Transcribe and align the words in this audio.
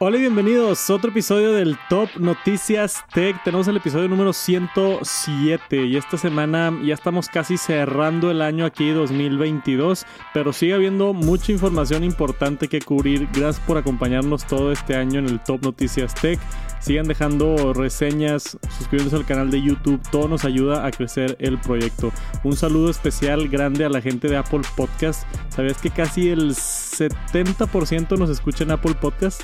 Hola 0.00 0.16
y 0.16 0.20
bienvenidos 0.20 0.88
a 0.88 0.94
otro 0.94 1.10
episodio 1.10 1.52
del 1.52 1.76
Top 1.88 2.08
Noticias 2.20 3.04
Tech. 3.12 3.42
Tenemos 3.42 3.66
el 3.66 3.78
episodio 3.78 4.06
número 4.06 4.32
107 4.32 5.86
y 5.86 5.96
esta 5.96 6.16
semana 6.16 6.72
ya 6.84 6.94
estamos 6.94 7.28
casi 7.28 7.56
cerrando 7.56 8.30
el 8.30 8.40
año 8.40 8.64
aquí 8.64 8.90
2022, 8.90 10.06
pero 10.32 10.52
sigue 10.52 10.74
habiendo 10.74 11.14
mucha 11.14 11.50
información 11.50 12.04
importante 12.04 12.68
que 12.68 12.80
cubrir. 12.80 13.26
Gracias 13.32 13.58
por 13.66 13.76
acompañarnos 13.76 14.46
todo 14.46 14.70
este 14.70 14.94
año 14.94 15.18
en 15.18 15.26
el 15.26 15.40
Top 15.40 15.64
Noticias 15.64 16.14
Tech. 16.14 16.38
Sigan 16.78 17.08
dejando 17.08 17.72
reseñas, 17.72 18.56
suscribiéndose 18.78 19.16
al 19.16 19.26
canal 19.26 19.50
de 19.50 19.60
YouTube, 19.60 20.00
todo 20.12 20.28
nos 20.28 20.44
ayuda 20.44 20.86
a 20.86 20.92
crecer 20.92 21.36
el 21.40 21.58
proyecto. 21.58 22.12
Un 22.44 22.54
saludo 22.54 22.88
especial 22.88 23.48
grande 23.48 23.84
a 23.84 23.88
la 23.88 24.00
gente 24.00 24.28
de 24.28 24.36
Apple 24.36 24.62
Podcast. 24.76 25.26
¿Sabías 25.48 25.78
que 25.78 25.90
casi 25.90 26.28
el 26.28 26.50
70% 26.52 28.16
nos 28.16 28.30
escucha 28.30 28.62
en 28.62 28.70
Apple 28.70 28.94
Podcast? 28.94 29.42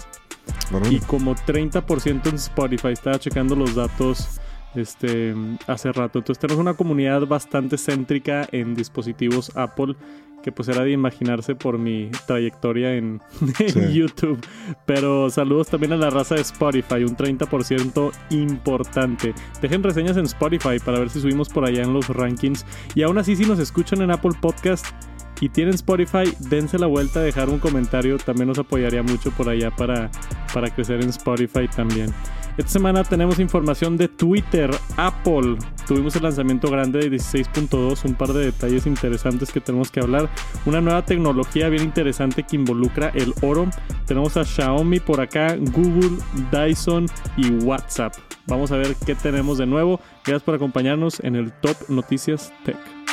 Y 0.90 0.98
como 1.00 1.34
30% 1.34 2.28
en 2.28 2.34
Spotify. 2.36 2.88
Estaba 2.88 3.18
checando 3.18 3.54
los 3.54 3.74
datos 3.74 4.40
este, 4.74 5.34
hace 5.66 5.92
rato. 5.92 6.18
Entonces 6.18 6.40
tenemos 6.40 6.60
una 6.60 6.74
comunidad 6.74 7.26
bastante 7.26 7.76
céntrica 7.76 8.48
en 8.52 8.74
dispositivos 8.74 9.56
Apple 9.56 9.96
que 10.44 10.52
pues 10.52 10.68
era 10.68 10.84
de 10.84 10.90
imaginarse 10.90 11.54
por 11.54 11.78
mi 11.78 12.10
trayectoria 12.26 12.94
en, 12.96 13.18
YouTube. 13.94 14.38
Pero 14.84 15.30
saludos 15.30 15.68
también 15.68 15.94
a 15.94 15.96
la 15.96 16.10
raza 16.10 16.34
de 16.34 16.42
Spotify, 16.42 17.02
un 17.02 17.16
30% 17.16 18.12
importante. 18.28 19.32
Dejen 19.62 19.82
reseñas 19.82 20.18
en 20.18 20.26
Spotify 20.26 20.78
para 20.84 20.98
ver 20.98 21.08
si 21.08 21.22
subimos 21.22 21.48
por 21.48 21.64
allá 21.64 21.82
en 21.82 21.94
los 21.94 22.08
rankings. 22.10 22.66
Y 22.94 23.02
aún 23.02 23.16
así 23.16 23.36
si 23.36 23.46
nos 23.46 23.58
escuchan 23.58 24.02
en 24.02 24.10
Apple 24.10 24.32
Podcast 24.38 24.84
y 25.40 25.48
tienen 25.48 25.74
Spotify, 25.74 26.32
dense 26.38 26.78
la 26.78 26.86
vuelta 26.86 27.20
dejar 27.20 27.48
un 27.48 27.58
comentario. 27.58 28.18
También 28.18 28.48
nos 28.48 28.58
apoyaría 28.58 29.02
mucho 29.02 29.30
por 29.32 29.48
allá 29.48 29.70
para, 29.70 30.10
para 30.52 30.70
crecer 30.70 31.02
en 31.02 31.10
Spotify 31.10 31.68
también. 31.68 32.12
Esta 32.56 32.70
semana 32.70 33.02
tenemos 33.02 33.40
información 33.40 33.96
de 33.96 34.06
Twitter, 34.06 34.70
Apple. 34.96 35.56
Tuvimos 35.88 36.14
el 36.14 36.22
lanzamiento 36.22 36.70
grande 36.70 37.00
de 37.00 37.10
16.2, 37.10 38.04
un 38.04 38.14
par 38.14 38.32
de 38.32 38.44
detalles 38.44 38.86
interesantes 38.86 39.50
que 39.50 39.60
tenemos 39.60 39.90
que 39.90 39.98
hablar. 39.98 40.30
Una 40.64 40.80
nueva 40.80 41.04
tecnología 41.04 41.68
bien 41.68 41.82
interesante 41.82 42.44
que 42.44 42.54
involucra 42.54 43.08
el 43.08 43.34
oro. 43.42 43.68
Tenemos 44.06 44.36
a 44.36 44.44
Xiaomi 44.44 45.00
por 45.00 45.20
acá, 45.20 45.56
Google, 45.56 46.18
Dyson 46.52 47.06
y 47.36 47.50
WhatsApp. 47.64 48.14
Vamos 48.46 48.70
a 48.70 48.76
ver 48.76 48.94
qué 49.04 49.16
tenemos 49.16 49.58
de 49.58 49.66
nuevo. 49.66 49.98
Gracias 50.24 50.44
por 50.44 50.54
acompañarnos 50.54 51.18
en 51.20 51.34
el 51.34 51.50
Top 51.52 51.76
Noticias 51.88 52.52
Tech. 52.64 53.03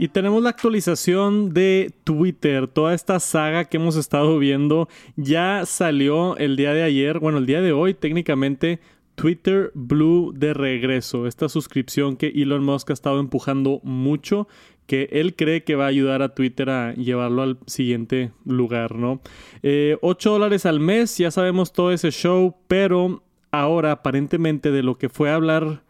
Y 0.00 0.08
tenemos 0.08 0.42
la 0.42 0.48
actualización 0.48 1.52
de 1.52 1.92
Twitter. 2.04 2.68
Toda 2.68 2.94
esta 2.94 3.20
saga 3.20 3.66
que 3.66 3.76
hemos 3.76 3.96
estado 3.96 4.38
viendo 4.38 4.88
ya 5.16 5.66
salió 5.66 6.38
el 6.38 6.56
día 6.56 6.72
de 6.72 6.82
ayer, 6.82 7.18
bueno, 7.18 7.36
el 7.36 7.44
día 7.44 7.60
de 7.60 7.72
hoy 7.72 7.92
técnicamente. 7.92 8.80
Twitter 9.14 9.70
Blue 9.74 10.32
de 10.34 10.54
regreso, 10.54 11.26
esta 11.26 11.50
suscripción 11.50 12.16
que 12.16 12.28
Elon 12.28 12.64
Musk 12.64 12.88
ha 12.88 12.92
estado 12.94 13.20
empujando 13.20 13.80
mucho, 13.82 14.48
que 14.86 15.10
él 15.12 15.36
cree 15.36 15.64
que 15.64 15.74
va 15.74 15.84
a 15.84 15.88
ayudar 15.88 16.22
a 16.22 16.34
Twitter 16.34 16.70
a 16.70 16.94
llevarlo 16.94 17.42
al 17.42 17.58
siguiente 17.66 18.32
lugar, 18.46 18.94
¿no? 18.94 19.20
Eh, 19.62 19.98
8 20.00 20.30
dólares 20.30 20.64
al 20.64 20.80
mes, 20.80 21.18
ya 21.18 21.30
sabemos 21.30 21.74
todo 21.74 21.92
ese 21.92 22.10
show, 22.10 22.56
pero 22.68 23.22
ahora 23.50 23.92
aparentemente 23.92 24.70
de 24.70 24.82
lo 24.82 24.96
que 24.96 25.10
fue 25.10 25.28
a 25.28 25.34
hablar 25.34 25.82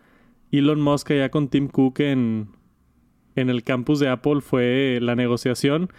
Elon 0.51 0.81
Musk 0.81 1.13
allá 1.13 1.31
con 1.31 1.47
Tim 1.47 1.69
Cook 1.69 2.01
en, 2.01 2.49
en 3.37 3.51
el 3.51 3.63
campus 3.63 4.01
de 4.01 4.09
Apple 4.09 4.41
fue 4.41 4.99
la 5.01 5.17
negociación 5.17 5.91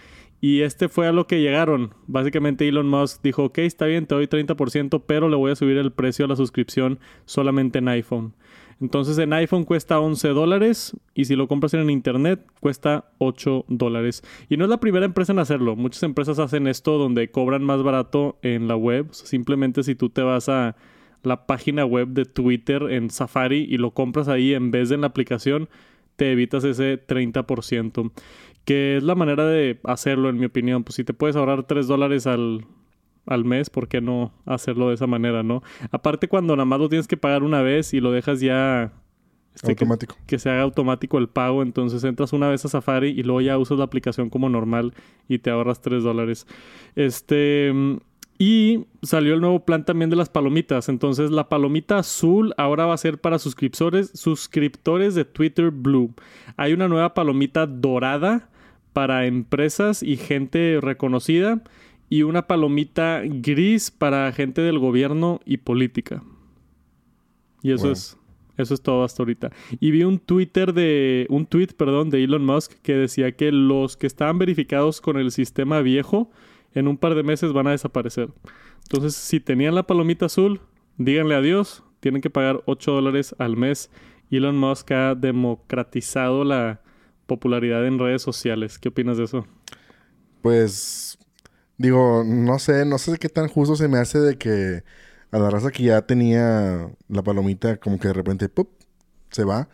y 0.42 0.62
este 0.62 0.90
fue 0.90 1.08
a 1.08 1.12
lo 1.12 1.28
que 1.28 1.40
llegaron. 1.40 1.94
Básicamente 2.08 2.68
Elon 2.68 2.88
Musk 2.88 3.22
dijo, 3.22 3.46
ok, 3.46 3.60
está 3.60 3.86
bien, 3.86 4.08
te 4.08 4.16
doy 4.16 4.26
30%, 4.26 5.04
pero 5.06 5.30
le 5.30 5.36
voy 5.36 5.52
a 5.52 5.56
subir 5.56 5.78
el 5.78 5.92
precio 5.92 6.26
a 6.26 6.28
la 6.28 6.36
suscripción 6.36 7.00
solamente 7.26 7.78
en 7.78 7.88
iPhone. 7.88 8.34
Entonces 8.82 9.20
en 9.20 9.32
iPhone 9.34 9.64
cuesta 9.64 10.00
11 10.00 10.30
dólares 10.30 10.98
y 11.14 11.26
si 11.26 11.36
lo 11.36 11.48
compras 11.48 11.76
en 11.76 11.88
internet 11.92 12.44
cuesta 12.60 13.12
8 13.20 13.66
dólares. 13.68 14.24
Y 14.50 14.58
no 14.58 14.64
es 14.64 14.72
la 14.72 14.80
primera 14.80 15.06
empresa 15.06 15.32
en 15.32 15.38
hacerlo. 15.40 15.76
Muchas 15.76 16.02
empresas 16.02 16.40
hacen 16.40 16.66
esto 16.66 16.98
donde 16.98 17.30
cobran 17.30 17.64
más 17.64 17.84
barato 17.84 18.40
en 18.42 18.68
la 18.68 18.76
web. 18.76 19.10
simplemente 19.12 19.84
si 19.84 19.94
tú 19.94 20.10
te 20.10 20.24
vas 20.24 20.50
a 20.50 20.76
la 21.22 21.46
página 21.46 21.86
web 21.86 22.08
de 22.08 22.26
Twitter 22.26 22.82
en 22.90 23.12
Safari 23.12 23.68
y 23.70 23.78
lo 23.78 23.92
compras 23.92 24.28
ahí 24.28 24.56
en 24.56 24.72
vez 24.72 24.90
de 24.90 24.96
en 24.96 25.02
la 25.02 25.08
aplicación, 25.08 25.70
te 26.22 26.32
evitas 26.32 26.64
ese 26.64 27.04
30%, 27.04 28.12
que 28.64 28.98
es 28.98 29.02
la 29.02 29.16
manera 29.16 29.44
de 29.48 29.80
hacerlo, 29.86 30.30
en 30.30 30.38
mi 30.38 30.46
opinión. 30.46 30.84
Pues 30.84 30.98
si 30.98 31.04
te 31.04 31.16
puedes 31.16 31.36
ahorrar 31.36 31.64
3 31.64 31.88
dólares 31.88 32.28
al, 32.28 32.68
al 33.26 33.44
mes, 33.44 33.72
¿por 33.72 33.88
qué 33.88 34.02
no 34.02 34.32
hacerlo 34.46 34.90
de 34.90 34.94
esa 34.94 35.08
manera, 35.08 35.42
no? 35.42 35.64
Aparte, 35.90 36.28
cuando 36.28 36.56
nada 36.56 36.66
más 36.66 36.80
lo 36.80 36.90
tienes 36.90 37.08
que 37.08 37.18
pagar 37.18 37.42
una 37.42 37.64
vez 37.64 37.96
y 37.96 38.02
lo 38.02 38.12
dejas 38.12 38.40
ya. 38.40 38.94
Este, 39.56 39.72
automático. 39.72 40.14
Que, 40.14 40.26
que, 40.28 40.38
se 40.38 40.52
haga 40.52 40.62
automático 40.62 41.18
el 41.18 41.28
pago. 41.28 41.64
Entonces 41.64 42.04
entras 42.04 42.34
una 42.34 42.50
vez 42.50 42.64
a 42.66 42.70
Safari 42.70 43.10
y 43.10 43.24
luego 43.24 43.42
ya 43.42 43.58
usas 43.58 43.80
la 43.80 43.86
aplicación 43.86 44.30
como 44.30 44.48
normal 44.48 44.94
y 45.28 45.40
te 45.40 45.50
ahorras 45.50 45.82
3 45.82 46.04
dólares. 46.04 46.46
Este. 46.96 47.74
Y 48.42 48.88
salió 49.04 49.36
el 49.36 49.40
nuevo 49.40 49.66
plan 49.66 49.86
también 49.86 50.10
de 50.10 50.16
las 50.16 50.30
palomitas. 50.30 50.90
Entonces 50.90 51.30
la 51.30 51.48
palomita 51.48 52.00
azul 52.00 52.56
ahora 52.58 52.88
va 52.88 52.96
a 52.96 52.98
ser 52.98 53.22
para 53.22 53.38
suscriptores, 53.38 54.10
suscriptores 54.16 55.14
de 55.14 55.26
Twitter 55.26 55.70
Blue. 55.70 56.12
Hay 56.58 56.74
una 56.74 56.88
nueva 56.88 57.14
palomita 57.14 57.68
dorada 57.68 58.50
para 58.94 59.28
empresas 59.28 60.02
y 60.02 60.18
gente 60.18 60.80
reconocida. 60.82 61.62
Y 62.10 62.24
una 62.24 62.48
palomita 62.48 63.22
gris 63.24 63.92
para 63.92 64.32
gente 64.32 64.62
del 64.62 64.80
gobierno 64.80 65.40
y 65.46 65.58
política. 65.58 66.24
Y 67.62 67.74
eso 67.74 67.92
es. 67.92 68.18
Eso 68.58 68.74
es 68.74 68.82
todo 68.82 69.04
hasta 69.04 69.22
ahorita. 69.22 69.52
Y 69.80 69.92
vi 69.92 70.04
un 70.04 70.18
Twitter 70.18 70.74
de. 70.74 71.28
un 71.30 71.46
tweet, 71.46 71.76
perdón, 71.78 72.10
de 72.10 72.24
Elon 72.24 72.44
Musk 72.44 72.74
que 72.82 72.96
decía 72.96 73.34
que 73.34 73.52
los 73.52 73.98
que 73.98 74.08
estaban 74.08 74.40
verificados 74.40 75.00
con 75.00 75.18
el 75.18 75.32
sistema 75.32 75.82
viejo 75.82 76.32
en 76.74 76.88
un 76.88 76.98
par 76.98 77.16
de 77.16 77.24
meses 77.24 77.54
van 77.54 77.68
a 77.68 77.72
desaparecer. 77.72 78.30
Entonces, 78.84 79.16
si 79.16 79.40
tenían 79.40 79.76
la 79.76 79.84
palomita 79.84 80.26
azul, 80.26 80.62
díganle 80.98 81.36
adiós. 81.36 81.84
Tienen 82.00 82.22
que 82.22 82.30
pagar 82.30 82.62
8 82.66 82.92
dólares 82.92 83.36
al 83.38 83.58
mes. 83.58 83.90
Elon 84.30 84.58
Musk 84.58 84.92
ha 84.92 85.16
democratizado 85.16 86.44
la 86.44 86.82
popularidad 87.28 87.86
en 87.86 88.00
redes 88.00 88.22
sociales. 88.22 88.80
¿Qué 88.80 88.90
opinas 88.90 89.18
de 89.18 89.26
eso? 89.26 89.46
Pues, 90.42 91.18
digo, 91.78 92.24
no 92.26 92.58
sé, 92.60 92.86
no 92.86 92.98
sé 92.98 93.18
qué 93.18 93.30
tan 93.30 93.48
justo 93.48 93.76
se 93.76 93.88
me 93.88 94.00
hace 94.00 94.20
de 94.20 94.38
que 94.38 94.84
a 95.32 95.40
la 95.40 95.50
raza 95.50 95.72
que 95.72 95.84
ya 95.84 96.02
tenía 96.02 96.90
la 97.08 97.22
palomita, 97.22 97.78
como 97.78 98.00
que 98.00 98.08
de 98.08 98.14
repente, 98.14 98.50
¡pup! 98.50 98.70
se 99.30 99.44
va. 99.44 99.70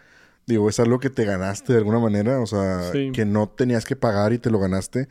Digo, 0.46 0.70
es 0.70 0.80
algo 0.80 1.00
que 1.00 1.10
te 1.10 1.26
ganaste 1.26 1.74
de 1.74 1.80
alguna 1.80 2.00
manera, 2.00 2.40
o 2.40 2.46
sea, 2.46 2.92
que 3.14 3.26
no 3.26 3.50
tenías 3.50 3.86
que 3.86 3.96
pagar 3.96 4.32
y 4.34 4.38
te 4.38 4.50
lo 4.50 4.60
ganaste 4.60 5.10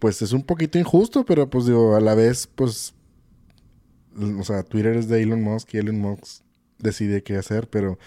pues 0.00 0.20
es 0.22 0.32
un 0.32 0.42
poquito 0.42 0.78
injusto, 0.78 1.24
pero 1.24 1.48
pues 1.48 1.66
digo, 1.66 1.94
a 1.94 2.00
la 2.00 2.16
vez, 2.16 2.48
pues, 2.48 2.94
o 4.38 4.42
sea, 4.42 4.64
Twitter 4.64 4.96
es 4.96 5.08
de 5.08 5.22
Elon 5.22 5.42
Musk 5.42 5.74
y 5.74 5.78
Elon 5.78 6.00
Musk 6.00 6.42
decide 6.78 7.22
qué 7.22 7.36
hacer, 7.36 7.68
pero 7.68 7.98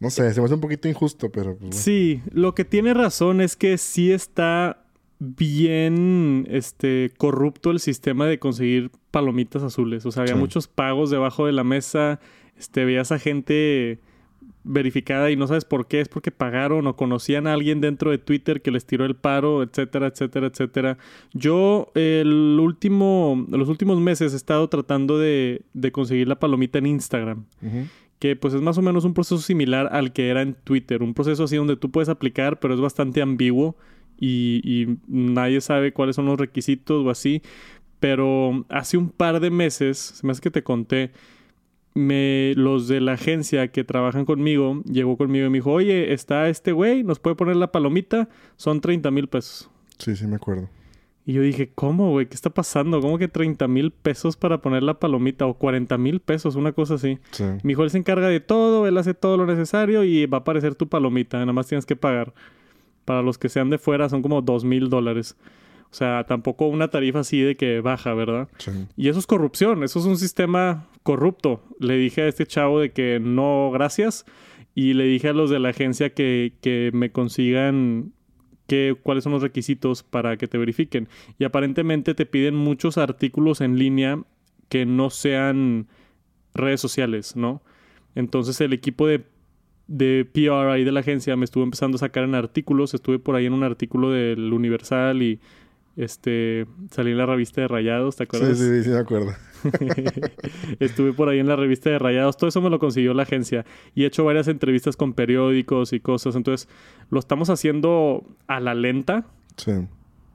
no 0.00 0.10
sé, 0.10 0.32
se 0.32 0.40
me 0.40 0.46
hace 0.46 0.54
un 0.54 0.60
poquito 0.60 0.88
injusto, 0.88 1.30
pero... 1.30 1.56
Pues, 1.56 1.76
sí, 1.76 2.22
lo 2.32 2.54
que 2.54 2.64
tiene 2.64 2.94
razón 2.94 3.40
es 3.40 3.54
que 3.54 3.78
sí 3.78 4.10
está 4.10 4.84
bien 5.18 6.46
este 6.50 7.12
corrupto 7.18 7.70
el 7.70 7.80
sistema 7.80 8.26
de 8.26 8.38
conseguir 8.38 8.90
palomitas 9.10 9.62
azules. 9.62 10.06
O 10.06 10.12
sea, 10.12 10.22
había 10.22 10.36
muchos 10.36 10.68
pagos 10.68 11.10
debajo 11.10 11.46
de 11.46 11.52
la 11.52 11.64
mesa. 11.64 12.20
Este, 12.56 12.84
veías 12.84 13.12
a 13.12 13.18
gente 13.18 13.98
verificada 14.64 15.30
y 15.30 15.36
no 15.36 15.46
sabes 15.46 15.64
por 15.64 15.86
qué, 15.86 16.00
es 16.00 16.08
porque 16.08 16.30
pagaron 16.30 16.86
o 16.86 16.96
conocían 16.96 17.46
a 17.46 17.52
alguien 17.52 17.80
dentro 17.80 18.10
de 18.10 18.18
Twitter 18.18 18.60
que 18.60 18.70
les 18.70 18.84
tiró 18.84 19.04
el 19.04 19.16
paro, 19.16 19.62
etcétera, 19.62 20.08
etcétera, 20.08 20.48
etcétera. 20.48 20.98
Yo 21.32 21.90
el 21.94 22.58
último, 22.60 23.46
los 23.50 23.68
últimos 23.68 24.00
meses 24.00 24.32
he 24.32 24.36
estado 24.36 24.68
tratando 24.68 25.18
de, 25.18 25.62
de 25.72 25.92
conseguir 25.92 26.28
la 26.28 26.38
palomita 26.38 26.78
en 26.78 26.86
Instagram. 26.86 27.44
Que 28.18 28.34
pues 28.34 28.52
es 28.52 28.60
más 28.60 28.76
o 28.78 28.82
menos 28.82 29.04
un 29.04 29.14
proceso 29.14 29.38
similar 29.38 29.88
al 29.92 30.12
que 30.12 30.28
era 30.28 30.42
en 30.42 30.54
Twitter. 30.54 31.02
Un 31.02 31.14
proceso 31.14 31.44
así 31.44 31.56
donde 31.56 31.76
tú 31.76 31.90
puedes 31.90 32.08
aplicar, 32.08 32.58
pero 32.58 32.74
es 32.74 32.80
bastante 32.80 33.22
ambiguo 33.22 33.76
y, 34.18 34.60
y 34.64 34.98
nadie 35.06 35.60
sabe 35.60 35.92
cuáles 35.92 36.16
son 36.16 36.26
los 36.26 36.38
requisitos 36.38 37.06
o 37.06 37.10
así. 37.10 37.42
Pero 38.00 38.66
hace 38.68 38.96
un 38.96 39.10
par 39.10 39.40
de 39.40 39.50
meses, 39.50 39.98
se 39.98 40.26
me 40.26 40.32
hace 40.32 40.40
que 40.40 40.50
te 40.50 40.62
conté, 40.62 41.12
me, 41.98 42.54
los 42.54 42.88
de 42.88 43.00
la 43.00 43.14
agencia 43.14 43.68
que 43.68 43.84
trabajan 43.84 44.24
conmigo, 44.24 44.82
llegó 44.84 45.16
conmigo 45.16 45.46
y 45.46 45.50
me 45.50 45.58
dijo, 45.58 45.72
oye, 45.72 46.12
está 46.12 46.48
este 46.48 46.72
güey, 46.72 47.02
nos 47.02 47.18
puede 47.18 47.36
poner 47.36 47.56
la 47.56 47.72
palomita, 47.72 48.28
son 48.56 48.80
30 48.80 49.10
mil 49.10 49.28
pesos. 49.28 49.68
Sí, 49.98 50.14
sí, 50.14 50.26
me 50.26 50.36
acuerdo. 50.36 50.68
Y 51.26 51.34
yo 51.34 51.42
dije, 51.42 51.72
¿cómo, 51.74 52.10
güey? 52.12 52.26
¿Qué 52.26 52.34
está 52.34 52.50
pasando? 52.50 53.00
¿Cómo 53.00 53.18
que 53.18 53.28
30 53.28 53.68
mil 53.68 53.90
pesos 53.90 54.36
para 54.36 54.62
poner 54.62 54.82
la 54.82 54.98
palomita? 54.98 55.44
O 55.44 55.54
40 55.54 55.98
mil 55.98 56.20
pesos, 56.20 56.54
una 56.54 56.72
cosa 56.72 56.94
así. 56.94 57.18
Sí. 57.32 57.44
Mi 57.64 57.72
hijo, 57.72 57.84
él 57.84 57.90
se 57.90 57.98
encarga 57.98 58.28
de 58.28 58.40
todo, 58.40 58.86
él 58.86 58.96
hace 58.96 59.12
todo 59.12 59.36
lo 59.36 59.44
necesario 59.44 60.04
y 60.04 60.24
va 60.24 60.38
a 60.38 60.40
aparecer 60.40 60.74
tu 60.74 60.88
palomita. 60.88 61.38
Nada 61.38 61.52
más 61.52 61.66
tienes 61.66 61.84
que 61.84 61.96
pagar. 61.96 62.32
Para 63.04 63.22
los 63.22 63.36
que 63.36 63.50
sean 63.50 63.68
de 63.68 63.78
fuera 63.78 64.08
son 64.08 64.22
como 64.22 64.40
2 64.40 64.64
mil 64.64 64.88
dólares. 64.88 65.36
O 65.90 65.94
sea, 65.94 66.24
tampoco 66.24 66.66
una 66.68 66.88
tarifa 66.88 67.20
así 67.20 67.40
de 67.40 67.56
que 67.56 67.80
baja, 67.80 68.14
¿verdad? 68.14 68.48
Sí. 68.58 68.70
Y 68.96 69.08
eso 69.08 69.18
es 69.18 69.26
corrupción, 69.26 69.82
eso 69.82 69.98
es 69.98 70.06
un 70.06 70.16
sistema 70.16 70.86
corrupto. 71.08 71.62
Le 71.80 71.96
dije 71.96 72.20
a 72.20 72.28
este 72.28 72.44
chavo 72.44 72.80
de 72.80 72.92
que 72.92 73.18
no, 73.18 73.70
gracias. 73.72 74.26
Y 74.74 74.92
le 74.92 75.04
dije 75.04 75.30
a 75.30 75.32
los 75.32 75.48
de 75.48 75.58
la 75.58 75.70
agencia 75.70 76.12
que, 76.12 76.52
que 76.60 76.90
me 76.92 77.12
consigan 77.12 78.12
que, 78.66 78.94
cuáles 79.02 79.24
son 79.24 79.32
los 79.32 79.40
requisitos 79.40 80.02
para 80.02 80.36
que 80.36 80.48
te 80.48 80.58
verifiquen. 80.58 81.08
Y 81.38 81.44
aparentemente 81.44 82.14
te 82.14 82.26
piden 82.26 82.56
muchos 82.56 82.98
artículos 82.98 83.62
en 83.62 83.78
línea 83.78 84.22
que 84.68 84.84
no 84.84 85.08
sean 85.08 85.86
redes 86.52 86.82
sociales, 86.82 87.36
¿no? 87.36 87.62
Entonces 88.14 88.60
el 88.60 88.74
equipo 88.74 89.06
de, 89.06 89.24
de 89.86 90.28
PR 90.30 90.68
ahí 90.68 90.84
de 90.84 90.92
la 90.92 91.00
agencia 91.00 91.36
me 91.36 91.46
estuvo 91.46 91.64
empezando 91.64 91.96
a 91.96 92.00
sacar 92.00 92.24
en 92.24 92.34
artículos. 92.34 92.92
Estuve 92.92 93.18
por 93.18 93.34
ahí 93.34 93.46
en 93.46 93.54
un 93.54 93.62
artículo 93.62 94.10
del 94.10 94.52
Universal 94.52 95.22
y 95.22 95.40
este 95.98 96.66
salí 96.90 97.10
en 97.10 97.18
la 97.18 97.26
revista 97.26 97.60
de 97.60 97.68
Rayados, 97.68 98.16
¿te 98.16 98.22
acuerdas? 98.22 98.56
sí, 98.56 98.64
sí, 98.64 98.84
sí, 98.84 98.90
me 98.90 98.98
acuerdo. 98.98 99.32
Estuve 100.78 101.12
por 101.12 101.28
ahí 101.28 101.40
en 101.40 101.48
la 101.48 101.56
revista 101.56 101.90
de 101.90 101.98
Rayados. 101.98 102.36
Todo 102.36 102.48
eso 102.48 102.60
me 102.60 102.70
lo 102.70 102.78
consiguió 102.78 103.14
la 103.14 103.24
agencia. 103.24 103.66
Y 103.94 104.04
he 104.04 104.06
hecho 104.06 104.24
varias 104.24 104.46
entrevistas 104.46 104.96
con 104.96 105.12
periódicos 105.12 105.92
y 105.92 105.98
cosas. 105.98 106.36
Entonces, 106.36 106.68
lo 107.10 107.18
estamos 107.18 107.50
haciendo 107.50 108.24
a 108.46 108.60
la 108.60 108.74
lenta. 108.74 109.26
Sí. 109.56 109.72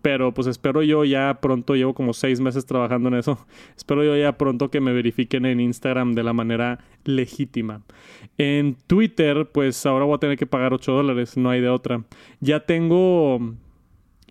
Pero 0.01 0.33
pues 0.33 0.48
espero 0.48 0.83
yo 0.83 1.06
ya 1.06 1.39
pronto, 1.42 1.75
llevo 1.75 1.94
como 1.94 2.12
seis 2.12 2.42
meses 2.42 2.65
trabajando 2.65 3.07
en 3.07 3.15
eso. 3.15 3.39
Espero 3.77 4.04
yo 4.04 4.18
ya 4.18 4.38
pronto 4.38 4.69
que 4.69 4.81
me 4.81 4.92
verifiquen 4.92 5.45
en 5.45 5.62
Instagram 5.62 6.13
de 6.13 6.24
la 6.24 6.33
manera 6.33 6.80
legítima. 7.06 7.83
En 8.38 8.75
Twitter, 8.86 9.48
pues 9.50 9.86
ahora 9.86 10.04
voy 10.04 10.15
a 10.15 10.18
tener 10.18 10.38
que 10.38 10.45
pagar 10.45 10.74
8 10.74 10.92
dólares, 10.92 11.38
no 11.38 11.50
hay 11.50 11.62
de 11.62 11.69
otra. 11.69 12.04
Ya 12.42 12.65
tengo 12.65 13.56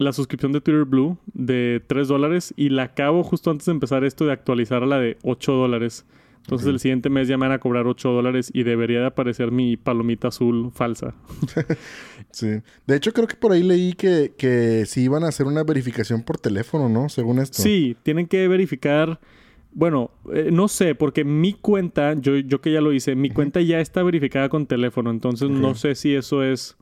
la 0.03 0.13
suscripción 0.13 0.53
de 0.53 0.61
Twitter 0.61 0.85
Blue 0.85 1.19
de 1.33 1.83
3 1.87 2.09
dólares 2.09 2.53
y 2.57 2.69
la 2.69 2.85
acabo 2.85 3.23
justo 3.23 3.51
antes 3.51 3.67
de 3.67 3.73
empezar 3.73 4.05
esto 4.05 4.27
de 4.27 4.33
actualizar 4.33 4.83
a 4.83 4.87
la 4.87 4.99
de 4.99 5.19
8 5.23 5.53
dólares. 5.53 6.05
Entonces 6.45 6.67
el 6.69 6.81
siguiente 6.81 7.09
mes 7.09 7.29
ya 7.29 7.37
me 7.37 7.47
van 7.47 7.55
a 7.55 7.61
cobrar 7.61 7.87
8 7.87 8.09
dólares 8.11 8.51
y 8.53 8.65
debería 8.65 9.01
de 9.01 9.07
aparecer 9.07 9.53
mi 9.53 9.77
palomita 9.77 10.29
azul 10.29 10.71
falsa. 10.73 11.15
Sí. 12.33 12.47
De 12.87 12.97
hecho, 12.97 13.13
creo 13.13 13.27
que 13.27 13.37
por 13.37 13.53
ahí 13.53 13.63
leí 13.63 13.93
que, 13.93 14.33
que 14.39 14.87
sí 14.87 15.03
iban 15.03 15.23
a 15.23 15.29
hacer 15.29 15.47
una 15.47 15.65
verificación 15.65 16.23
por 16.23 16.39
teléfono, 16.39 16.89
¿no? 16.89 17.11
Según 17.11 17.39
esto. 17.39 17.61
Sí, 17.61 17.95
tienen 18.05 18.27
que 18.27 18.49
verificar. 18.49 19.21
Bueno, 19.75 20.11
eh, 20.33 20.49
no 20.51 20.69
sé, 20.69 20.95
porque 20.95 21.25
mi 21.25 21.53
cuenta, 21.53 22.15
yo, 22.15 22.39
yo 22.39 22.63
que 22.63 22.73
ya 22.73 22.81
lo 22.81 22.95
hice, 22.95 23.17
mi 23.17 23.29
cuenta 23.29 23.61
ya 23.61 23.81
está 23.81 24.03
verificada 24.03 24.49
con 24.49 24.65
teléfono. 24.65 25.11
Entonces 25.11 25.51
no 25.51 25.75
sé 25.75 25.95
si 25.95 26.15
eso 26.15 26.43
es 26.43 26.79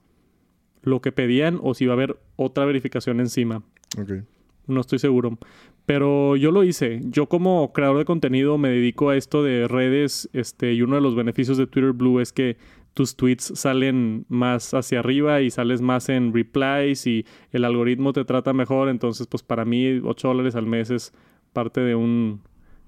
lo 0.83 1.01
que 1.01 1.13
pedían 1.13 1.59
o 1.63 1.75
si 1.75 1.87
va 1.87 1.93
a 1.93 1.97
haber 1.97 2.19
otra 2.37 2.65
verificación 2.65 3.21
encima. 3.21 3.63
Ok. 3.99 4.25
No 4.67 4.81
estoy 4.81 4.99
seguro. 4.99 5.39
Pero 5.87 6.37
yo 6.37 6.53
lo 6.53 6.63
hice. 6.63 7.01
Yo 7.05 7.27
como 7.27 7.73
creador 7.73 7.99
de 7.99 8.05
contenido 8.05 8.59
me 8.59 8.69
dedico 8.69 9.11
a 9.11 9.17
esto 9.17 9.43
de 9.43 9.67
redes. 9.67 10.29
Este, 10.33 10.73
y 10.73 10.83
uno 10.83 10.97
de 10.97 11.03
los 11.03 11.17
beneficios 11.17 11.59
de 11.59 11.67
Twitter 11.67 11.93
Blue 11.93 12.21
es 12.21 12.33
que 12.33 12.57
tus 12.95 13.17
tweets 13.17 13.53
salen 13.55 14.27
más 14.29 14.75
hacia 14.75 15.01
arriba 15.01 15.41
y 15.41 15.51
sales 15.51 15.81
más 15.81 16.09
en 16.09 16.33
replies 16.33 17.07
y 17.07 17.25
el 17.53 17.65
algoritmo 17.65 18.13
te 18.13 18.25
trata 18.25 18.53
mejor. 18.53 18.89
Entonces, 18.89 19.27
pues 19.27 19.43
para 19.43 19.65
mí, 19.65 20.01
8 20.03 20.29
dólares 20.29 20.55
al 20.55 20.67
mes 20.67 20.91
es 20.91 21.13
parte 21.53 21.81
de 21.81 21.95
un 21.95 22.41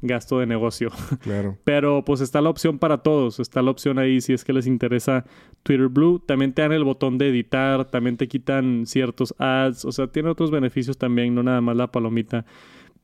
gasto 0.03 0.39
de 0.39 0.47
negocio. 0.47 0.91
Claro. 1.23 1.57
Pero 1.63 2.05
pues 2.05 2.21
está 2.21 2.41
la 2.41 2.51
opción 2.51 2.79
para 2.79 2.99
todos. 2.99 3.39
Está 3.39 3.63
la 3.63 3.71
opción 3.71 3.99
ahí 3.99 4.21
si 4.21 4.33
es 4.33 4.45
que 4.45 4.53
les 4.53 4.67
interesa 4.67 5.25
Twitter 5.63 5.89
Blue. 5.89 6.19
También 6.19 6.53
te 6.53 6.63
dan 6.63 6.73
el 6.73 6.85
botón 6.85 7.17
de 7.17 7.29
editar. 7.29 7.85
También 7.91 8.17
te 8.17 8.27
quitan 8.27 8.87
ciertos 8.87 9.35
ads. 9.39 9.85
O 9.85 9.93
sea, 9.93 10.09
tiene 10.09 10.31
otros 10.31 10.51
beneficios 10.51 10.99
también, 10.99 11.35
no 11.35 11.43
nada 11.43 11.61
más 11.61 11.77
la 11.77 11.93
palomita. 11.93 12.45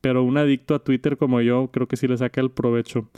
Pero 0.01 0.23
un 0.23 0.37
adicto 0.37 0.75
a 0.75 0.83
Twitter 0.83 1.17
como 1.17 1.41
yo 1.41 1.69
creo 1.71 1.87
que 1.87 1.97
sí 1.97 2.07
le 2.07 2.17
saca 2.17 2.41
el 2.41 2.51
provecho. 2.51 3.09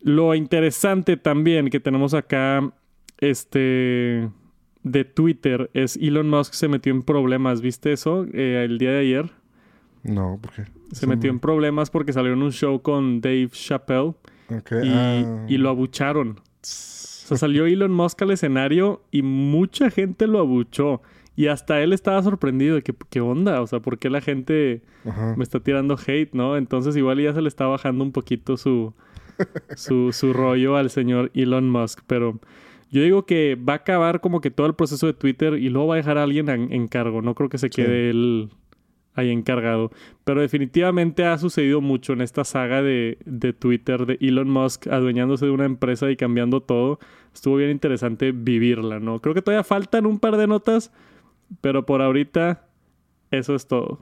Lo 0.00 0.34
interesante 0.34 1.16
también 1.16 1.68
que 1.68 1.80
tenemos 1.80 2.14
acá, 2.14 2.72
este, 3.18 4.28
de 4.82 5.04
Twitter, 5.04 5.70
es 5.74 5.96
Elon 5.96 6.30
Musk 6.30 6.54
se 6.54 6.68
metió 6.68 6.92
en 6.92 7.02
problemas. 7.02 7.60
¿Viste 7.60 7.92
eso 7.92 8.26
eh, 8.32 8.64
el 8.64 8.78
día 8.78 8.92
de 8.92 8.98
ayer? 9.00 9.30
No, 10.02 10.38
¿por 10.40 10.52
qué? 10.52 10.64
Se 10.92 11.06
metió 11.06 11.30
en 11.30 11.38
problemas 11.40 11.90
porque 11.90 12.12
salió 12.12 12.32
en 12.32 12.42
un 12.42 12.52
show 12.52 12.80
con 12.82 13.20
Dave 13.20 13.48
Chappelle 13.52 14.14
Ok. 14.50 14.72
y, 14.84 14.88
ah. 14.88 15.44
y 15.48 15.58
lo 15.58 15.68
abucharon. 15.68 16.38
O 16.38 16.40
sea, 16.62 17.36
salió 17.36 17.66
Elon 17.66 17.92
Musk 17.92 18.22
al 18.22 18.30
escenario 18.30 19.02
y 19.10 19.22
mucha 19.22 19.90
gente 19.90 20.26
lo 20.26 20.38
abuchó. 20.38 21.02
Y 21.36 21.46
hasta 21.46 21.80
él 21.82 21.92
estaba 21.92 22.22
sorprendido 22.22 22.74
de 22.76 22.82
que, 22.82 22.94
¿qué 23.10 23.20
onda? 23.20 23.60
O 23.60 23.66
sea, 23.66 23.80
¿por 23.80 23.98
qué 23.98 24.10
la 24.10 24.20
gente 24.20 24.82
Ajá. 25.04 25.34
me 25.36 25.44
está 25.44 25.60
tirando 25.60 25.96
hate, 26.04 26.32
no? 26.32 26.56
Entonces 26.56 26.96
igual 26.96 27.20
ya 27.22 27.32
se 27.34 27.42
le 27.42 27.48
está 27.48 27.66
bajando 27.66 28.02
un 28.02 28.10
poquito 28.12 28.56
su, 28.56 28.92
su, 29.76 30.12
su 30.12 30.32
rollo 30.32 30.76
al 30.76 30.90
señor 30.90 31.30
Elon 31.34 31.70
Musk. 31.70 32.00
Pero 32.06 32.40
yo 32.90 33.02
digo 33.02 33.24
que 33.26 33.54
va 33.56 33.74
a 33.74 33.76
acabar 33.76 34.20
como 34.20 34.40
que 34.40 34.50
todo 34.50 34.66
el 34.66 34.74
proceso 34.74 35.06
de 35.06 35.12
Twitter 35.12 35.54
y 35.54 35.68
luego 35.68 35.88
va 35.88 35.94
a 35.94 35.98
dejar 35.98 36.18
a 36.18 36.22
alguien 36.24 36.48
en, 36.48 36.72
en 36.72 36.88
cargo. 36.88 37.20
No 37.22 37.34
creo 37.34 37.48
que 37.50 37.58
se 37.58 37.66
Sí. 37.68 37.82
quede 37.82 38.10
él 38.10 38.48
ahí 39.18 39.30
encargado. 39.30 39.90
Pero 40.24 40.40
definitivamente 40.40 41.24
ha 41.24 41.36
sucedido 41.38 41.80
mucho 41.80 42.12
en 42.12 42.20
esta 42.20 42.44
saga 42.44 42.82
de, 42.82 43.18
de 43.24 43.52
Twitter, 43.52 44.06
de 44.06 44.18
Elon 44.20 44.48
Musk 44.48 44.86
adueñándose 44.86 45.46
de 45.46 45.52
una 45.52 45.64
empresa 45.64 46.10
y 46.10 46.16
cambiando 46.16 46.60
todo. 46.60 46.98
Estuvo 47.34 47.56
bien 47.56 47.70
interesante 47.70 48.32
vivirla, 48.32 49.00
¿no? 49.00 49.20
Creo 49.20 49.34
que 49.34 49.42
todavía 49.42 49.64
faltan 49.64 50.06
un 50.06 50.18
par 50.18 50.36
de 50.36 50.46
notas, 50.46 50.92
pero 51.60 51.84
por 51.84 52.00
ahorita 52.00 52.67
eso 53.30 53.54
es 53.54 53.66
todo. 53.66 54.00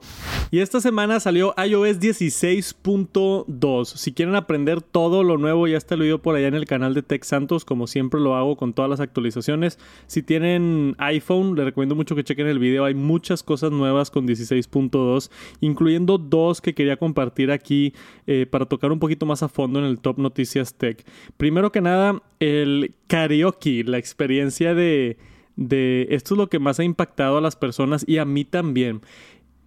Y 0.51 0.59
esta 0.59 0.79
semana 0.79 1.19
salió 1.19 1.53
iOS 1.57 1.99
16.2. 1.99 3.85
Si 3.85 4.13
quieren 4.13 4.35
aprender 4.35 4.81
todo 4.81 5.23
lo 5.23 5.37
nuevo, 5.37 5.67
ya 5.67 5.77
está 5.77 5.95
video 5.95 6.21
por 6.21 6.35
allá 6.35 6.47
en 6.47 6.55
el 6.55 6.65
canal 6.65 6.93
de 6.93 7.03
Tech 7.03 7.23
Santos, 7.23 7.65
como 7.65 7.87
siempre 7.87 8.19
lo 8.19 8.35
hago 8.35 8.55
con 8.55 8.73
todas 8.73 8.89
las 8.89 8.99
actualizaciones. 8.99 9.79
Si 10.07 10.23
tienen 10.23 10.95
iPhone, 10.97 11.55
les 11.55 11.65
recomiendo 11.65 11.95
mucho 11.95 12.15
que 12.15 12.23
chequen 12.23 12.47
el 12.47 12.59
video. 12.59 12.85
Hay 12.85 12.93
muchas 12.93 13.43
cosas 13.43 13.71
nuevas 13.71 14.11
con 14.11 14.27
16.2, 14.27 15.29
incluyendo 15.59 16.17
dos 16.17 16.61
que 16.61 16.73
quería 16.73 16.97
compartir 16.97 17.51
aquí 17.51 17.93
eh, 18.25 18.45
para 18.49 18.65
tocar 18.65 18.91
un 18.91 18.99
poquito 18.99 19.25
más 19.25 19.43
a 19.43 19.49
fondo 19.49 19.79
en 19.79 19.85
el 19.85 19.99
Top 19.99 20.17
Noticias 20.17 20.73
Tech. 20.73 21.05
Primero 21.37 21.71
que 21.71 21.81
nada, 21.81 22.21
el 22.39 22.93
karaoke, 23.07 23.83
la 23.83 23.97
experiencia 23.97 24.73
de 24.73 25.17
de 25.57 26.07
esto 26.11 26.35
es 26.35 26.37
lo 26.37 26.47
que 26.47 26.59
más 26.59 26.79
ha 26.79 26.85
impactado 26.85 27.37
a 27.37 27.41
las 27.41 27.57
personas 27.57 28.05
y 28.07 28.19
a 28.19 28.25
mí 28.25 28.45
también. 28.45 29.01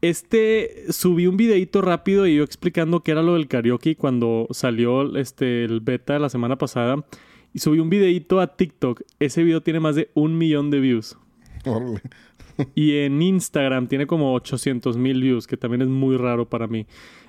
Este 0.01 0.85
subí 0.89 1.27
un 1.27 1.37
videito 1.37 1.83
rápido 1.83 2.27
y 2.27 2.37
yo 2.37 2.45
explicando 2.45 3.01
qué 3.01 3.11
era 3.11 3.23
lo 3.23 3.35
del 3.35 3.49
karaoke 3.49 3.97
cuando 3.97 4.47
salió 4.51 5.15
este 5.19 5.65
el 5.65 5.81
beta 5.81 6.19
la 6.19 6.31
semana 6.31 6.57
pasada 6.57 7.05
y 7.53 7.59
subí 7.59 7.81
un 7.81 7.91
videito 7.91 8.41
a 8.41 8.57
TikTok. 8.57 9.03
Ese 9.19 9.43
video 9.43 9.63
tiene 9.63 9.81
más 9.81 9.97
de 9.97 10.11
un 10.15 10.39
millón 10.39 10.71
de 10.71 10.81
views. 10.81 11.19
Y 12.75 12.99
en 12.99 13.23
Instagram 13.23 13.87
tiene 13.87 14.07
como 14.07 14.35
800 14.35 14.99
mil 14.99 15.23
views, 15.23 15.47
que 15.47 15.57
también 15.57 15.81
es 15.81 15.89
muy 15.89 16.19
raro 16.19 16.51
para 16.51 16.67
mí. 16.67 16.87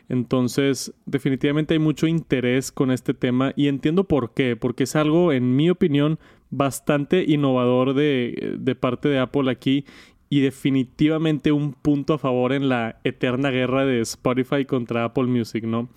Entonces, 0.10 0.94
definitivamente 1.06 1.74
hay 1.74 1.80
mucho 1.80 2.06
interés 2.06 2.72
con 2.72 2.91
este 2.91 3.13
tema 3.13 3.53
y 3.56 3.70
entiendo 3.70 4.03
por 4.03 4.34
qué, 4.34 4.58
porque 4.58 4.84
es 4.84 4.98
algo, 4.98 5.32
en 5.32 5.56
mi 5.56 5.70
opinión, 5.70 6.20
bastante 6.51 7.24
innovador 7.27 7.93
de, 7.93 8.55
de 8.60 8.75
parte 8.75 9.10
de 9.10 9.20
Apple 9.20 9.50
aquí 9.50 9.86
y 10.29 10.41
definitivamente 10.41 11.51
un 11.51 11.74
punto 11.74 12.13
a 12.13 12.17
favor 12.17 12.53
en 12.53 12.70
la 12.70 13.00
eterna 13.03 13.50
guerra 13.50 13.86
de 13.86 14.00
Spotify 14.01 14.65
contra 14.65 15.03
Apple 15.05 15.25
Music, 15.25 15.63
¿no? 15.65 15.89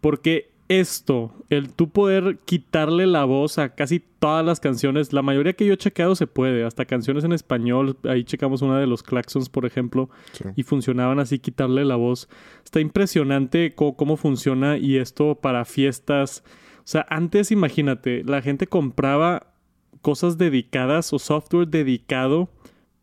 Porque 0.00 0.52
esto, 0.68 1.34
el 1.50 1.68
tú 1.74 1.90
poder 1.90 2.38
quitarle 2.46 3.06
la 3.06 3.26
voz 3.26 3.58
a 3.58 3.74
casi 3.74 4.00
todas 4.18 4.44
las 4.46 4.60
canciones, 4.60 5.12
la 5.12 5.20
mayoría 5.20 5.52
que 5.52 5.66
yo 5.66 5.74
he 5.74 5.76
checado 5.76 6.14
se 6.14 6.26
puede, 6.26 6.64
hasta 6.64 6.86
canciones 6.86 7.24
en 7.24 7.32
español, 7.32 7.98
ahí 8.04 8.24
checamos 8.24 8.62
una 8.62 8.78
de 8.80 8.86
los 8.86 9.02
Claxons, 9.02 9.50
por 9.50 9.66
ejemplo, 9.66 10.08
Sí. 10.32 10.44
y 10.56 10.62
funcionaban 10.62 11.18
así, 11.18 11.38
quitarle 11.38 11.84
la 11.84 11.96
voz. 11.96 12.30
Está 12.64 12.80
impresionante 12.80 13.74
cómo 13.74 14.16
funciona 14.16 14.78
y 14.78 14.96
esto 14.96 15.34
para 15.34 15.66
fiestas. 15.66 16.42
O 16.78 16.86
sea, 16.86 17.04
antes 17.10 17.50
imagínate, 17.50 18.24
la 18.24 18.40
gente 18.40 18.66
compraba 18.66 19.53
cosas 20.04 20.36
dedicadas 20.36 21.12
o 21.14 21.18
software 21.18 21.66
dedicado 21.66 22.50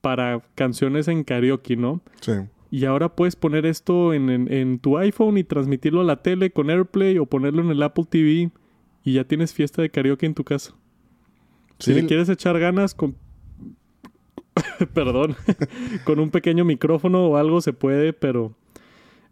para 0.01 0.41
canciones 0.55 1.07
en 1.07 1.23
karaoke, 1.23 1.75
¿no? 1.75 1.99
Sí. 2.21 2.33
Y 2.69 2.85
ahora 2.85 3.15
puedes 3.15 3.35
poner 3.35 3.65
esto 3.65 4.13
en, 4.13 4.29
en- 4.29 4.53
en 4.53 4.77
tu 4.79 4.97
iPhone 4.99 5.37
y 5.39 5.43
transmitirlo 5.43 6.01
a 6.01 6.03
la 6.03 6.21
tele 6.21 6.51
con 6.51 6.69
AirPlay 6.69 7.17
o 7.17 7.25
ponerlo 7.25 7.63
en 7.63 7.71
el 7.71 7.81
Apple 7.83 8.05
TV 8.07 8.51
y 9.03 9.13
ya 9.13 9.23
tienes 9.25 9.51
fiesta 9.51 9.81
de 9.81 9.89
karaoke 9.89 10.27
en 10.27 10.35
tu 10.35 10.43
casa. 10.43 10.75
Si 11.79 11.93
Sí, 11.93 11.99
le 11.99 12.07
quieres 12.07 12.29
echar 12.29 12.59
ganas 12.59 12.93
con... 12.93 13.15
Perdón. 14.93 15.35
con 16.05 16.19
un 16.19 16.29
pequeño 16.29 16.63
micrófono 16.65 17.25
o 17.25 17.37
algo 17.37 17.61
se 17.61 17.73
puede, 17.73 18.13
pero... 18.13 18.55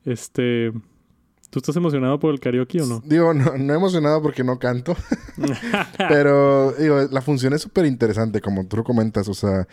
Este... 0.06 0.74
¿Tú 1.50 1.60
estás 1.60 1.76
emocionado 1.76 2.20
por 2.20 2.32
el 2.34 2.40
karaoke 2.40 2.82
o 2.82 2.86
no? 2.86 3.02
Digo, 3.06 3.34
no, 3.34 3.58
no 3.58 3.74
emocionado 3.74 4.22
porque 4.22 4.44
no 4.44 4.60
canto. 4.60 4.96
Pero, 5.98 6.74
digo, 6.74 6.98
la 7.12 7.22
función 7.22 7.54
es 7.54 7.62
súper 7.62 7.86
interesante, 7.86 8.42
como 8.42 8.66
tú 8.68 8.78
lo 8.78 8.84
comentas. 8.84 9.28
O 9.28 9.34
sea, 9.34 9.68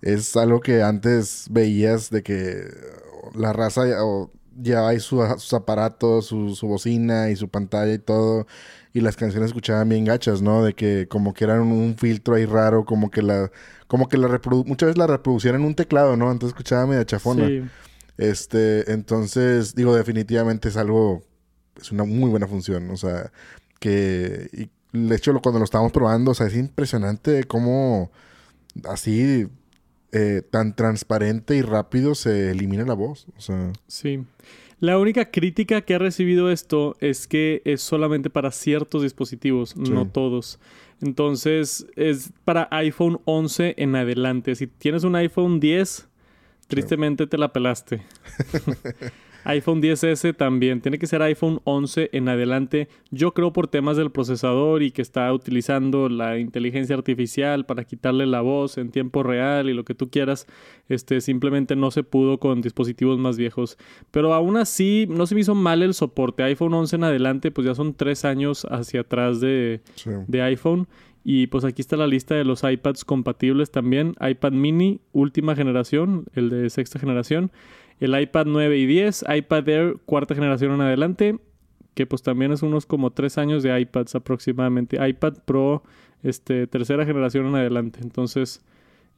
es 0.00 0.36
algo 0.36 0.60
que 0.60 0.82
antes 0.82 1.46
veías 1.50 2.10
de 2.10 2.22
que 2.22 2.64
la 3.34 3.52
raza 3.52 3.82
o 4.04 4.30
ya 4.60 4.86
hay 4.88 5.00
su- 5.00 5.24
sus 5.38 5.54
aparatos, 5.54 6.26
su, 6.26 6.54
su 6.54 6.66
bocina 6.66 7.30
y 7.30 7.36
su 7.36 7.48
pantalla 7.48 7.94
y 7.94 7.98
todo. 7.98 8.46
Y 8.92 9.00
las 9.00 9.16
canciones 9.16 9.48
escuchaban 9.48 9.88
bien 9.88 10.04
gachas, 10.04 10.42
¿no? 10.42 10.62
De 10.62 10.74
que 10.74 11.08
como 11.08 11.32
que 11.32 11.44
eran 11.44 11.60
un 11.62 11.96
filtro 11.96 12.34
ahí 12.34 12.44
raro, 12.44 12.84
como 12.84 13.10
que 13.10 13.22
la... 13.22 13.50
Como 13.86 14.08
que 14.08 14.16
la 14.16 14.26
reprodu 14.26 14.64
muchas 14.64 14.86
veces 14.88 14.98
la 14.98 15.06
reproducían 15.06 15.54
en 15.54 15.64
un 15.64 15.74
teclado, 15.74 16.16
¿no? 16.16 16.30
Entonces 16.32 16.54
escuchaba 16.54 16.86
media 16.86 17.04
chafona. 17.04 17.46
Sí. 17.46 17.62
Este, 18.22 18.92
entonces, 18.92 19.74
digo, 19.74 19.96
definitivamente 19.96 20.68
es 20.68 20.76
algo, 20.76 21.24
es 21.80 21.90
una 21.90 22.04
muy 22.04 22.30
buena 22.30 22.46
función, 22.46 22.88
o 22.90 22.96
sea, 22.96 23.32
que, 23.80 24.48
y 24.52 24.70
de 24.96 25.16
hecho, 25.16 25.32
cuando 25.40 25.58
lo 25.58 25.64
estábamos 25.64 25.90
probando, 25.90 26.30
o 26.30 26.34
sea, 26.34 26.46
es 26.46 26.56
impresionante 26.56 27.42
cómo 27.44 28.12
así, 28.88 29.48
eh, 30.12 30.42
tan 30.48 30.76
transparente 30.76 31.56
y 31.56 31.62
rápido 31.62 32.14
se 32.14 32.52
elimina 32.52 32.84
la 32.84 32.94
voz, 32.94 33.26
o 33.36 33.40
sea, 33.40 33.72
Sí. 33.88 34.24
La 34.78 34.98
única 34.98 35.30
crítica 35.30 35.82
que 35.82 35.94
ha 35.94 35.98
recibido 35.98 36.50
esto 36.50 36.96
es 37.00 37.28
que 37.28 37.62
es 37.64 37.82
solamente 37.82 38.30
para 38.30 38.50
ciertos 38.50 39.02
dispositivos, 39.02 39.76
no 39.76 40.08
todos. 40.08 40.58
Entonces, 41.00 41.86
es 41.94 42.32
para 42.44 42.66
iPhone 42.72 43.20
11 43.24 43.74
en 43.78 43.94
adelante. 43.94 44.56
Si 44.56 44.66
tienes 44.66 45.04
un 45.04 45.14
iPhone 45.14 45.60
10, 45.60 46.08
tristemente 46.76 47.26
te 47.26 47.38
la 47.38 47.52
pelaste. 47.52 48.02
iPhone 49.44 49.82
10S 49.82 50.36
también. 50.36 50.80
Tiene 50.80 50.98
que 50.98 51.06
ser 51.06 51.22
iPhone 51.22 51.60
11 51.64 52.10
en 52.12 52.28
adelante. 52.28 52.88
Yo 53.10 53.34
creo 53.34 53.52
por 53.52 53.68
temas 53.68 53.96
del 53.96 54.10
procesador 54.10 54.82
y 54.82 54.90
que 54.90 55.02
está 55.02 55.32
utilizando 55.32 56.08
la 56.08 56.38
inteligencia 56.38 56.96
artificial 56.96 57.66
para 57.66 57.84
quitarle 57.84 58.26
la 58.26 58.40
voz 58.40 58.78
en 58.78 58.90
tiempo 58.90 59.22
real 59.22 59.68
y 59.68 59.74
lo 59.74 59.84
que 59.84 59.94
tú 59.94 60.10
quieras. 60.10 60.46
Este 60.88 61.20
simplemente 61.20 61.76
no 61.76 61.90
se 61.90 62.02
pudo 62.02 62.38
con 62.38 62.60
dispositivos 62.60 63.18
más 63.18 63.36
viejos. 63.36 63.78
Pero 64.10 64.32
aún 64.34 64.56
así, 64.56 65.06
no 65.08 65.26
se 65.26 65.34
me 65.34 65.40
hizo 65.40 65.54
mal 65.54 65.82
el 65.82 65.94
soporte. 65.94 66.42
iPhone 66.42 66.74
11 66.74 66.96
en 66.96 67.04
adelante, 67.04 67.50
pues 67.50 67.66
ya 67.66 67.74
son 67.74 67.94
tres 67.94 68.24
años 68.24 68.66
hacia 68.70 69.00
atrás 69.00 69.40
de, 69.40 69.80
sí. 69.96 70.10
de 70.26 70.42
iPhone. 70.42 70.86
Y 71.24 71.46
pues 71.46 71.64
aquí 71.64 71.82
está 71.82 71.96
la 71.96 72.06
lista 72.06 72.34
de 72.34 72.44
los 72.44 72.64
iPads 72.64 73.04
compatibles 73.04 73.70
también. 73.70 74.14
iPad 74.20 74.52
mini, 74.52 75.00
última 75.12 75.54
generación, 75.54 76.26
el 76.34 76.50
de 76.50 76.68
sexta 76.70 76.98
generación. 76.98 77.52
El 78.00 78.20
iPad 78.20 78.46
9 78.46 78.76
y 78.78 78.86
10, 78.86 79.26
iPad 79.36 79.68
Air, 79.68 79.96
cuarta 80.04 80.34
generación 80.34 80.72
en 80.72 80.80
adelante. 80.80 81.38
Que 81.94 82.06
pues 82.06 82.22
también 82.22 82.52
es 82.52 82.62
unos 82.62 82.86
como 82.86 83.10
tres 83.10 83.38
años 83.38 83.62
de 83.62 83.78
iPads 83.78 84.16
aproximadamente. 84.16 85.06
iPad 85.06 85.34
Pro, 85.44 85.82
este, 86.22 86.66
tercera 86.66 87.04
generación 87.04 87.46
en 87.46 87.54
adelante. 87.54 88.00
Entonces, 88.02 88.64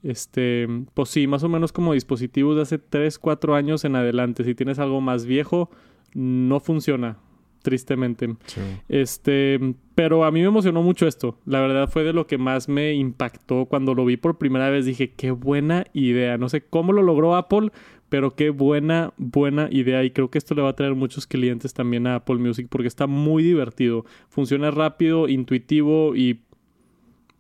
este, 0.03 0.69
pues 0.93 1.09
sí, 1.09 1.27
más 1.27 1.43
o 1.45 1.49
menos 1.49 1.73
como 1.73 1.95
dispositivos 1.95 2.57
de 2.57 2.63
hace 2.63 2.79
3, 2.79 3.19
4 3.19 3.55
años 3.55 3.85
en 3.85 3.97
adelante. 3.97 4.45
Si 4.45 4.55
tienes 4.55 4.79
algo 4.79 5.01
más 5.01 5.25
viejo, 5.25 5.71
no 6.13 6.61
funciona, 6.61 7.17
tristemente. 7.65 8.29
sí. 8.47 8.61
Este, 8.89 9.59
pero 9.95 10.25
a 10.25 10.31
mí 10.31 10.41
me 10.41 10.47
emocionó 10.47 10.83
mucho 10.83 11.07
esto. 11.07 11.39
La 11.47 11.61
verdad 11.61 11.89
fue 11.89 12.05
de 12.05 12.13
lo 12.13 12.27
que 12.27 12.37
más 12.39 12.69
me 12.69 12.95
impactó 12.95 13.67
cuando 13.67 13.95
lo 13.95 14.05
vi 14.05 14.17
por 14.17 14.39
primera 14.39 14.69
vez. 14.69 14.85
Dije, 14.85 15.13
qué 15.13 15.31
buena 15.31 15.87
idea. 15.93 16.37
No 16.37 16.49
sé 16.49 16.61
cómo 16.63 16.93
lo 16.93 17.03
logró 17.03 17.37
Apple, 17.37 17.71
pero 18.09 18.35
qué 18.35 18.51
buena, 18.51 19.15
buena 19.17 19.69
idea. 19.71 20.05
Y 20.05 20.11
creo 20.11 20.31
que 20.31 20.39
esto 20.39 20.55
le 20.55 20.63
va 20.63 20.71
a 20.71 20.77
traer 20.77 20.95
muchos 20.95 21.27
clientes 21.27 21.75
también 21.75 22.07
a 22.07 22.17
Apple 22.17 22.37
Music 22.37 22.67
porque 22.69 22.89
está 22.89 23.07
muy 23.07 23.43
divertido. 23.43 24.05
Funciona 24.29 24.71
rápido, 24.71 25.29
intuitivo 25.29 26.15
y 26.15 26.41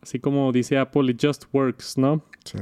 así 0.00 0.20
como 0.20 0.50
dice 0.52 0.78
Apple, 0.78 1.10
it 1.10 1.20
just 1.20 1.44
works, 1.52 1.98
¿no? 1.98 2.22
sí. 2.44 2.58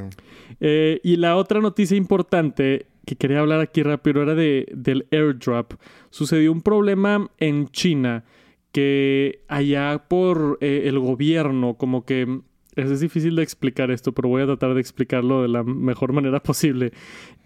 Eh, 0.61 1.01
y 1.03 1.17
la 1.17 1.37
otra 1.37 1.61
noticia 1.61 1.97
importante 1.97 2.87
que 3.07 3.17
quería 3.17 3.41
hablar 3.41 3.61
aquí 3.61 3.83
rápido 3.83 4.23
era 4.23 4.35
de, 4.35 4.67
del 4.75 5.07
airdrop. 5.11 5.75
Sucedió 6.11 6.53
un 6.53 6.63
problema 6.63 7.31
en 7.39 7.69
China 7.69 8.25
que 8.73 9.45
allá 9.49 10.05
por 10.09 10.59
eh, 10.61 10.83
el 10.87 10.99
gobierno, 10.99 11.75
como 11.75 12.05
que 12.05 12.41
es, 12.75 13.01
difícil 13.01 13.37
de 13.37 13.43
explicar 13.43 13.91
esto, 13.91 14.13
pero 14.13 14.29
voy 14.31 14.43
a 14.43 14.47
tratar 14.47 14.75
de 14.75 14.81
explicarlo 14.81 15.43
de 15.43 15.49
la 15.49 15.63
mejor 15.63 16.13
manera 16.15 16.43
posible. 16.43 16.93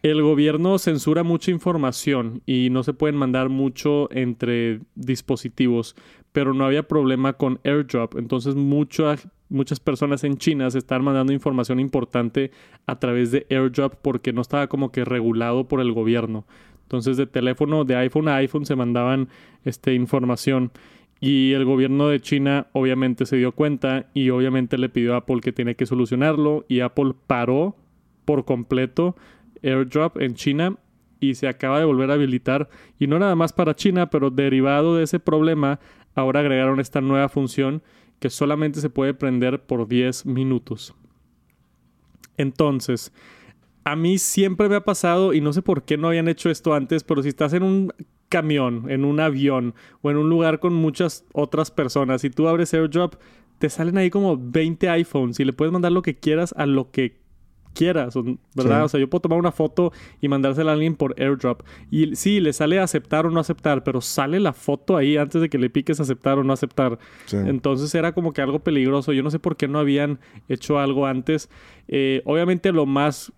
El 0.03 0.23
gobierno 0.23 0.79
censura 0.79 1.25
mucha 1.25 1.51
información 1.51 2.43
y 2.47 2.71
no 2.71 2.83
se 2.83 2.95
pueden 2.95 3.17
mandar 3.17 3.49
mucho 3.49 4.09
entre 4.13 4.81
dispositivos, 4.95 5.97
pero 6.33 6.55
no 6.55 6.65
había 6.65 6.87
problema 6.87 7.33
con 7.33 7.61
airdrop. 7.65 8.17
Entonces 8.17 8.55
mucha- 8.55 9.17
muchas 9.49 9.81
personas 9.81 10.25
en 10.25 10.37
China 10.39 10.71
se 10.71 10.79
están 10.79 11.05
mandando 11.05 11.33
información 11.33 11.81
importante 11.81 12.51
a 12.87 12.99
través 12.99 13.31
de 13.31 13.47
airdrop 13.51 13.95
porque 14.03 14.33
no 14.33 14.41
estaba 14.41 14.67
como 14.67 14.91
que 14.91 15.05
regulado 15.05 15.69
por 15.69 15.81
el 15.81 15.93
gobierno. 15.93 16.47
Entonces 16.83 17.17
de 17.17 17.27
teléfono, 17.27 17.85
de 17.85 17.97
iPhone 17.97 18.29
a 18.29 18.37
iPhone 18.37 18.67
se 18.67 18.77
mandaban 18.77 19.29
este, 19.65 19.95
información. 19.95 20.71
Y 21.21 21.53
el 21.53 21.65
gobierno 21.65 22.09
de 22.09 22.21
China 22.21 22.67
obviamente 22.73 23.25
se 23.27 23.37
dio 23.37 23.53
cuenta 23.53 24.07
y 24.13 24.31
obviamente 24.31 24.79
le 24.79 24.89
pidió 24.89 25.15
a 25.15 25.19
Apple 25.19 25.41
que 25.41 25.53
tiene 25.53 25.75
que 25.75 25.87
solucionarlo 25.87 26.65
y 26.69 26.81
Apple 26.81 27.15
paró 27.27 27.75
por 28.25 28.45
completo 28.45 29.17
airdrop 29.63 30.21
en 30.21 30.35
China 30.35 30.77
y 31.19 31.35
se 31.35 31.49
acaba 31.49 31.79
de 31.79 31.87
volver 31.87 32.11
a 32.11 32.15
habilitar 32.15 32.69
y 32.99 33.07
no 33.07 33.19
nada 33.19 33.35
más 33.35 33.55
para 33.55 33.75
China, 33.75 34.11
pero 34.11 34.31
derivado 34.31 34.97
de 34.97 35.05
ese 35.05 35.19
problema, 35.19 35.81
ahora 36.15 36.41
agregaron 36.41 36.81
esta 36.81 37.01
nueva 37.01 37.31
función 37.31 37.83
que 38.19 38.31
solamente 38.31 38.81
se 38.81 38.91
puede 38.91 39.15
prender 39.15 39.63
por 39.63 39.89
10 39.89 40.27
minutos. 40.27 40.95
Entonces, 42.37 43.13
a 43.85 43.97
mí 43.97 44.19
siempre 44.19 44.69
me 44.69 44.77
ha 44.77 44.85
pasado, 44.85 45.33
y 45.33 45.41
no 45.41 45.53
sé 45.53 45.63
por 45.63 45.85
qué 45.85 45.97
no 45.97 46.09
habían 46.09 46.29
hecho 46.29 46.51
esto 46.51 46.75
antes, 46.75 47.05
pero 47.05 47.23
si 47.23 47.29
estás 47.29 47.53
en 47.53 47.63
un 47.63 47.93
camión, 48.29 48.91
en 48.91 49.05
un 49.05 49.21
avión 49.21 49.75
o 50.03 50.11
en 50.11 50.17
un 50.17 50.29
lugar 50.29 50.59
con 50.59 50.75
muchas 50.75 51.25
otras 51.33 51.71
personas 51.71 52.25
y 52.25 52.31
tú 52.31 52.49
abres 52.49 52.75
AirDrop, 52.75 53.15
te 53.59 53.71
salen 53.71 53.97
ahí 53.99 54.11
como 54.11 54.37
20 54.37 54.89
iPhones 54.89 55.41
y 55.41 55.45
le 55.45 55.53
puedes 55.53 55.73
mandar 55.73 55.93
lo 55.93 56.03
que 56.03 56.17
quieras 56.17 56.53
a 56.57 56.67
lo 56.67 56.91
que 56.91 57.17
quieras, 57.77 58.17
o- 58.17 58.25
¿verdad? 58.55 58.81
Sí. 58.81 58.85
O 58.85 58.89
sea, 58.89 59.01
yo 59.01 59.09
puedo 59.11 59.21
tomar 59.21 59.39
una 59.39 59.53
foto 59.53 59.93
y 60.21 60.29
mandársela 60.29 60.71
a 60.73 60.75
alguien 60.75 60.97
por 60.97 61.15
AirDrop. 61.21 61.63
Y 61.91 62.17
sí, 62.17 62.41
le 62.41 62.53
sale 62.53 62.79
aceptar 62.81 63.27
o 63.27 63.31
no 63.31 63.39
aceptar, 63.39 63.85
pero 63.85 64.01
sale 64.01 64.41
la 64.41 64.53
foto 64.53 64.97
ahí 64.97 65.17
antes 65.17 65.41
de 65.41 65.49
que 65.49 65.59
le 65.59 65.71
piques 65.71 66.01
aceptar 66.01 66.39
o 66.39 66.45
no 66.45 66.53
aceptar. 66.53 66.99
sí. 67.27 67.37
Entonces 67.37 67.95
era 67.95 68.13
como 68.13 68.33
que 68.33 68.43
algo 68.43 68.61
peligroso. 68.61 69.13
Yo 69.13 69.23
no 69.23 69.31
sé 69.31 69.39
por 69.39 69.57
qué 69.57 69.69
no 69.69 69.79
habían 69.79 70.19
hecho 70.49 70.79
algo 70.79 71.07
antes. 71.07 71.49
Eh, 71.89 72.23
obviamente 72.25 72.73
lo 72.73 72.87
más 72.87 73.33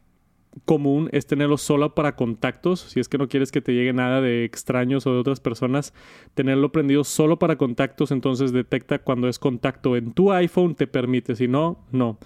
común 0.64 1.08
es 1.12 1.26
tenerlo 1.26 1.56
solo 1.56 1.94
para 1.94 2.16
contactos. 2.16 2.80
Si 2.80 2.98
es 3.00 3.08
que 3.08 3.18
no 3.18 3.28
quieres 3.28 3.52
que 3.52 3.60
te 3.60 3.72
llegue 3.74 3.92
nada 3.92 4.20
de 4.20 4.44
extraños 4.44 5.06
o 5.06 5.12
de 5.12 5.18
otras 5.20 5.40
personas, 5.40 5.94
tenerlo 6.34 6.72
prendido 6.72 7.04
solo 7.04 7.38
para 7.38 7.56
contactos, 7.56 8.10
entonces 8.10 8.50
detecta 8.52 8.98
cuando 8.98 9.28
es 9.28 9.38
contacto 9.38 9.96
en 9.96 10.12
tu 10.12 10.32
iPhone, 10.32 10.74
te 10.74 10.86
permite. 10.86 11.36
Si 11.36 11.46
no, 11.48 11.84
no. 11.92 12.18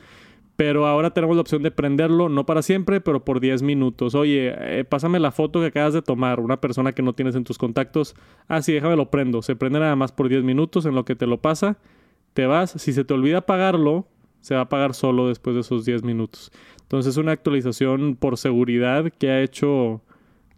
Pero 0.65 0.87
ahora 0.87 1.11
tenemos 1.11 1.35
la 1.35 1.41
opción 1.41 1.65
de 1.65 1.73
prenderlo, 1.73 2.29
no 2.29 2.47
para 2.47 2.63
siempre, 2.63 3.01
pero 3.01 3.25
por 3.25 3.41
10 3.41 3.63
minutos. 3.63 4.15
Oye, 4.15 4.55
eh, 4.57 4.85
pásame 4.85 5.19
la 5.19 5.33
foto 5.33 5.59
que 5.59 5.67
acabas 5.67 5.93
de 5.93 6.03
tomar, 6.03 6.39
una 6.39 6.61
persona 6.61 6.93
que 6.93 7.03
no 7.03 7.15
tienes 7.15 7.35
en 7.35 7.43
tus 7.43 7.59
contactos. 7.59 8.15
Ah, 8.47 8.63
sí, 8.63 8.73
déjame 8.73 8.95
lo 8.95 9.11
prendo. 9.11 9.43
Se 9.43 9.57
prende 9.57 9.81
nada 9.81 9.97
más 9.97 10.13
por 10.13 10.29
10 10.29 10.45
minutos 10.45 10.87
en 10.87 10.95
lo 10.95 11.05
que 11.05 11.17
te 11.17 11.27
lo 11.27 11.41
pasa. 11.41 11.79
Te 12.33 12.47
vas. 12.47 12.71
Si 12.71 12.93
se 12.93 13.03
te 13.03 13.13
olvida 13.13 13.39
apagarlo, 13.39 14.07
se 14.41 14.55
va 14.55 14.61
a 14.61 14.65
apagar 14.67 14.95
solo 14.95 15.27
después 15.27 15.55
de 15.55 15.63
esos 15.63 15.85
10 15.85 16.05
minutos. 16.05 16.53
Entonces 16.83 17.15
es 17.15 17.17
una 17.17 17.33
actualización 17.33 18.15
por 18.15 18.39
seguridad 18.39 19.13
que 19.19 19.31
ha 19.31 19.43
hecho, 19.43 20.01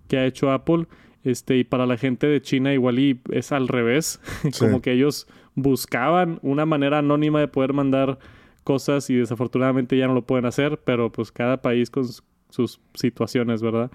que 0.07 0.19
ha 0.19 0.27
hecho 0.27 0.51
Apple. 0.51 0.87
Este, 1.23 1.57
y 1.57 1.65
para 1.65 1.87
la 1.87 1.97
gente 1.97 2.27
de 2.27 2.43
China 2.43 2.75
igual 2.75 2.99
y 2.99 3.23
es 3.31 3.53
al 3.53 3.69
revés. 3.69 4.21
Como 4.59 4.83
que 4.83 4.93
ellos 4.93 5.27
buscaban 5.55 6.41
una 6.43 6.67
manera 6.67 6.99
anónima 6.99 7.41
de 7.41 7.49
poder 7.49 7.73
mandar 7.73 8.19
cosas 8.65 9.09
y 9.11 9.15
desafortunadamente 9.15 9.97
ya 9.97 10.09
no 10.09 10.15
lo 10.15 10.23
pueden 10.23 10.47
hacer, 10.47 10.81
pero 10.85 11.13
pues 11.13 11.31
cada 11.31 11.63
país 11.63 11.91
con 11.91 12.05
sus 12.51 12.81
situaciones, 12.95 13.63
¿verdad? 13.63 13.91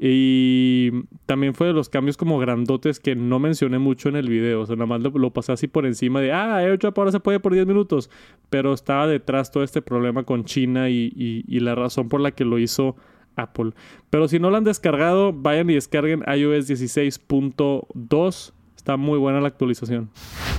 Y 0.00 0.90
también 1.26 1.54
fue 1.54 1.68
de 1.68 1.72
los 1.72 1.88
cambios 1.88 2.16
como 2.16 2.38
grandotes 2.38 2.98
que 2.98 3.14
no 3.14 3.38
mencioné 3.38 3.78
mucho 3.78 4.08
en 4.08 4.16
el 4.16 4.28
video. 4.28 4.62
O 4.62 4.66
sea, 4.66 4.74
nada 4.74 4.86
más 4.86 5.00
lo, 5.00 5.32
pasé 5.32 5.52
así 5.52 5.68
por 5.68 5.86
encima 5.86 6.20
de, 6.20 6.32
ah, 6.32 6.56
AirDrop 6.56 6.98
ahora 6.98 7.12
se 7.12 7.20
puede 7.20 7.38
por 7.38 7.54
10 7.54 7.66
minutos. 7.66 8.10
Pero 8.50 8.72
estaba 8.72 9.06
detrás 9.06 9.52
todo 9.52 9.62
este 9.62 9.80
problema 9.80 10.24
con 10.24 10.44
China 10.44 10.90
y 10.90 11.60
la 11.60 11.76
razón 11.76 12.08
por 12.08 12.20
la 12.20 12.32
que 12.32 12.44
lo 12.44 12.58
hizo 12.58 12.96
Apple. 13.36 13.72
Pero 14.10 14.28
si 14.28 14.38
no 14.38 14.50
lo 14.50 14.56
han 14.56 14.64
descargado, 14.64 15.32
vayan 15.32 15.70
y 15.70 15.74
descarguen 15.74 16.22
iOS 16.26 16.68
16.2. 16.68 18.52
Está 18.82 18.96
muy 18.96 19.16
buena 19.16 19.40
la 19.40 19.46
actualización. 19.46 20.10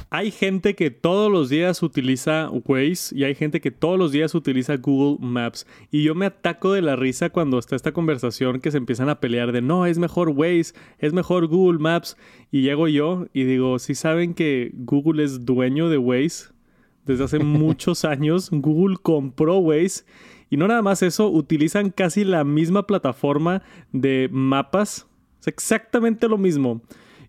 Hay 0.10 0.32
gente 0.32 0.76
que 0.76 0.92
todos 0.92 1.30
los 1.30 1.50
días 1.50 1.84
utiliza 1.84 2.50
Waze 2.50 3.14
y 3.14 3.26
hay 3.26 3.36
gente 3.36 3.60
que 3.60 3.70
todos 3.70 4.00
los 4.00 4.14
días 4.14 4.34
utiliza 4.34 4.78
Google 4.78 5.18
Maps. 5.20 5.68
Y 5.92 6.04
yo 6.04 6.16
me 6.16 6.28
ataco 6.28 6.72
de 6.72 6.82
la 6.82 6.96
risa 6.96 7.32
cuando 7.32 7.60
está 7.60 7.76
esta 7.76 7.92
conversación 7.92 8.62
que 8.62 8.72
se 8.72 8.78
empiezan 8.78 9.10
a 9.10 9.20
pelear 9.20 9.52
de 9.52 9.62
no, 9.62 9.86
es 9.86 10.00
mejor 10.00 10.30
Waze, 10.30 10.74
es 11.00 11.12
mejor 11.12 11.48
Google 11.48 11.80
Maps. 11.80 12.16
Y 12.50 12.62
llego 12.62 12.88
yo 12.88 13.26
y 13.34 13.44
digo, 13.44 13.78
si 13.78 13.94
saben 13.94 14.34
que 14.36 14.72
Google 14.74 15.22
es 15.22 15.44
dueño 15.44 15.90
de 15.90 15.98
Waze 15.98 16.54
desde 17.06 17.26
hace 17.26 17.40
muchos 17.44 18.06
años, 18.06 18.52
Google 18.54 18.96
compró 19.02 19.58
Waze. 19.58 20.06
Y 20.50 20.56
no 20.56 20.70
nada 20.70 20.82
más 20.82 21.04
eso, 21.04 21.30
utilizan 21.30 21.90
casi 21.90 22.24
la 22.24 22.46
misma 22.46 22.88
plataforma 22.88 23.64
de 23.92 24.30
mapas 24.32 25.08
Es 25.42 25.48
exactamente 25.48 26.30
lo 26.30 26.38
mismo. 26.38 26.82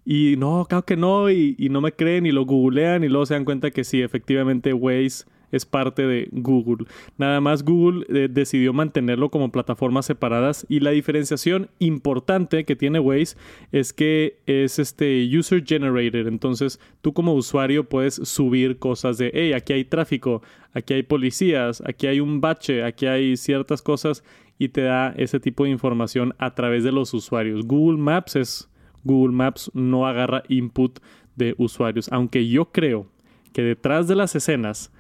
Y 0.05 0.37
no, 0.37 0.67
claro 0.69 0.85
que 0.85 0.97
no, 0.97 1.31
y, 1.31 1.57
no 1.71 1.81
me 1.81 1.93
creen 1.93 2.27
y 2.27 2.33
lo 2.33 2.45
googlean 2.45 3.05
y 3.05 3.09
luego 3.09 3.27
se 3.27 3.35
dan 3.35 3.45
cuenta 3.45 3.71
que 3.71 3.85
sí, 3.85 4.03
efectivamente 4.03 4.73
Waze 4.75 5.25
es 5.51 5.65
parte 5.65 6.07
de 6.07 6.29
Google. 6.33 6.87
Nada 7.17 7.41
más 7.41 7.65
Google 7.65 8.05
eh, 8.09 8.29
decidió 8.31 8.73
mantenerlo 8.73 9.31
como 9.31 9.53
plataformas 9.53 10.05
separadas 10.07 10.67
y 10.69 10.81
la 10.81 10.91
diferenciación 10.91 11.71
importante 11.79 12.65
que 12.65 12.77
tiene 12.77 12.99
Waze 12.99 13.37
es 13.71 13.93
que 13.93 14.41
es 14.47 14.79
este 14.79 15.27
user 15.37 15.65
generated. 15.65 16.27
Entonces 16.27 16.81
tú 17.03 17.13
como 17.13 17.35
usuario 17.35 17.89
puedes 17.89 18.15
subir 18.17 18.79
cosas 18.79 19.17
de, 19.17 19.31
hey, 19.33 19.53
aquí 19.53 19.73
hay 19.73 19.85
tráfico, 19.85 20.43
aquí 20.73 20.95
hay 20.95 21.03
policías, 21.05 21.83
aquí 21.87 22.09
hay 22.09 22.21
un 22.21 22.41
bache, 22.41 22.83
aquí 22.83 23.07
hay 23.07 23.37
ciertas 23.37 23.81
cosas 23.81 24.25
y 24.59 24.69
te 24.69 24.83
da 24.83 25.15
ese 25.17 25.41
tipo 25.41 25.65
de 25.65 25.71
información 25.71 26.35
a 26.39 26.55
través 26.55 26.85
de 26.85 26.93
los 26.93 27.15
usuarios. 27.15 27.65
Google 27.65 27.99
Maps 27.99 28.37
es 28.37 28.69
Google 29.05 29.35
Maps 29.35 29.71
no 29.75 30.07
agarra 30.07 30.43
input 30.49 30.99
de 31.37 31.55
usuarios, 31.59 32.09
aunque 32.11 32.49
yo 32.49 32.73
creo 32.73 33.07
que 33.53 33.63
detrás 33.63 34.09
de 34.09 34.17
las 34.17 34.35
escenas 34.35 34.91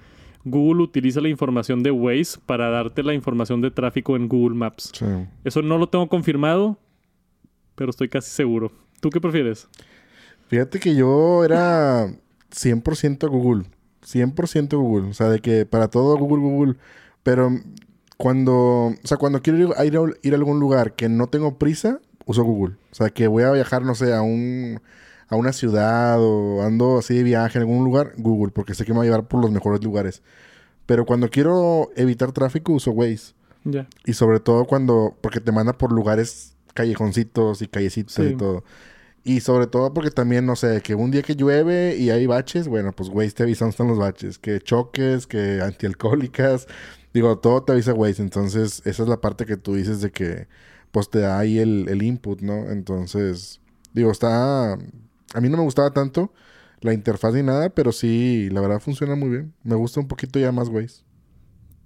Google 0.44 0.82
utiliza 0.82 1.20
la 1.20 1.28
información 1.28 1.82
de 1.82 1.90
Waze 1.90 2.38
para 2.44 2.68
darte 2.70 3.02
la 3.02 3.14
información 3.14 3.60
de 3.60 3.70
tráfico 3.70 4.14
en 4.16 4.28
Google 4.28 4.56
Maps. 4.56 4.92
Sí. 4.94 5.06
Eso 5.42 5.62
no 5.62 5.78
lo 5.78 5.88
tengo 5.88 6.08
confirmado, 6.08 6.78
pero 7.74 7.90
estoy 7.90 8.08
casi 8.08 8.30
seguro. 8.30 8.70
¿Tú 9.00 9.10
qué 9.10 9.20
prefieres? 9.20 9.68
Fíjate 10.48 10.78
que 10.80 10.94
yo 10.94 11.44
era 11.44 12.06
100% 12.50 13.28
Google. 13.28 13.64
100% 14.04 14.76
Google. 14.76 15.10
O 15.10 15.14
sea, 15.14 15.28
de 15.30 15.40
que 15.40 15.64
para 15.66 15.88
todo 15.88 16.16
Google, 16.18 16.42
Google. 16.42 16.76
Pero 17.22 17.50
cuando, 18.16 18.54
o 18.54 18.94
sea, 19.04 19.16
cuando 19.16 19.42
quiero 19.42 19.58
ir 19.58 19.68
a, 19.76 19.84
ir 19.84 19.96
a, 19.96 20.02
ir 20.22 20.32
a 20.32 20.36
algún 20.36 20.60
lugar 20.60 20.94
que 20.94 21.08
no 21.08 21.28
tengo 21.28 21.58
prisa, 21.58 22.00
uso 22.26 22.42
Google. 22.44 22.76
O 22.90 22.94
sea, 22.94 23.10
que 23.10 23.26
voy 23.28 23.42
a 23.44 23.50
viajar, 23.52 23.82
no 23.82 23.94
sé, 23.94 24.14
a 24.14 24.22
un 24.22 24.80
a 25.28 25.36
una 25.36 25.52
ciudad 25.54 26.18
o 26.20 26.62
ando 26.62 26.98
así 26.98 27.14
de 27.14 27.22
viaje 27.22 27.58
en 27.58 27.62
algún 27.62 27.82
lugar, 27.84 28.12
Google, 28.18 28.52
porque 28.52 28.74
sé 28.74 28.84
que 28.84 28.92
me 28.92 28.98
va 28.98 29.02
a 29.04 29.06
llevar 29.06 29.26
por 29.26 29.40
los 29.40 29.50
mejores 29.50 29.82
lugares. 29.82 30.22
Pero 30.86 31.06
cuando 31.06 31.30
quiero 31.30 31.90
evitar 31.96 32.30
tráfico, 32.32 32.72
uso 32.74 32.90
Waze. 32.92 33.32
Ya. 33.64 33.88
Y 34.04 34.12
sobre 34.12 34.38
todo 34.38 34.66
cuando, 34.66 35.16
porque 35.22 35.40
te 35.40 35.50
manda 35.50 35.72
por 35.72 35.92
lugares 35.92 36.54
callejoncitos 36.74 37.62
y 37.62 37.68
callecitos 37.68 38.14
Sí. 38.14 38.22
y 38.22 38.36
todo. 38.36 38.64
Y 39.24 39.40
sobre 39.40 39.66
todo 39.66 39.94
porque 39.94 40.10
también, 40.10 40.44
no 40.44 40.54
sé, 40.56 40.82
que 40.82 40.94
un 40.94 41.10
día 41.10 41.22
que 41.22 41.34
llueve 41.34 41.96
y 41.96 42.10
hay 42.10 42.26
baches, 42.26 42.68
bueno, 42.68 42.92
pues 42.92 43.08
Waze 43.08 43.30
te 43.32 43.42
avisa 43.44 43.64
dónde 43.64 43.70
están 43.72 43.88
los 43.88 43.98
baches. 43.98 44.38
Que 44.38 44.60
choques, 44.60 45.26
que 45.26 45.62
antialcohólicas. 45.62 46.66
Digo, 47.14 47.38
todo 47.38 47.62
te 47.62 47.72
avisa 47.72 47.94
Waze. 47.94 48.20
Entonces, 48.20 48.82
esa 48.84 49.02
es 49.02 49.08
la 49.08 49.22
parte 49.22 49.46
que 49.46 49.56
tú 49.56 49.74
dices 49.74 50.02
de 50.02 50.10
que, 50.10 50.46
pues 50.94 51.10
te 51.10 51.18
da 51.18 51.40
ahí 51.40 51.58
el, 51.58 51.88
el 51.88 52.04
input, 52.04 52.40
¿no? 52.40 52.70
Entonces, 52.70 53.60
digo, 53.92 54.12
está... 54.12 54.74
A 54.74 55.40
mí 55.40 55.48
no 55.48 55.56
me 55.56 55.64
gustaba 55.64 55.90
tanto 55.90 56.32
la 56.80 56.94
interfaz 56.94 57.34
ni 57.34 57.42
nada, 57.42 57.68
pero 57.70 57.90
sí, 57.90 58.48
la 58.52 58.60
verdad 58.60 58.78
funciona 58.78 59.16
muy 59.16 59.28
bien. 59.28 59.52
Me 59.64 59.74
gusta 59.74 59.98
un 59.98 60.06
poquito 60.06 60.38
ya 60.38 60.52
más 60.52 60.68
Waze. 60.68 61.02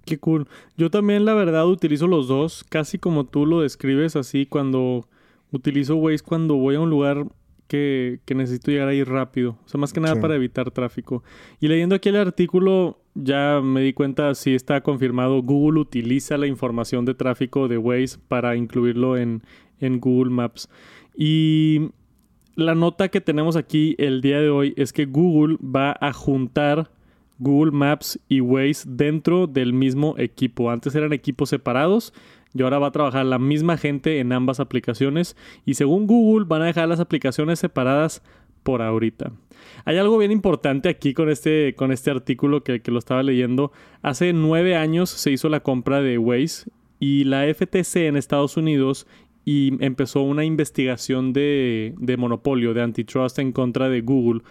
Qué 0.05 0.19
cool. 0.19 0.47
Yo 0.77 0.91
también, 0.91 1.25
la 1.25 1.33
verdad, 1.33 1.65
utilizo 1.65 2.05
los 2.05 2.27
dos, 2.27 2.63
casi 2.69 2.99
como 2.99 3.25
tú 3.25 3.47
lo 3.47 3.61
describes, 3.61 4.15
así 4.15 4.45
cuando 4.45 5.07
utilizo 5.51 5.95
Waze 5.95 6.23
cuando 6.23 6.57
voy 6.57 6.75
a 6.75 6.79
un 6.79 6.91
lugar 6.91 7.25
que, 7.69 8.19
que 8.25 8.35
necesito 8.35 8.71
llegar 8.71 8.89
ahí 8.89 9.03
rápido. 9.03 9.51
O 9.63 9.67
sea, 9.69 9.79
más 9.79 9.93
que 9.93 10.01
nada 10.01 10.15
Sí. 10.15 10.21
para 10.21 10.35
evitar 10.35 10.71
tráfico. 10.71 11.23
Y 11.61 11.67
leyendo 11.69 11.95
aquí 11.95 12.09
el 12.09 12.17
artículo, 12.17 12.99
ya 13.13 13.61
me 13.63 13.81
di 13.81 13.93
cuenta, 13.93 14.33
sí 14.35 14.53
está 14.55 14.81
confirmado, 14.81 15.41
Google 15.41 15.79
utiliza 15.79 16.37
la 16.37 16.47
información 16.47 17.05
de 17.05 17.13
tráfico 17.13 17.67
de 17.67 17.77
Waze 17.77 18.17
para 18.27 18.55
incluirlo 18.57 19.15
en, 19.17 19.43
en 19.79 19.99
Google 19.99 20.31
Maps. 20.31 20.67
Y 21.15 21.91
la 22.55 22.75
nota 22.75 23.09
que 23.09 23.21
tenemos 23.21 23.55
aquí 23.55 23.95
el 23.99 24.21
día 24.21 24.41
de 24.41 24.49
hoy 24.49 24.73
es 24.75 24.91
que 24.91 25.05
Google 25.05 25.57
va 25.63 25.95
a 26.01 26.11
juntar 26.11 26.89
Google 27.37 27.71
Maps 27.71 28.19
y 28.27 28.41
Waze 28.41 28.83
dentro 28.85 29.47
del 29.47 29.71
mismo 29.73 30.15
equipo. 30.17 30.71
Antes 30.71 30.93
eran 30.95 31.13
equipos 31.13 31.49
separados 31.49 32.13
y 32.53 32.61
ahora 32.63 32.79
va 32.79 32.87
a 32.87 32.91
trabajar 32.91 33.25
la 33.25 33.39
misma 33.39 33.77
gente 33.77 34.19
en 34.19 34.31
ambas 34.31 34.59
aplicaciones. 34.59 35.35
Y 35.65 35.75
según 35.75 36.07
Google 36.07 36.45
van 36.47 36.61
a 36.61 36.65
dejar 36.65 36.87
las 36.87 36.99
aplicaciones 36.99 37.59
separadas 37.59 38.23
por 38.63 38.81
ahorita. 38.81 39.31
Hay 39.85 39.97
algo 39.97 40.17
bien 40.17 40.31
importante 40.31 40.89
aquí 40.89 41.13
con 41.13 41.29
este, 41.29 41.75
con 41.75 41.91
este 41.91 42.11
artículo 42.11 42.63
que, 42.63 42.81
que 42.81 42.91
lo 42.91 42.99
estaba 42.99 43.23
leyendo. 43.23 43.71
Hace 44.01 44.33
nueve 44.33 44.75
años 44.75 45.09
se 45.09 45.31
hizo 45.31 45.49
la 45.49 45.61
compra 45.61 46.01
de 46.01 46.17
Waze 46.17 46.69
y 46.99 47.23
la 47.23 47.43
FTC 47.53 48.07
en 48.07 48.17
Estados 48.17 48.57
Unidos 48.57 49.07
y 49.45 49.83
empezó 49.83 50.21
una 50.21 50.45
investigación 50.45 51.33
de, 51.33 51.95
de 51.97 52.17
monopolio, 52.17 52.73
de 52.73 52.81
antitrust 52.81 53.39
en 53.39 53.51
contra 53.51 53.89
de 53.89 54.01
Google 54.01 54.41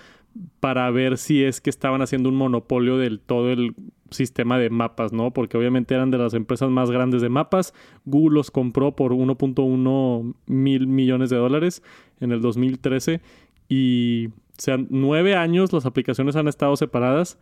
para 0.61 0.91
ver 0.91 1.19
si 1.19 1.45
es 1.45 1.61
que 1.61 1.71
estaban 1.71 2.03
haciendo 2.03 2.29
un 2.29 2.37
monopolio 2.37 2.97
del 2.97 3.21
todo 3.21 3.51
el 3.53 3.75
sistema 4.11 4.59
de 4.59 4.71
mapas, 4.71 5.13
¿no? 5.13 5.33
Porque 5.33 5.57
obviamente 5.57 5.95
eran 5.95 6.11
de 6.11 6.19
las 6.19 6.35
empresas 6.35 6.71
más 6.71 6.91
grandes 6.91 7.23
de 7.23 7.29
mapas. 7.29 7.75
Google 8.05 8.37
los 8.37 8.51
compró 8.51 8.97
por 8.97 9.13
1.1 9.13 10.35
mil 10.47 10.87
millones 10.87 11.31
de 11.31 11.37
dólares 11.37 11.83
en 12.21 12.33
el 12.33 12.41
2013 12.41 13.21
y 13.69 14.29
o 14.29 14.61
sea, 14.61 14.77
nueve 14.89 15.37
años 15.37 15.73
las 15.73 15.87
aplicaciones 15.87 16.35
han 16.35 16.49
estado 16.49 16.77
separadas, 16.77 17.39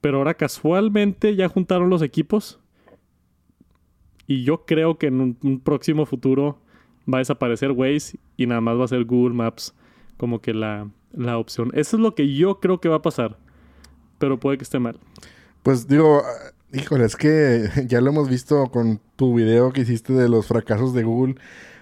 pero 0.00 0.18
ahora 0.18 0.34
casualmente 0.34 1.36
ya 1.36 1.48
juntaron 1.48 1.90
los 1.90 2.02
equipos 2.02 2.58
y 4.26 4.42
yo 4.42 4.64
creo 4.66 4.98
que 4.98 5.06
en 5.06 5.20
un, 5.20 5.38
un 5.42 5.60
próximo 5.60 6.06
futuro 6.06 6.58
va 7.12 7.18
a 7.18 7.20
desaparecer 7.20 7.70
Waze 7.70 8.18
y 8.36 8.46
nada 8.46 8.60
más 8.60 8.78
va 8.78 8.84
a 8.84 8.88
ser 8.88 9.04
Google 9.04 9.34
Maps 9.34 9.74
como 10.16 10.40
que 10.40 10.54
la, 10.54 10.90
la 11.12 11.38
opción. 11.38 11.70
Eso 11.74 11.96
es 11.96 12.02
lo 12.02 12.14
que 12.14 12.34
yo 12.34 12.60
creo 12.60 12.80
que 12.80 12.88
va 12.88 12.96
a 12.96 13.02
pasar, 13.02 13.38
pero 14.18 14.38
puede 14.38 14.58
que 14.58 14.64
esté 14.64 14.78
mal. 14.78 14.98
Pues 15.66 15.88
digo, 15.88 16.22
ah, 16.24 16.52
híjole, 16.72 17.06
es 17.06 17.16
que 17.16 17.68
ya 17.88 18.00
lo 18.00 18.10
hemos 18.10 18.28
visto 18.28 18.70
con 18.70 19.00
tu 19.16 19.34
video 19.34 19.72
que 19.72 19.80
hiciste 19.80 20.12
de 20.12 20.28
los 20.28 20.46
fracasos 20.46 20.94
de 20.94 21.02
Google. 21.02 21.34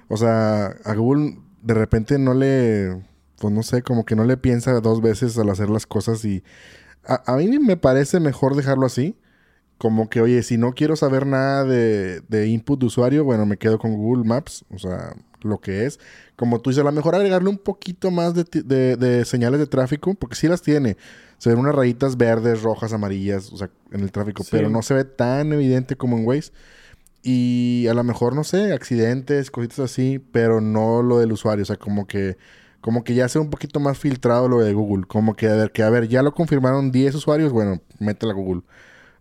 O 0.08 0.16
sea, 0.16 0.68
a 0.86 0.94
Google 0.94 1.36
de 1.60 1.74
repente 1.74 2.18
no 2.18 2.32
le, 2.32 3.02
pues 3.38 3.52
no 3.52 3.62
sé, 3.62 3.82
como 3.82 4.06
que 4.06 4.16
no 4.16 4.24
le 4.24 4.38
piensa 4.38 4.80
dos 4.80 5.02
veces 5.02 5.36
al 5.36 5.50
hacer 5.50 5.68
las 5.68 5.86
cosas 5.86 6.24
y 6.24 6.42
a, 7.06 7.36
mí 7.36 7.58
me 7.58 7.76
parece 7.76 8.20
mejor 8.20 8.56
dejarlo 8.56 8.86
así. 8.86 9.18
Como 9.78 10.08
que, 10.08 10.22
oye, 10.22 10.42
si 10.42 10.56
no 10.58 10.72
quiero 10.74 10.96
saber 10.96 11.26
nada 11.26 11.64
de, 11.64 12.22
de 12.28 12.48
input 12.48 12.80
de 12.80 12.86
usuario, 12.86 13.24
bueno, 13.24 13.46
me 13.46 13.58
quedo 13.58 13.78
con 13.78 13.94
Google 13.96 14.24
Maps, 14.24 14.64
o 14.74 14.78
sea, 14.78 15.14
lo 15.42 15.58
que 15.60 15.84
es. 15.86 16.00
Como 16.36 16.60
tú 16.62 16.70
dices, 16.70 16.82
a 16.82 16.86
lo 16.86 16.92
mejor 16.92 17.14
agregarle 17.16 17.50
un 17.50 17.58
poquito 17.58 18.10
más 18.10 18.34
de, 18.34 18.44
de- 18.64 18.96
de 18.96 19.24
señales 19.26 19.60
de 19.60 19.66
tráfico, 19.66 20.14
porque 20.14 20.36
sí 20.36 20.48
las 20.48 20.62
tiene. 20.62 20.96
Se 21.44 21.50
ven 21.50 21.58
unas 21.58 21.74
rayitas 21.74 22.16
verdes, 22.16 22.62
rojas, 22.62 22.94
amarillas, 22.94 23.52
o 23.52 23.58
sea, 23.58 23.68
en 23.92 24.00
el 24.00 24.10
tráfico, 24.10 24.42
Sí. 24.42 24.48
pero 24.50 24.70
no 24.70 24.80
se 24.80 24.94
ve 24.94 25.04
tan 25.04 25.52
evidente 25.52 25.94
como 25.94 26.16
en 26.16 26.26
Waze. 26.26 26.52
Y 27.22 27.86
a 27.90 27.92
lo 27.92 28.02
mejor, 28.02 28.34
no 28.34 28.44
sé, 28.44 28.72
accidentes, 28.72 29.50
cositas 29.50 29.78
así, 29.80 30.18
pero 30.32 30.62
no 30.62 31.02
lo 31.02 31.18
del 31.18 31.32
usuario, 31.32 31.62
o 31.62 31.66
sea, 31.66 31.76
como 31.76 32.06
que 32.06 32.38
como 32.80 33.04
que 33.04 33.14
ya 33.14 33.28
sea 33.28 33.42
un 33.42 33.50
poquito 33.50 33.78
más 33.78 33.98
filtrado 33.98 34.48
lo 34.48 34.60
de 34.60 34.72
Google, 34.72 35.04
como 35.06 35.34
que 35.36 35.48
a 35.48 35.54
ver, 35.54 35.70
que 35.72 35.82
a 35.82 35.90
ver, 35.90 36.08
ya 36.08 36.22
lo 36.22 36.32
confirmaron 36.32 36.90
10 36.90 37.14
usuarios, 37.14 37.52
bueno, 37.52 37.82
métela 37.98 38.32
a 38.32 38.36
Google. 38.36 38.62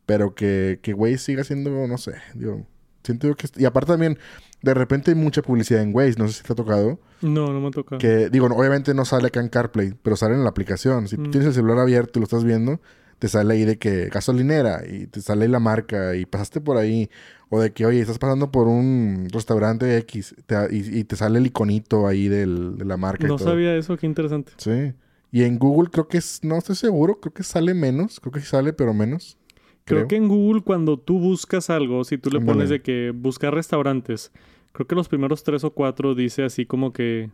Pero 0.05 0.33
que, 0.33 0.79
que 0.81 0.93
Waze 0.93 1.17
siga 1.17 1.43
siendo, 1.43 1.71
no 1.87 1.97
sé, 1.97 2.13
digo, 2.35 2.65
siento 3.03 3.27
yo 3.27 3.35
que... 3.35 3.49
Y 3.57 3.65
aparte 3.65 3.91
también, 3.93 4.17
de 4.63 4.73
repente 4.73 5.11
hay 5.11 5.15
mucha 5.15 5.41
publicidad 5.43 5.81
en 5.83 5.93
Waze, 5.93 6.15
no 6.17 6.27
sé 6.27 6.33
si 6.33 6.43
te 6.43 6.53
ha 6.53 6.55
tocado. 6.55 6.99
No, 7.21 7.53
no 7.53 7.59
me 7.61 7.67
ha 7.67 7.71
tocado. 7.71 7.99
Que, 7.99 8.29
digo, 8.29 8.47
obviamente 8.47 8.93
no 8.95 9.05
sale 9.05 9.27
acá 9.27 9.39
en 9.41 9.49
CarPlay, 9.49 9.93
pero 10.01 10.15
sale 10.15 10.33
en 10.33 10.43
la 10.43 10.49
aplicación. 10.49 11.07
Si 11.07 11.17
tú 11.17 11.23
Mm. 11.27 11.31
tienes 11.31 11.47
el 11.49 11.53
celular 11.53 11.77
abierto 11.79 12.17
y 12.17 12.21
lo 12.21 12.23
estás 12.23 12.43
viendo, 12.43 12.79
te 13.19 13.27
sale 13.27 13.53
ahí 13.53 13.63
de 13.65 13.77
que 13.77 14.07
gasolinera 14.09 14.81
y 14.89 15.07
te 15.07 15.21
sale 15.21 15.45
ahí 15.45 15.51
la 15.51 15.59
marca 15.59 16.15
y 16.15 16.25
pasaste 16.25 16.59
por 16.61 16.77
ahí. 16.77 17.09
O 17.49 17.61
de 17.61 17.71
que, 17.71 17.85
oye, 17.85 18.01
estás 18.01 18.17
pasando 18.17 18.51
por 18.51 18.67
un 18.67 19.27
restaurante 19.31 19.95
X 19.97 20.35
te- 20.47 20.67
y, 20.75 20.99
y 20.99 21.03
te 21.03 21.15
sale 21.15 21.37
el 21.39 21.45
iconito 21.45 22.07
ahí 22.07 22.27
del- 22.27 22.77
de 22.77 22.85
la 22.85 22.97
marca. 22.97 23.25
y 23.25 23.29
No 23.29 23.35
todo. 23.35 23.49
sabía 23.49 23.75
eso, 23.75 23.95
qué 23.97 24.07
interesante. 24.07 24.53
Sí. 24.57 24.93
Y 25.31 25.43
en 25.43 25.59
Google 25.59 25.89
creo 25.91 26.07
que 26.07 26.17
es, 26.17 26.39
no 26.43 26.57
estoy 26.57 26.75
seguro, 26.75 27.19
creo 27.19 27.33
que 27.33 27.43
sale 27.43 27.73
menos. 27.73 28.19
Creo 28.19 28.31
que 28.31 28.39
sí 28.39 28.47
sale, 28.47 28.71
pero 28.73 28.93
menos. 28.93 29.37
Creo, 29.85 29.99
Creo. 29.99 30.07
que 30.07 30.15
en 30.15 30.27
Google 30.29 30.61
cuando 30.61 30.97
tú 30.97 31.19
buscas 31.19 31.69
algo, 31.69 32.03
si 32.03 32.17
tú 32.17 32.29
le 32.29 32.39
pones 32.39 32.69
de 32.69 32.81
que 32.81 33.11
buscar 33.13 33.53
restaurantes, 33.53 34.31
creo 34.71 34.87
que 34.87 34.95
los 34.95 35.09
primeros 35.09 35.43
tres 35.43 35.63
o 35.63 35.71
cuatro 35.71 36.15
dice 36.15 36.43
así 36.43 36.65
como 36.65 36.93
que 36.93 37.29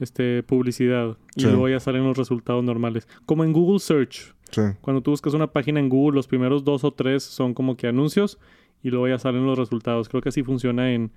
este 0.00 0.42
publicidad 0.42 1.16
y 1.36 1.44
luego 1.44 1.68
ya 1.68 1.80
salen 1.80 2.04
los 2.04 2.16
resultados 2.18 2.62
normales. 2.64 3.06
Como 3.26 3.44
en 3.44 3.52
Google 3.52 3.78
Search, 3.78 4.34
Sí. 4.50 4.60
cuando 4.82 5.00
tú 5.02 5.12
buscas 5.12 5.32
una 5.34 5.46
página 5.46 5.80
en 5.80 5.88
Google, 5.88 6.16
los 6.16 6.26
primeros 6.26 6.62
dos 6.64 6.84
o 6.84 6.92
tres 6.92 7.22
son 7.22 7.54
como 7.54 7.76
que 7.76 7.86
anuncios 7.86 8.38
y 8.82 8.90
luego 8.90 9.08
ya 9.08 9.18
salen 9.18 9.46
los 9.46 9.58
resultados. 9.58 10.08
Creo 10.10 10.20
que 10.20 10.28
así 10.28 10.42
funciona 10.42 10.92
en, 10.92 11.10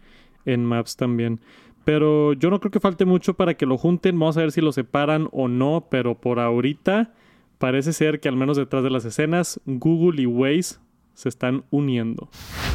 en 0.46 0.64
Maps 0.64 0.96
también. 0.96 1.42
Pero 1.84 2.34
yo 2.34 2.50
no 2.50 2.60
creo 2.60 2.72
que 2.72 2.80
falte 2.80 3.04
mucho 3.06 3.34
para 3.34 3.56
que 3.56 3.66
lo 3.66 3.78
junten. 3.78 4.18
Vamos 4.18 4.38
a 4.38 4.42
ver 4.42 4.52
si 4.52 4.62
lo 4.62 4.72
separan 4.72 5.28
o 5.32 5.48
no. 5.48 5.88
Pero 5.92 6.16
por 6.16 6.40
ahorita 6.40 7.14
parece 7.58 7.94
ser 7.94 8.20
que 8.20 8.30
al 8.30 8.36
menos 8.36 8.58
detrás 8.58 8.84
de 8.84 8.90
las 8.90 9.06
escenas, 9.06 9.60
Google 9.66 10.22
y 10.22 10.26
Waze 10.26 10.78
se 11.16 11.30
están 11.30 11.64
uniendo. 11.72 12.30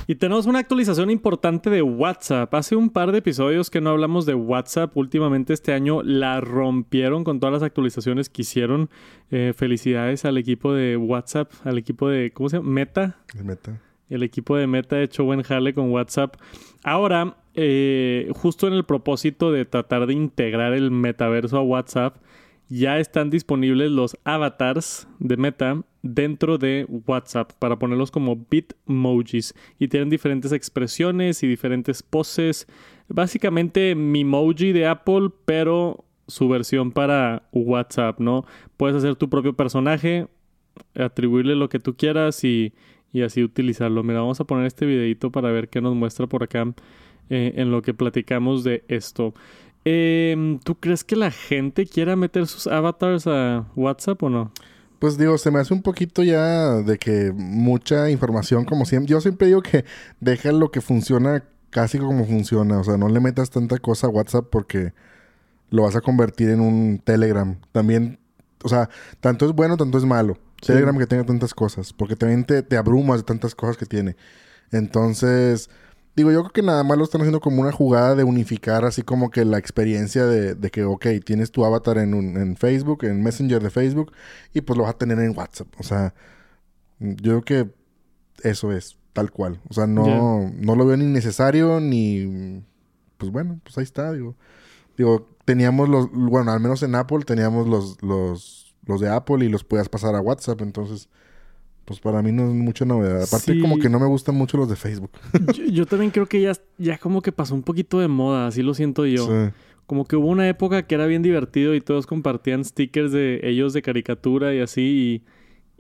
Y 0.07 0.16
tenemos 0.16 0.47
una 0.47 0.59
actualización 0.59 1.11
importante 1.11 1.71
de 1.71 1.83
WhatsApp. 1.83 2.53
Hace 2.55 2.75
un 2.75 2.90
par 2.90 3.12
de 3.12 3.19
episodios 3.19 3.71
que 3.71 3.81
no 3.81 3.90
hablamos 3.90 4.27
de 4.27 4.35
WhatsApp. 4.35 4.97
Últimamente 4.97 5.53
este 5.53 5.73
año 5.73 6.03
la 6.03 6.40
rompieron 6.40 7.23
con 7.23 7.38
todas 7.38 7.53
las 7.53 7.62
actualizaciones 7.62 8.29
que 8.29 8.43
hicieron. 8.43 8.88
Eh, 9.31 9.53
felicidades 9.55 10.25
al 10.25 10.38
equipo 10.38 10.73
de 10.73 10.97
WhatsApp, 10.97 11.53
al 11.64 11.79
equipo 11.79 12.09
de, 12.09 12.33
¿cómo 12.33 12.49
se 12.49 12.57
llama? 12.57 12.71
Meta. 12.71 13.19
Meta. 13.45 13.81
El 14.09 14.25
equipo 14.25 14.57
de 14.57 14.66
Meta 14.66 14.97
ha 14.97 15.03
hecho 15.03 15.25
buen 15.25 15.43
jale 15.43 15.73
con 15.73 15.90
WhatsApp. 15.90 16.35
Ahora, 16.83 17.37
eh, 17.55 18.31
justo 18.35 18.66
en 18.66 18.73
el 18.73 18.85
propósito 18.85 19.53
de 19.53 19.64
tratar 19.66 20.07
de 20.07 20.14
integrar 20.14 20.73
el 20.73 20.90
metaverso 20.90 21.59
a 21.59 21.62
WhatsApp, 21.62 22.16
ya 22.70 23.00
están 23.00 23.30
disponibles 23.30 23.90
los 23.90 24.16
avatars 24.24 25.09
de 25.18 25.37
Meta 25.37 25.83
dentro 26.02 26.56
de 26.56 26.87
WhatsApp 27.06 27.52
para 27.59 27.78
ponerlos 27.78 28.12
como 28.12 28.46
bitmojis 28.48 29.54
y 29.78 29.88
tienen 29.88 30.09
diferentes 30.09 30.52
expresiones 30.52 31.42
y 31.42 31.48
diferentes 31.48 32.02
poses. 32.02 32.68
Básicamente 33.09 33.96
mi 33.96 34.20
emoji 34.20 34.72
de 34.72 34.87
Apple, 34.87 35.30
pero 35.44 36.04
su 36.28 36.48
versión 36.48 36.92
para 36.92 37.42
WhatsApp, 37.52 38.20
¿no? 38.20 38.46
Puedes 38.76 38.96
hacer 38.96 39.16
tu 39.16 39.28
propio 39.28 39.54
personaje, 39.54 40.28
atribuirle 40.94 41.56
lo 41.56 41.68
que 41.68 41.80
tú 41.80 41.96
quieras 41.96 42.44
y, 42.44 42.72
y 43.12 43.22
así 43.22 43.42
utilizarlo. 43.42 44.04
Mira, 44.04 44.20
vamos 44.20 44.40
a 44.40 44.44
poner 44.44 44.66
este 44.66 44.87
videito 44.87 45.33
para 45.33 45.50
ver 45.50 45.68
qué 45.68 45.80
nos 45.80 45.96
muestra 45.96 46.28
por 46.28 46.44
acá 46.44 46.72
eh, 47.30 47.54
en 47.56 47.72
lo 47.72 47.83
que 47.83 47.94
platicamos 47.94 48.62
de 48.62 48.85
esto. 48.87 49.35
Em, 49.85 50.59
¿Tú 50.59 50.75
crees 50.75 51.05
que 51.05 51.16
la 51.16 51.31
gente 51.31 51.87
quiera 51.87 52.16
meter 52.16 52.47
sus 52.47 52.66
avatars 52.66 53.27
a 53.27 53.66
WhatsApp 53.77 54.23
o 54.23 54.31
no? 54.31 54.53
Pues 54.99 55.16
digo, 55.16 55.38
se 55.38 55.51
me 55.51 55.61
hace 55.61 55.73
un 55.73 55.83
poquito 55.83 56.23
ya 56.23 56.75
de 56.83 56.99
que 56.99 57.33
mucha 57.35 58.11
información, 58.11 58.66
como 58.66 58.85
siempre. 58.85 59.11
Yo 59.11 59.21
siempre 59.23 59.47
digo 59.47 59.62
que 59.62 59.87
deja 60.21 60.53
lo 60.53 60.71
que 60.71 60.83
funciona 60.83 61.43
casi 61.71 61.99
como 61.99 62.27
funciona. 62.27 62.79
O 62.79 62.85
sea, 62.85 62.99
no 62.99 63.09
le 63.09 63.21
metas 63.21 63.49
tanta 63.49 63.79
cosa 63.79 64.09
a 64.09 64.11
WhatsApp 64.11 64.47
porque 64.51 64.93
lo 65.71 65.85
vas 65.85 65.97
a 65.97 66.03
convertir 66.03 66.51
en 66.51 66.61
un 66.61 67.01
Telegram. 67.03 67.57
También, 67.73 68.19
o 68.62 68.69
sea, 68.69 68.90
tanto 69.21 69.47
es 69.47 69.53
bueno, 69.53 69.79
tanto 69.79 69.97
es 69.97 70.05
malo. 70.05 70.37
Telegram 70.61 70.99
que 70.99 71.07
tenga 71.07 71.25
tantas 71.25 71.55
cosas. 71.55 71.95
Porque 71.95 72.16
también 72.16 72.45
te, 72.45 72.62
te 72.62 72.77
abrumas 72.77 73.21
de 73.21 73.25
tantas 73.25 73.55
cosas 73.55 73.79
que 73.79 73.87
tiene. 73.87 74.16
Entonces, 74.71 75.71
Digo, 76.16 76.33
yo 76.33 76.40
creo 76.40 76.53
que 76.53 76.62
nada 76.62 76.83
más 76.83 76.99
lo 76.99 77.05
están 77.05 77.20
haciendo 77.20 77.40
como 77.40 77.62
una 77.62 77.73
jugada 77.73 78.14
de 78.14 78.25
unificar 78.25 78.85
así 78.85 79.03
como 79.03 79.31
que 79.31 79.44
la 79.44 79.59
experiencia 79.59 80.27
de, 80.27 80.55
de 80.55 80.70
que, 80.70 80.85
ok, 80.85 81.07
tienes 81.25 81.53
tu 81.53 81.64
avatar 81.64 81.99
en, 81.99 82.14
un, 82.14 82.37
en 82.37 82.57
Facebook, 82.57 83.05
en 83.05 83.23
Messenger 83.23 83.62
de 83.62 83.70
Facebook, 83.70 84.12
y 84.53 84.61
pues 84.61 84.77
lo 84.77 84.83
vas 84.85 84.94
a 84.94 84.99
tener 84.99 85.18
en 85.20 85.37
WhatsApp. 85.37 85.68
O 85.79 85.83
sea, 85.83 86.14
yo 86.99 87.40
creo 87.40 87.42
que 87.42 87.70
eso 88.42 88.73
es, 88.73 88.99
tal 89.12 89.31
cual. 89.31 89.61
O 89.68 89.75
sea, 89.75 89.87
no, 89.87 90.51
no 90.55 90.77
lo 90.77 90.87
veo 90.87 90.96
ni 90.96 91.07
necesario, 91.07 91.81
ni... 91.81 92.64
Pues 93.16 93.31
bueno, 93.31 93.61
pues 93.62 93.79
ahí 93.79 93.85
está, 93.85 94.12
digo. 94.12 94.37
Digo, 94.96 95.29
teníamos 95.44 95.88
los... 95.88 96.11
Bueno, 96.11 96.51
al 96.51 96.61
menos 96.61 96.83
en 96.83 96.94
Apple 96.96 97.20
teníamos 97.25 97.68
los, 97.68 98.03
los, 98.03 98.75
los 98.87 99.01
de 99.01 99.09
Apple 99.09 99.44
y 99.44 99.49
los 99.49 99.64
podías 99.64 99.88
pasar 99.88 100.14
a 100.14 100.20
WhatsApp, 100.20 100.61
entonces 100.62 101.09
pues 101.90 101.98
para 101.98 102.22
mí 102.22 102.31
no 102.31 102.46
es 102.46 102.55
mucha 102.55 102.85
novedad. 102.85 103.24
Aparte 103.24 103.61
como 103.61 103.76
que 103.76 103.88
no 103.88 103.98
me 103.98 104.07
gustan 104.07 104.37
mucho 104.37 104.57
los 104.57 104.68
de 104.68 104.76
Facebook. 104.76 105.11
yo, 105.72 105.87
también 105.87 106.12
creo 106.12 106.26
que 106.26 106.40
ya, 106.40 106.53
ya 106.79 106.98
como 106.98 107.20
que 107.20 107.33
pasó 107.33 107.53
un 107.53 107.64
poquito 107.64 107.98
de 107.98 108.07
moda, 108.07 108.46
así 108.46 108.62
lo 108.62 108.74
siento 108.74 109.07
yo. 109.07 109.50
Como 109.87 110.05
que 110.05 110.14
hubo 110.14 110.29
una 110.29 110.48
época 110.48 110.87
que 110.87 110.94
era 110.94 111.07
bien 111.07 111.20
divertido 111.20 111.74
y 111.74 111.81
todos 111.81 112.07
compartían 112.07 112.64
stickers 112.64 113.11
de 113.11 113.40
ellos 113.42 113.72
de 113.72 113.83
caricatura 113.83 114.55
y 114.55 114.61
así 114.61 115.24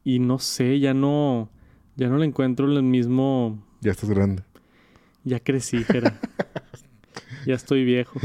y, 0.04 0.16
y 0.16 0.18
no 0.18 0.40
sé, 0.40 0.80
ya 0.80 0.94
no 0.94 1.48
ya 1.94 2.08
no 2.08 2.18
le 2.18 2.26
encuentro 2.26 2.66
el 2.66 2.82
mismo 2.82 3.64
Ya 3.80 3.92
estás 3.92 4.10
grande. 4.10 4.42
Ya 5.22 5.38
crecí, 5.38 5.84
Jera. 5.84 6.18
ya 7.46 7.54
estoy 7.54 7.84
viejo. 7.84 8.18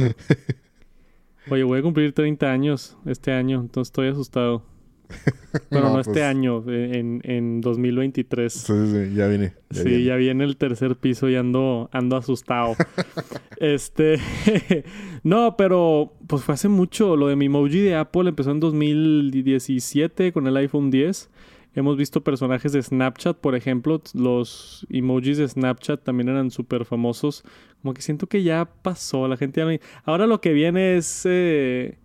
Oye, 1.51 1.63
voy 1.63 1.77
a 1.77 1.83
cumplir 1.83 2.13
30 2.13 2.51
años 2.51 2.97
este 3.05 3.31
año, 3.31 3.59
entonces 3.59 3.89
estoy 3.89 4.07
asustado. 4.07 4.63
Bueno, 5.71 5.93
no, 5.93 5.99
este 6.01 6.11
pues 6.11 6.23
año, 6.23 6.63
en, 6.67 7.21
en 7.23 7.61
2023. 7.61 8.51
Sí, 8.51 8.73
sí, 8.91 9.15
ya 9.15 9.27
viene. 9.27 9.53
sí, 9.71 10.03
ya 10.03 10.15
viene 10.17 10.43
el 10.43 10.57
tercer 10.57 10.97
piso 10.97 11.29
y 11.29 11.35
ando, 11.35 11.89
ando 11.93 12.17
asustado. 12.17 12.75
este. 13.59 14.19
no, 15.23 15.55
pero 15.57 16.13
pues 16.27 16.43
fue 16.43 16.55
hace 16.55 16.67
mucho. 16.67 17.15
Lo 17.15 17.27
de 17.27 17.37
mi 17.37 17.45
emoji 17.45 17.79
de 17.79 17.95
Apple 17.95 18.27
empezó 18.27 18.51
en 18.51 18.59
2017 18.59 20.33
con 20.33 20.45
el 20.47 20.57
iPhone 20.57 20.91
10. 20.91 21.29
Hemos 21.75 21.97
visto 21.97 22.23
personajes 22.23 22.71
de 22.71 22.81
Snapchat, 22.81 23.37
por 23.37 23.55
ejemplo. 23.55 24.01
Los 24.13 24.87
emojis 24.89 25.37
de 25.37 25.47
Snapchat 25.47 26.03
también 26.03 26.29
eran 26.29 26.49
súper 26.49 26.85
famosos. 26.85 27.43
Como 27.81 27.93
que 27.93 28.01
siento 28.01 28.27
que 28.27 28.43
ya 28.43 28.65
pasó. 28.81 29.27
La 29.27 29.35
gente 29.37 29.61
ya 29.61 30.01
Ahora 30.05 30.25
lo 30.25 30.39
que 30.41 30.53
viene 30.53 30.95
es. 30.97 31.23
Eh, 31.25 31.97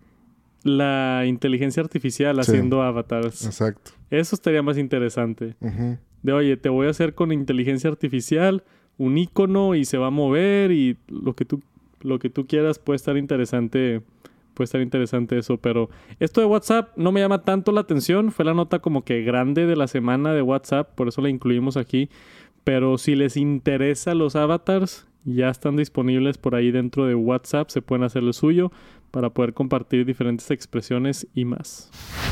la 0.63 1.23
inteligencia 1.25 1.81
artificial 1.81 2.39
haciendo 2.39 2.81
avatars. 2.81 3.45
Exacto. 3.45 3.91
Eso 4.09 4.35
estaría 4.35 4.61
más 4.61 4.77
interesante. 4.77 5.55
De 6.21 6.33
oye, 6.33 6.57
te 6.57 6.69
voy 6.69 6.87
a 6.87 6.91
hacer 6.91 7.15
con 7.15 7.31
inteligencia 7.31 7.89
artificial 7.89 8.63
un 8.97 9.17
icono 9.17 9.73
y 9.75 9.85
se 9.85 9.97
va 9.97 10.07
a 10.07 10.11
mover 10.11 10.71
y 10.71 10.97
lo 11.07 11.35
que 11.35 11.45
tú, 11.45 11.61
lo 12.01 12.19
que 12.19 12.29
tú 12.29 12.45
quieras 12.45 12.77
puede 12.77 12.97
estar 12.97 13.17
interesante. 13.17 14.01
Puede 14.53 14.65
estar 14.65 14.81
interesante 14.81 15.37
eso, 15.37 15.57
pero 15.57 15.89
esto 16.19 16.41
de 16.41 16.47
WhatsApp 16.47 16.89
no 16.97 17.13
me 17.13 17.21
llama 17.21 17.43
tanto 17.43 17.71
la 17.71 17.81
atención. 17.81 18.31
Fue 18.31 18.43
la 18.43 18.53
nota 18.53 18.79
como 18.79 19.05
que 19.05 19.21
grande 19.23 19.65
de 19.65 19.77
la 19.77 19.87
semana 19.87 20.33
de 20.33 20.41
WhatsApp, 20.41 20.93
por 20.93 21.07
eso 21.07 21.21
la 21.21 21.29
incluimos 21.29 21.77
aquí. 21.77 22.09
Pero 22.65 22.97
si 22.97 23.15
les 23.15 23.37
interesa 23.37 24.13
los 24.13 24.35
avatars, 24.35 25.07
ya 25.23 25.49
están 25.49 25.77
disponibles 25.77 26.37
por 26.37 26.55
ahí 26.55 26.69
dentro 26.69 27.05
de 27.05 27.15
WhatsApp, 27.15 27.69
se 27.69 27.81
pueden 27.81 28.03
hacer 28.03 28.23
lo 28.23 28.33
suyo 28.33 28.71
para 29.11 29.29
poder 29.29 29.53
compartir 29.53 30.05
diferentes 30.05 30.49
expresiones 30.51 31.27
y 31.35 31.45
más. 31.45 31.91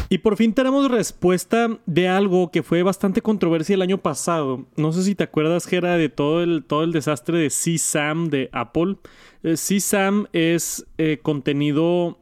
Y 0.10 0.20
por 0.20 0.38
fin 0.38 0.54
tenemos 0.54 0.90
respuesta 0.90 1.78
de 1.86 2.08
algo 2.08 2.50
que 2.52 2.64
fue 2.64 2.82
bastante 2.82 3.22
controversia 3.22 3.76
el 3.76 3.82
año 3.82 4.00
pasado. 4.00 4.66
No 4.76 4.92
sé 4.92 5.04
si 5.04 5.14
te 5.14 5.26
acuerdas, 5.26 5.68
Gera, 5.68 5.98
de 5.98 6.10
todo 6.10 6.42
el, 6.42 6.64
todo 6.66 6.84
el 6.84 6.92
desastre 6.92 7.38
de 7.38 7.50
CSAM 7.50 8.30
de 8.30 8.50
Apple. 8.54 8.96
Eh, 9.44 9.54
CSAM 9.54 10.28
es 10.34 10.86
eh, 10.98 11.20
contenido 11.22 12.18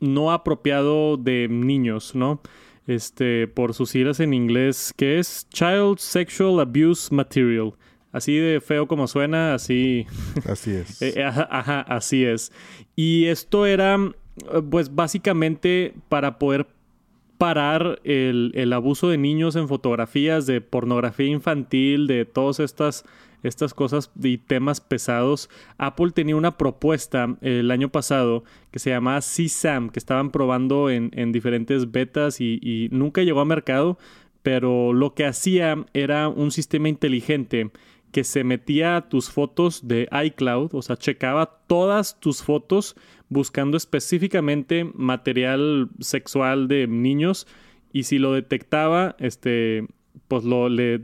no 0.00 0.32
apropiado 0.32 1.16
de 1.16 1.48
niños, 1.48 2.14
¿no? 2.14 2.40
Este, 2.86 3.48
por 3.48 3.72
sus 3.72 3.90
siglas 3.90 4.20
en 4.20 4.34
inglés, 4.34 4.92
que 4.94 5.18
es 5.18 5.48
Child 5.48 5.98
Sexual 5.98 6.60
Abuse 6.60 7.14
Material. 7.14 7.72
Así 8.14 8.36
de 8.36 8.60
feo 8.60 8.86
como 8.86 9.08
suena, 9.08 9.54
así. 9.54 10.06
Así 10.48 10.70
es. 10.70 11.02
Eh, 11.02 11.24
ajá, 11.24 11.80
así 11.80 12.24
es. 12.24 12.52
Y 12.94 13.26
esto 13.26 13.66
era, 13.66 13.98
pues 14.70 14.94
básicamente 14.94 15.94
para 16.08 16.38
poder 16.38 16.68
parar 17.38 17.98
el, 18.04 18.52
el, 18.54 18.72
abuso 18.72 19.08
de 19.08 19.18
niños 19.18 19.56
en 19.56 19.66
fotografías, 19.66 20.46
de 20.46 20.60
pornografía 20.60 21.26
infantil, 21.26 22.06
de 22.06 22.24
todas 22.24 22.60
estas, 22.60 23.04
estas 23.42 23.74
cosas 23.74 24.12
y 24.22 24.38
temas 24.38 24.80
pesados. 24.80 25.50
Apple 25.76 26.12
tenía 26.12 26.36
una 26.36 26.56
propuesta 26.56 27.36
el 27.40 27.68
año 27.72 27.88
pasado 27.88 28.44
que 28.70 28.78
se 28.78 28.90
llamaba 28.90 29.18
CSAM, 29.18 29.90
que 29.90 29.98
estaban 29.98 30.30
probando 30.30 30.88
en, 30.88 31.10
en 31.14 31.32
diferentes 31.32 31.90
betas 31.90 32.40
y, 32.40 32.60
y 32.62 32.90
nunca 32.92 33.22
llegó 33.24 33.40
a 33.40 33.44
mercado, 33.44 33.98
pero 34.44 34.92
lo 34.92 35.14
que 35.14 35.26
hacía 35.26 35.84
era 35.94 36.28
un 36.28 36.52
sistema 36.52 36.88
inteligente 36.88 37.72
que 38.14 38.22
se 38.22 38.44
metía 38.44 38.94
a 38.94 39.08
tus 39.08 39.28
fotos 39.28 39.88
de 39.88 40.08
iCloud, 40.26 40.72
o 40.72 40.82
sea, 40.82 40.96
checaba 40.96 41.58
todas 41.66 42.20
tus 42.20 42.44
fotos 42.44 42.94
buscando 43.28 43.76
específicamente 43.76 44.88
material 44.94 45.88
sexual 45.98 46.68
de 46.68 46.86
niños 46.86 47.48
y 47.92 48.04
si 48.04 48.20
lo 48.20 48.32
detectaba, 48.32 49.16
este, 49.18 49.88
pues 50.28 50.44
lo, 50.44 50.68
le, 50.68 51.00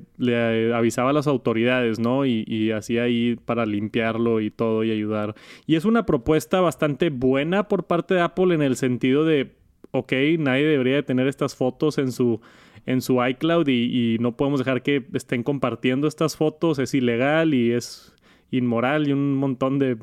avisaba 0.73 1.11
a 1.11 1.13
las 1.13 1.27
autoridades, 1.27 1.99
¿no? 1.99 2.27
Y, 2.27 2.45
y, 2.47 2.71
hacía 2.71 3.03
ahí 3.03 3.35
para 3.45 3.67
limpiarlo 3.67 4.41
y 4.41 4.53
todo 4.53 4.85
y 4.85 4.93
ayudar. 4.93 5.35
Y 5.67 5.75
es 5.75 5.85
una 5.85 6.07
propuesta 6.07 6.61
bastante 6.61 7.11
buena 7.11 7.67
por 7.67 7.89
parte 7.89 8.15
de 8.15 8.21
Apple 8.21 8.55
en 8.55 8.63
el 8.63 8.77
sentido 8.77 9.25
de, 9.25 9.51
ok, 9.91 10.13
nadie 10.39 10.65
debería 10.65 10.95
de 10.95 11.03
tener 11.03 11.27
estas 11.27 11.57
fotos 11.57 11.99
en 11.99 12.13
su 12.13 12.41
en 12.87 13.01
su 13.01 13.25
iCloud 13.25 13.69
y, 13.69 14.19
no 14.21 14.37
podemos 14.37 14.61
dejar 14.61 14.83
que 14.83 15.07
estén 15.15 15.43
compartiendo 15.43 16.07
estas 16.07 16.37
fotos, 16.37 16.79
es 16.79 16.95
ilegal 16.95 17.55
y 17.55 17.73
es 17.73 18.15
inmoral 18.51 19.09
y 19.09 19.13
un 19.13 19.35
montón 19.35 19.79
de 19.79 19.97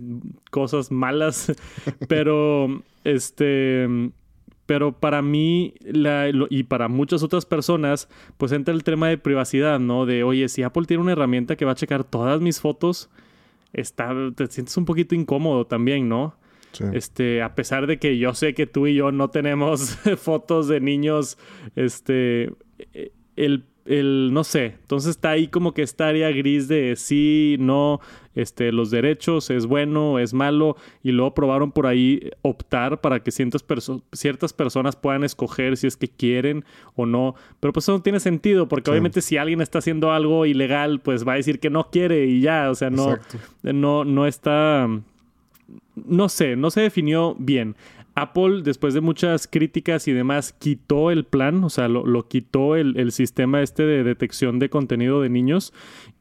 cosas 0.52 0.92
malas, 0.92 1.54
pero 2.08 2.84
este 3.04 3.88
pero 4.66 4.92
para 4.92 5.22
mí 5.22 5.74
y 6.50 6.64
para 6.64 6.90
muchas 6.90 7.24
otras 7.24 7.46
personas, 7.46 8.10
pues 8.38 8.52
entra 8.52 8.74
el 8.74 8.84
tema 8.84 9.08
de 9.08 9.18
privacidad, 9.18 9.80
¿no? 9.80 10.06
De, 10.06 10.24
oye, 10.24 10.50
si 10.50 10.62
Apple 10.62 10.86
tiene 10.86 11.04
una 11.04 11.14
herramienta 11.14 11.56
que 11.56 11.64
va 11.64 11.72
a 11.72 11.76
checar 11.76 12.04
todas 12.04 12.42
mis 12.42 12.60
fotos, 12.60 13.10
está, 13.72 14.14
te 14.36 14.48
sientes 14.48 14.76
un 14.76 14.84
poquito 14.84 15.16
incómodo 15.16 15.66
también, 15.66 16.10
¿no? 16.10 16.36
Este, 16.94 17.42
a 17.42 17.56
pesar 17.56 17.88
de 17.88 17.98
que 17.98 18.18
yo 18.18 18.36
sé 18.36 18.54
que 18.54 18.68
tú 18.68 18.88
y 18.88 18.94
yo 18.94 19.12
no 19.12 19.30
tenemos 19.30 19.98
fotos 20.18 20.68
de 20.68 20.80
niños, 20.80 21.38
este, 21.76 22.52
el, 23.36 23.64
el, 23.86 24.34
no 24.34 24.44
sé, 24.44 24.76
entonces 24.82 25.12
está 25.12 25.30
ahí 25.30 25.48
como 25.48 25.74
que 25.74 25.82
esta 25.82 26.08
área 26.08 26.30
gris 26.32 26.68
de 26.68 26.96
sí, 26.98 27.56
no, 27.60 28.02
este, 28.36 28.72
los 28.72 28.92
derechos, 28.92 29.50
es 29.50 29.66
bueno, 29.66 30.20
es 30.20 30.34
malo, 30.34 30.76
y 31.04 31.12
luego 31.12 31.34
probaron 31.34 31.72
por 31.72 31.88
ahí 31.88 32.30
optar 32.42 33.00
para 33.00 33.24
que 33.24 33.32
ciertas, 33.32 33.64
ciertas 34.12 34.54
personas 34.54 34.96
puedan 34.96 35.24
escoger 35.24 35.78
si 35.78 35.88
es 35.88 35.96
que 35.96 36.08
quieren 36.08 36.66
o 36.96 37.06
no, 37.06 37.36
pero 37.60 37.72
pues 37.72 37.86
eso 37.86 37.94
no 37.94 38.02
tiene 38.02 38.20
sentido, 38.20 38.68
porque 38.68 38.92
obviamente 38.92 39.22
si 39.22 39.38
alguien 39.38 39.62
está 39.62 39.80
haciendo 39.80 40.12
algo 40.12 40.46
ilegal, 40.46 41.00
pues 41.00 41.26
va 41.28 41.34
a 41.34 41.38
decir 41.38 41.60
que 41.60 41.70
no 41.70 41.90
quiere 41.90 42.26
y 42.26 42.42
ya, 42.42 42.70
o 42.70 42.76
sea, 42.76 42.90
no, 42.90 43.18
no, 43.64 44.04
no 44.04 44.28
está, 44.28 44.90
no 45.96 46.30
sé, 46.30 46.56
no 46.56 46.72
se 46.72 46.82
definió 46.82 47.36
bien. 47.40 47.76
Apple, 48.18 48.64
después 48.64 48.96
de 48.96 49.02
muchas 49.02 49.46
críticas 49.46 50.08
y 50.08 50.12
demás, 50.12 50.52
quitó 50.52 51.12
el 51.12 51.24
plan, 51.24 51.64
o 51.64 51.70
sea, 51.70 51.88
lo, 51.88 52.28
quitó 52.28 52.76
el, 52.76 53.12
sistema 53.12 53.62
este 53.62 53.84
de 53.84 54.04
detección 54.04 54.58
de 54.58 54.72
contenido 54.72 55.22
de 55.22 55.30
niños 55.30 55.72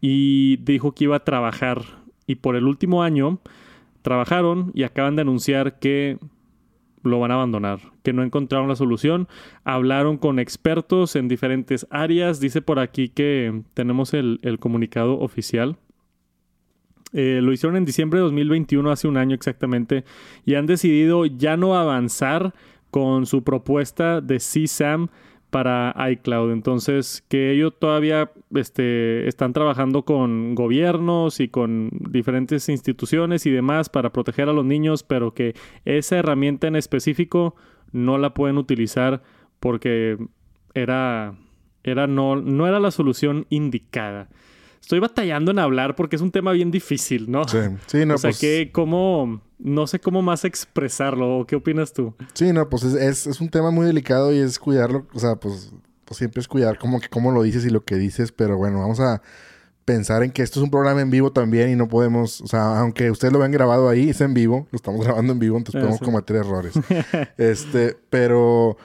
y 0.03 0.59
dijo 0.59 0.93
que 0.93 1.05
iba 1.05 1.17
a 1.17 1.25
trabajar. 1.25 1.83
Y 2.27 2.35
por 2.35 2.55
el 2.55 2.67
último 2.67 3.03
año 3.03 3.39
trabajaron 4.03 4.73
y 4.75 4.83
acaban 4.83 5.17
de 5.17 5.23
anunciar 5.23 5.79
que 5.79 6.19
lo 7.03 7.19
van 7.19 7.31
a 7.31 7.35
abandonar, 7.35 7.81
que 8.03 8.13
no 8.13 8.23
encontraron 8.23 8.69
la 8.69 8.77
solución. 8.77 9.27
Hablaron 9.65 10.19
con 10.19 10.39
expertos 10.39 11.17
en 11.17 11.29
diferentes 11.29 11.87
áreas. 11.89 12.41
Dice 12.41 12.61
por 12.61 12.79
aquí 12.79 13.09
que 13.09 13.63
tenemos 13.73 14.13
el 14.13 14.59
comunicado 14.61 15.19
oficial. 15.19 15.79
Eh, 17.13 17.41
lo 17.43 17.53
hicieron 17.53 17.77
en 17.77 17.85
diciembre 17.85 18.19
de 18.19 18.25
2021, 18.25 18.91
hace 18.91 19.09
un 19.09 19.17
año 19.17 19.35
exactamente, 19.35 20.05
y 20.45 20.55
han 20.55 20.67
decidido 20.67 21.27
ya 21.27 21.57
no 21.57 21.77
avanzar 21.77 22.53
con 22.91 23.27
su 23.27 23.45
propuesta 23.45 24.21
de 24.21 24.39
CSAM 24.39 25.09
para 25.51 25.95
iCloud. 26.11 26.53
Entonces, 26.53 27.25
que 27.29 27.53
ellos 27.53 27.73
todavía 27.79 28.33
este, 28.55 29.29
están 29.29 29.53
trabajando 29.53 30.05
con 30.05 30.55
gobiernos 30.55 31.41
y 31.41 31.49
con 31.49 31.91
diferentes 32.11 32.69
instituciones 32.69 33.47
y 33.47 33.51
demás 33.51 33.89
para 33.89 34.13
proteger 34.13 34.49
a 34.49 34.53
los 34.53 34.65
niños, 34.65 35.03
pero 35.03 35.35
que 35.35 35.55
esa 35.85 36.17
herramienta 36.17 36.67
en 36.67 36.77
específico 36.77 37.55
no 37.93 38.19
la 38.19 38.35
pueden 38.35 38.59
utilizar 38.59 39.23
porque 39.61 40.19
era, 40.75 41.35
era 41.85 42.07
no, 42.07 42.37
no 42.37 42.67
era 42.67 42.81
la 42.81 42.91
solución 42.91 43.47
indicada 43.49 44.29
estoy 44.87 45.01
batallando 45.01 45.51
en 45.51 45.59
hablar 45.59 45.97
porque 45.97 46.15
es 46.15 46.23
un 46.23 46.31
tema 46.31 46.53
bien 46.53 46.71
difícil, 46.71 47.29
¿no? 47.29 47.47
Sí, 47.49 47.59
sí, 47.87 48.07
no, 48.07 48.15
o 48.15 48.19
sea, 48.19 48.31
pues 48.31 48.39
que 48.39 48.71
cómo, 48.73 49.43
no 49.59 49.89
sé 49.89 49.99
cómo 49.99 50.23
más 50.23 50.45
expresarlo, 50.45 51.45
¿qué 51.49 51.57
opinas 51.57 51.93
tú? 51.93 52.15
Sí, 52.35 52.53
no, 52.53 52.69
pues 52.69 52.85
es, 52.85 53.27
es, 53.27 53.41
un 53.41 53.49
tema 53.49 53.73
muy 53.73 53.85
delicado 53.85 54.33
y 54.33 54.39
es 54.39 54.61
cuidarlo, 54.61 55.09
o 55.13 55.19
sea, 55.19 55.35
pues, 55.35 55.73
pues 56.05 56.19
siempre 56.19 56.41
es 56.41 56.47
cuidar 56.47 56.79
como 56.79 57.01
que 57.01 57.09
cómo 57.09 57.33
lo 57.33 57.43
dices 57.43 57.67
y 57.67 57.71
lo 57.71 57.85
que 57.85 57.97
dices, 57.97 58.31
pero 58.31 58.57
bueno, 58.57 58.79
vamos 58.79 59.01
a 59.01 59.23
pensar 59.85 60.23
en 60.23 60.31
que 60.31 60.45
esto 60.45 60.61
es 60.61 60.65
un 60.65 60.71
programa 60.71 61.01
en 61.01 61.11
vivo 61.11 61.33
también 61.33 61.69
y 61.71 61.75
no 61.75 61.89
podemos, 61.89 62.41
o 62.41 62.47
sea, 62.47 62.79
aunque 62.79 63.11
ustedes 63.11 63.33
lo 63.33 63.41
vean 63.41 63.51
grabado 63.51 63.89
ahí, 63.89 64.11
es 64.11 64.21
en 64.21 64.35
vivo, 64.35 64.69
lo 64.71 64.77
estamos 64.77 65.01
grabando 65.05 65.33
en 65.33 65.41
vivo, 65.41 65.57
entonces 65.57 65.81
podemos 65.81 66.01
cometer 66.01 66.37
errores. 66.37 66.75
este, 67.39 67.97
pero, 68.09 68.77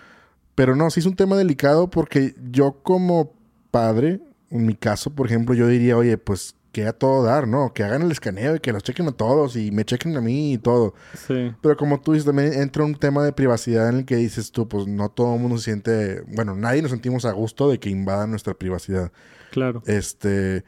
pero 0.55 0.75
no, 0.75 0.89
sí 0.89 0.99
es 0.99 1.05
un 1.05 1.15
tema 1.15 1.37
delicado 1.37 1.91
porque 1.91 2.33
yo 2.49 2.81
como 2.81 3.33
padre, 3.69 4.19
en 4.51 4.65
mi 4.65 4.75
caso, 4.75 5.09
por 5.09 5.27
ejemplo, 5.27 5.55
yo 5.55 5.67
diría, 5.67 5.97
oye, 5.97 6.17
pues 6.17 6.55
que 6.71 6.85
a 6.87 6.93
todo 6.93 7.23
dar, 7.23 7.47
¿no? 7.47 7.73
Que 7.73 7.83
hagan 7.83 8.01
el 8.01 8.11
escaneo 8.11 8.55
y 8.55 8.59
que 8.59 8.71
los 8.71 8.83
chequen 8.83 9.07
a 9.07 9.11
todos 9.11 9.55
y 9.55 9.71
me 9.71 9.83
chequen 9.83 10.15
a 10.15 10.21
mí 10.21 10.53
y 10.53 10.57
todo. 10.57 10.93
Sí. 11.27 11.53
Pero 11.61 11.75
como 11.75 11.99
tú 11.99 12.13
dices, 12.13 12.25
también 12.25 12.53
entra 12.53 12.85
un 12.85 12.95
tema 12.95 13.25
de 13.25 13.33
privacidad 13.33 13.89
en 13.89 13.99
el 13.99 14.05
que 14.05 14.15
dices 14.15 14.51
tú, 14.51 14.67
pues 14.67 14.87
no 14.87 15.09
todo 15.09 15.35
el 15.35 15.41
mundo 15.41 15.57
se 15.57 15.65
siente, 15.65 16.21
bueno, 16.27 16.55
nadie 16.55 16.81
nos 16.81 16.91
sentimos 16.91 17.25
a 17.25 17.31
gusto 17.31 17.69
de 17.69 17.79
que 17.79 17.89
invadan 17.89 18.29
nuestra 18.29 18.53
privacidad. 18.53 19.11
Claro. 19.51 19.83
Este, 19.85 20.63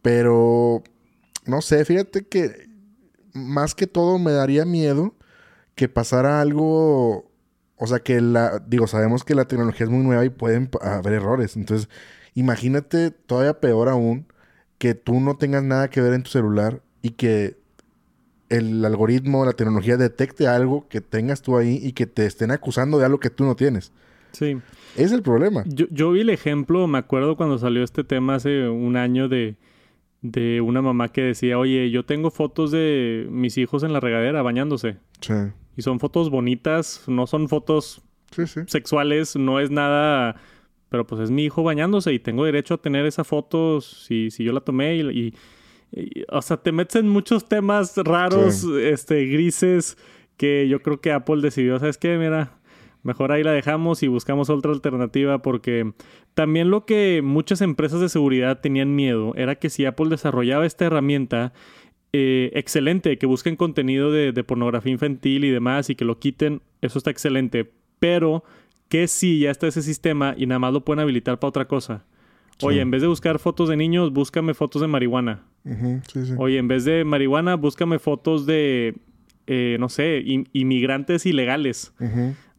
pero, 0.00 0.82
no 1.44 1.60
sé, 1.60 1.84
fíjate 1.84 2.26
que 2.26 2.68
más 3.34 3.74
que 3.74 3.86
todo 3.86 4.18
me 4.18 4.32
daría 4.32 4.64
miedo 4.64 5.14
que 5.74 5.88
pasara 5.88 6.40
algo, 6.40 7.30
o 7.76 7.86
sea, 7.86 7.98
que 8.00 8.20
la, 8.20 8.58
digo, 8.66 8.86
sabemos 8.86 9.24
que 9.24 9.34
la 9.34 9.46
tecnología 9.46 9.84
es 9.84 9.90
muy 9.90 10.04
nueva 10.04 10.24
y 10.24 10.30
pueden 10.30 10.70
haber 10.80 11.14
errores, 11.14 11.56
entonces 11.56 11.88
Imagínate 12.34 13.10
todavía 13.10 13.60
peor 13.60 13.88
aún 13.88 14.26
que 14.78 14.94
tú 14.94 15.20
no 15.20 15.36
tengas 15.36 15.62
nada 15.62 15.90
que 15.90 16.00
ver 16.00 16.14
en 16.14 16.22
tu 16.22 16.30
celular 16.30 16.82
y 17.02 17.10
que 17.10 17.56
el 18.48 18.84
algoritmo, 18.84 19.44
la 19.44 19.52
tecnología 19.52 19.96
detecte 19.96 20.46
algo 20.46 20.86
que 20.88 21.00
tengas 21.00 21.42
tú 21.42 21.56
ahí 21.56 21.78
y 21.82 21.92
que 21.92 22.06
te 22.06 22.26
estén 22.26 22.50
acusando 22.50 22.98
de 22.98 23.06
algo 23.06 23.18
que 23.18 23.30
tú 23.30 23.44
no 23.44 23.56
tienes. 23.56 23.92
Sí. 24.32 24.58
Es 24.96 25.12
el 25.12 25.22
problema. 25.22 25.64
Yo, 25.66 26.12
vi 26.12 26.20
el 26.20 26.30
ejemplo, 26.30 26.86
me 26.86 26.98
acuerdo 26.98 27.36
cuando 27.36 27.58
salió 27.58 27.82
este 27.82 28.04
tema 28.04 28.34
hace 28.34 28.68
un 28.68 28.96
año 28.96 29.28
de, 29.28 29.56
de 30.20 30.60
una 30.60 30.82
mamá 30.82 31.08
que 31.08 31.22
decía, 31.22 31.58
oye, 31.58 31.90
yo 31.90 32.04
tengo 32.04 32.30
fotos 32.30 32.70
de 32.70 33.26
mis 33.30 33.56
hijos 33.56 33.82
en 33.84 33.92
la 33.92 34.00
regadera 34.00 34.42
bañándose. 34.42 34.98
Sí. 35.20 35.34
Y 35.76 35.82
son 35.82 35.98
fotos 35.98 36.28
bonitas, 36.28 37.04
no 37.06 37.26
son 37.26 37.48
fotos 37.48 38.02
sexuales, 38.66 39.36
no 39.36 39.60
es 39.60 39.70
nada 39.70 40.36
pero 40.92 41.06
pues 41.06 41.22
es 41.22 41.30
mi 41.30 41.44
hijo 41.44 41.62
bañándose 41.62 42.12
y 42.12 42.18
tengo 42.18 42.44
derecho 42.44 42.74
a 42.74 42.76
tener 42.76 43.06
esa 43.06 43.24
foto 43.24 43.80
si, 43.80 44.30
si 44.30 44.44
yo 44.44 44.52
la 44.52 44.60
tomé 44.60 44.94
y, 44.96 45.34
o 46.28 46.42
sea, 46.42 46.58
te 46.58 46.70
metes 46.70 46.96
en 46.96 47.08
muchos 47.08 47.48
temas 47.48 47.96
raros, 47.96 48.64
este, 48.64 49.24
grises, 49.24 49.96
que 50.36 50.68
yo 50.68 50.82
creo 50.82 51.00
que 51.00 51.10
Apple 51.10 51.40
decidió, 51.40 51.78
¿sabes 51.78 51.96
qué? 51.96 52.18
Mira, 52.18 52.58
mejor 53.04 53.32
ahí 53.32 53.42
la 53.42 53.52
dejamos 53.52 54.02
y 54.02 54.08
buscamos 54.08 54.50
otra 54.50 54.70
alternativa 54.70 55.40
porque 55.40 55.94
también 56.34 56.68
lo 56.68 56.84
que 56.84 57.22
muchas 57.24 57.62
empresas 57.62 58.00
de 58.00 58.10
seguridad 58.10 58.60
tenían 58.60 58.94
miedo 58.94 59.32
era 59.34 59.54
que 59.54 59.70
si 59.70 59.86
Apple 59.86 60.10
desarrollaba 60.10 60.66
esta 60.66 60.84
herramienta, 60.84 61.54
eh, 62.12 62.50
excelente, 62.52 63.16
que 63.16 63.24
busquen 63.24 63.56
contenido 63.56 64.12
de, 64.12 64.32
de 64.32 64.44
pornografía 64.44 64.92
infantil 64.92 65.46
y 65.46 65.50
demás 65.50 65.88
y 65.88 65.94
que 65.94 66.04
lo 66.04 66.18
quiten, 66.18 66.60
eso 66.82 66.98
está 66.98 67.10
excelente, 67.10 67.72
pero 67.98 68.44
que 68.92 69.08
si 69.08 69.38
ya 69.38 69.50
está 69.50 69.68
ese 69.68 69.80
sistema 69.80 70.34
y 70.36 70.44
nada 70.44 70.58
más 70.58 70.74
lo 70.74 70.84
pueden 70.84 71.00
habilitar 71.00 71.38
para 71.38 71.48
otra 71.48 71.66
cosa. 71.66 72.04
Oye, 72.60 72.82
en 72.82 72.90
vez 72.90 73.00
de 73.00 73.08
buscar 73.08 73.38
fotos 73.38 73.70
de 73.70 73.76
niños, 73.78 74.12
búscame 74.12 74.52
fotos 74.52 74.82
de 74.82 74.86
marihuana. 74.86 75.44
Oye, 76.36 76.58
en 76.58 76.68
vez 76.68 76.84
de 76.84 77.02
marihuana, 77.02 77.54
búscame 77.54 77.98
fotos 77.98 78.44
de, 78.44 78.94
eh, 79.46 79.78
no 79.80 79.88
sé, 79.88 80.22
inmigrantes 80.52 81.24
ilegales. 81.24 81.94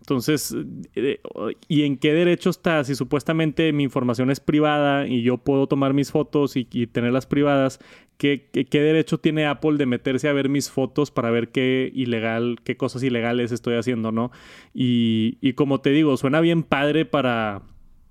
Entonces, 0.03 0.53
eh, 0.95 1.21
¿y 1.69 1.83
en 1.83 1.95
qué 1.95 2.11
derecho 2.13 2.49
está? 2.49 2.83
Si 2.83 2.93
supuestamente 2.93 3.71
mi 3.71 3.83
información 3.83 4.31
es 4.31 4.41
privada 4.41 5.07
y 5.07 5.21
yo 5.21 5.37
puedo 5.37 5.65
tomar 5.67 5.93
mis 5.93 6.11
fotos 6.11 6.57
y, 6.57 6.65
tenerlas 6.87 7.25
privadas, 7.25 7.79
¿qué, 8.17 8.49
¿qué, 8.51 8.81
derecho 8.81 9.17
tiene 9.17 9.45
Apple 9.45 9.77
de 9.77 9.85
meterse 9.85 10.27
a 10.27 10.33
ver 10.33 10.49
mis 10.49 10.69
fotos 10.69 11.09
para 11.09 11.31
ver 11.31 11.53
qué 11.53 11.89
ilegal, 11.95 12.57
qué 12.65 12.75
cosas 12.75 13.01
ilegales 13.01 13.53
estoy 13.53 13.75
haciendo, 13.75 14.11
no? 14.11 14.29
Y, 14.73 15.37
y 15.39 15.53
como 15.53 15.79
te 15.79 15.91
digo, 15.91 16.17
suena 16.17 16.41
bien 16.41 16.63
padre 16.63 17.05
para, 17.05 17.61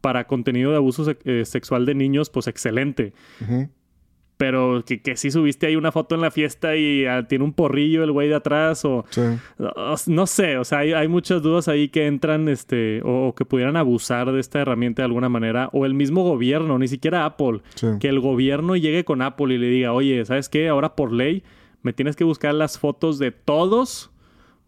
para 0.00 0.26
contenido 0.26 0.70
de 0.70 0.78
abuso 0.78 1.14
eh, 1.24 1.44
sexual 1.44 1.85
de 1.85 1.94
niños, 1.94 2.31
pues 2.31 2.46
excelente 2.46 3.12
pero 4.42 4.83
que, 4.85 5.00
que 5.00 5.16
sí 5.16 5.31
subiste 5.31 5.68
ahí 5.68 5.76
una 5.76 5.92
foto 5.92 6.16
en 6.16 6.20
la 6.20 6.33
fiesta 6.33 6.74
y 6.74 7.07
ah, 7.07 7.28
tiene 7.28 7.44
un 7.44 7.52
porrillo 7.52 8.02
el 8.02 8.11
güey 8.11 8.28
de 8.28 8.35
atrás 8.35 8.85
o, 8.85 9.05
no 10.09 10.26
sé, 10.26 10.59
o 10.59 10.64
sea, 10.64 10.78
hay, 10.78 11.07
muchas 11.07 11.42
dudas 11.42 11.68
ahí 11.68 11.90
que 11.90 12.09
entran 12.09 12.48
este 12.48 13.02
o, 13.05 13.37
que 13.37 13.44
pudieran 13.44 13.76
abusar 13.76 14.33
de 14.33 14.40
esta 14.40 14.59
herramienta 14.59 15.02
de 15.02 15.07
alguna 15.07 15.28
manera 15.28 15.70
o 15.72 15.87
el 15.87 15.94
mismo 15.94 16.24
gobierno, 16.24 16.76
ni 16.76 16.88
siquiera 16.88 17.24
Apple, 17.24 17.61
que 18.00 18.09
el 18.09 18.18
gobierno 18.18 18.74
llegue 18.74 19.05
con 19.05 19.22
Apple 19.22 19.55
y 19.55 19.59
le 19.59 19.68
diga, 19.68 19.92
"Oye, 19.92 20.24
¿sabes 20.24 20.48
qué? 20.48 20.68
Ahora 20.68 20.96
por 20.96 21.12
ley 21.12 21.44
me 21.83 21.92
tienes 21.92 22.16
que 22.16 22.24
buscar 22.24 22.52
las 22.52 22.81
fotos 22.81 23.20
de 23.20 23.31
todos 23.31 24.11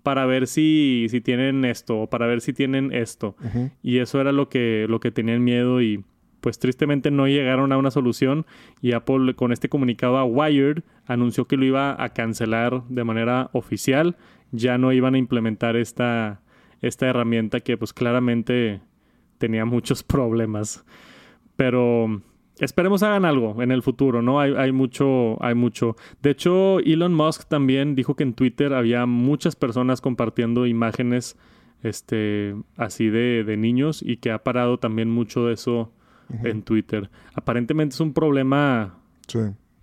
para 0.04 0.24
ver 0.24 0.46
si, 0.46 1.08
si 1.10 1.20
tienen 1.20 1.64
esto 1.64 2.02
o 2.02 2.08
para 2.08 2.28
ver 2.28 2.42
si 2.42 2.52
tienen 2.52 2.92
esto." 2.92 3.34
Y 3.82 3.98
eso 3.98 4.20
era 4.20 4.30
lo 4.30 4.48
que 4.48 4.87
lo 4.88 5.00
que 5.00 5.10
tenían 5.10 5.42
miedo 5.42 5.82
y 5.82 6.04
pues 6.44 6.59
tristemente 6.59 7.11
no 7.11 7.26
llegaron 7.26 7.72
a 7.72 7.78
una 7.78 7.90
solución 7.90 8.44
y 8.83 8.92
Apple 8.92 9.33
con 9.35 9.50
este 9.50 9.70
comunicado 9.70 10.18
a 10.18 10.24
Wired 10.24 10.83
anunció 11.07 11.46
que 11.46 11.57
lo 11.57 11.64
iba 11.64 11.96
a 11.98 12.11
cancelar 12.11 12.83
de 12.90 13.02
manera 13.02 13.48
oficial, 13.54 14.18
ya 14.52 14.76
no 14.76 14.92
iban 14.92 15.14
a 15.14 15.18
implementar 15.18 15.74
esta, 15.74 16.42
esta 16.83 17.07
herramienta 17.07 17.61
que 17.61 17.78
pues 17.78 17.94
claramente 17.94 18.83
tenía 19.38 19.64
muchos 19.64 20.02
problemas. 20.02 20.85
Pero 21.57 22.20
esperemos 22.59 23.02
hagan 23.02 23.24
algo 23.24 23.62
en 23.62 23.72
el 23.72 23.83
futuro, 23.83 24.20
¿no? 24.20 24.38
Hay, 24.38 24.52
hay, 24.54 24.70
mucho, 24.70 25.42
hay 25.42 25.54
mucho. 25.54 25.96
De 26.20 26.28
hecho, 26.28 26.78
Elon 26.80 27.14
Musk 27.14 27.48
también 27.48 27.94
dijo 27.94 28.16
que 28.16 28.24
en 28.24 28.35
Twitter 28.35 28.74
había 28.74 29.07
muchas 29.07 29.57
personas 29.57 30.02
compartiendo 30.02 30.66
imágenes 30.66 31.38
este, 31.83 32.54
así 32.76 33.09
de, 33.09 33.44
de 33.44 33.57
niños 33.57 34.02
y 34.02 34.18
que 34.18 34.30
ha 34.30 34.44
parado 34.44 34.78
también 34.78 35.09
mucho 35.09 35.46
de 35.46 35.54
eso 35.54 35.90
en 36.42 36.62
Twitter. 36.62 37.10
Aparentemente 37.34 37.94
es 37.94 38.00
un 38.00 38.12
problema 38.12 38.98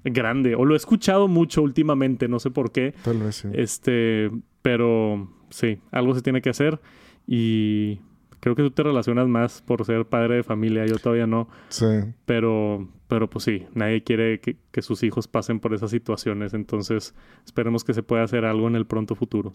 grande. 0.03 0.55
O 0.55 0.65
lo 0.65 0.73
he 0.73 0.77
escuchado 0.77 1.27
mucho 1.27 1.61
últimamente, 1.61 2.27
no 2.27 2.39
sé 2.39 2.49
por 2.51 2.71
qué. 2.71 2.93
Tal 3.03 3.19
vez 3.19 3.35
sí. 3.35 3.47
Este, 3.53 4.31
pero 4.61 5.29
sí, 5.49 5.79
algo 5.91 6.15
se 6.15 6.21
tiene 6.21 6.41
que 6.41 6.49
hacer. 6.49 6.79
Y 7.27 7.99
creo 8.39 8.55
que 8.55 8.63
tú 8.63 8.71
te 8.71 8.83
relacionas 8.83 9.27
más 9.27 9.61
por 9.61 9.85
ser 9.85 10.05
padre 10.05 10.37
de 10.37 10.43
familia, 10.43 10.85
yo 10.85 10.97
todavía 10.97 11.27
no. 11.27 11.47
Sí. 11.69 11.85
Pero, 12.25 12.89
pero 13.11 13.29
pues 13.29 13.43
sí, 13.43 13.65
nadie 13.73 14.03
quiere 14.03 14.39
que, 14.39 14.81
sus 14.81 15.03
hijos 15.03 15.27
pasen 15.27 15.59
por 15.59 15.73
esas 15.73 15.91
situaciones. 15.91 16.53
Entonces, 16.53 17.13
esperemos 17.45 17.83
que 17.83 17.93
se 17.93 18.03
pueda 18.03 18.23
hacer 18.23 18.45
algo 18.45 18.69
en 18.69 18.77
el 18.77 18.85
pronto 18.85 19.15
futuro. 19.15 19.51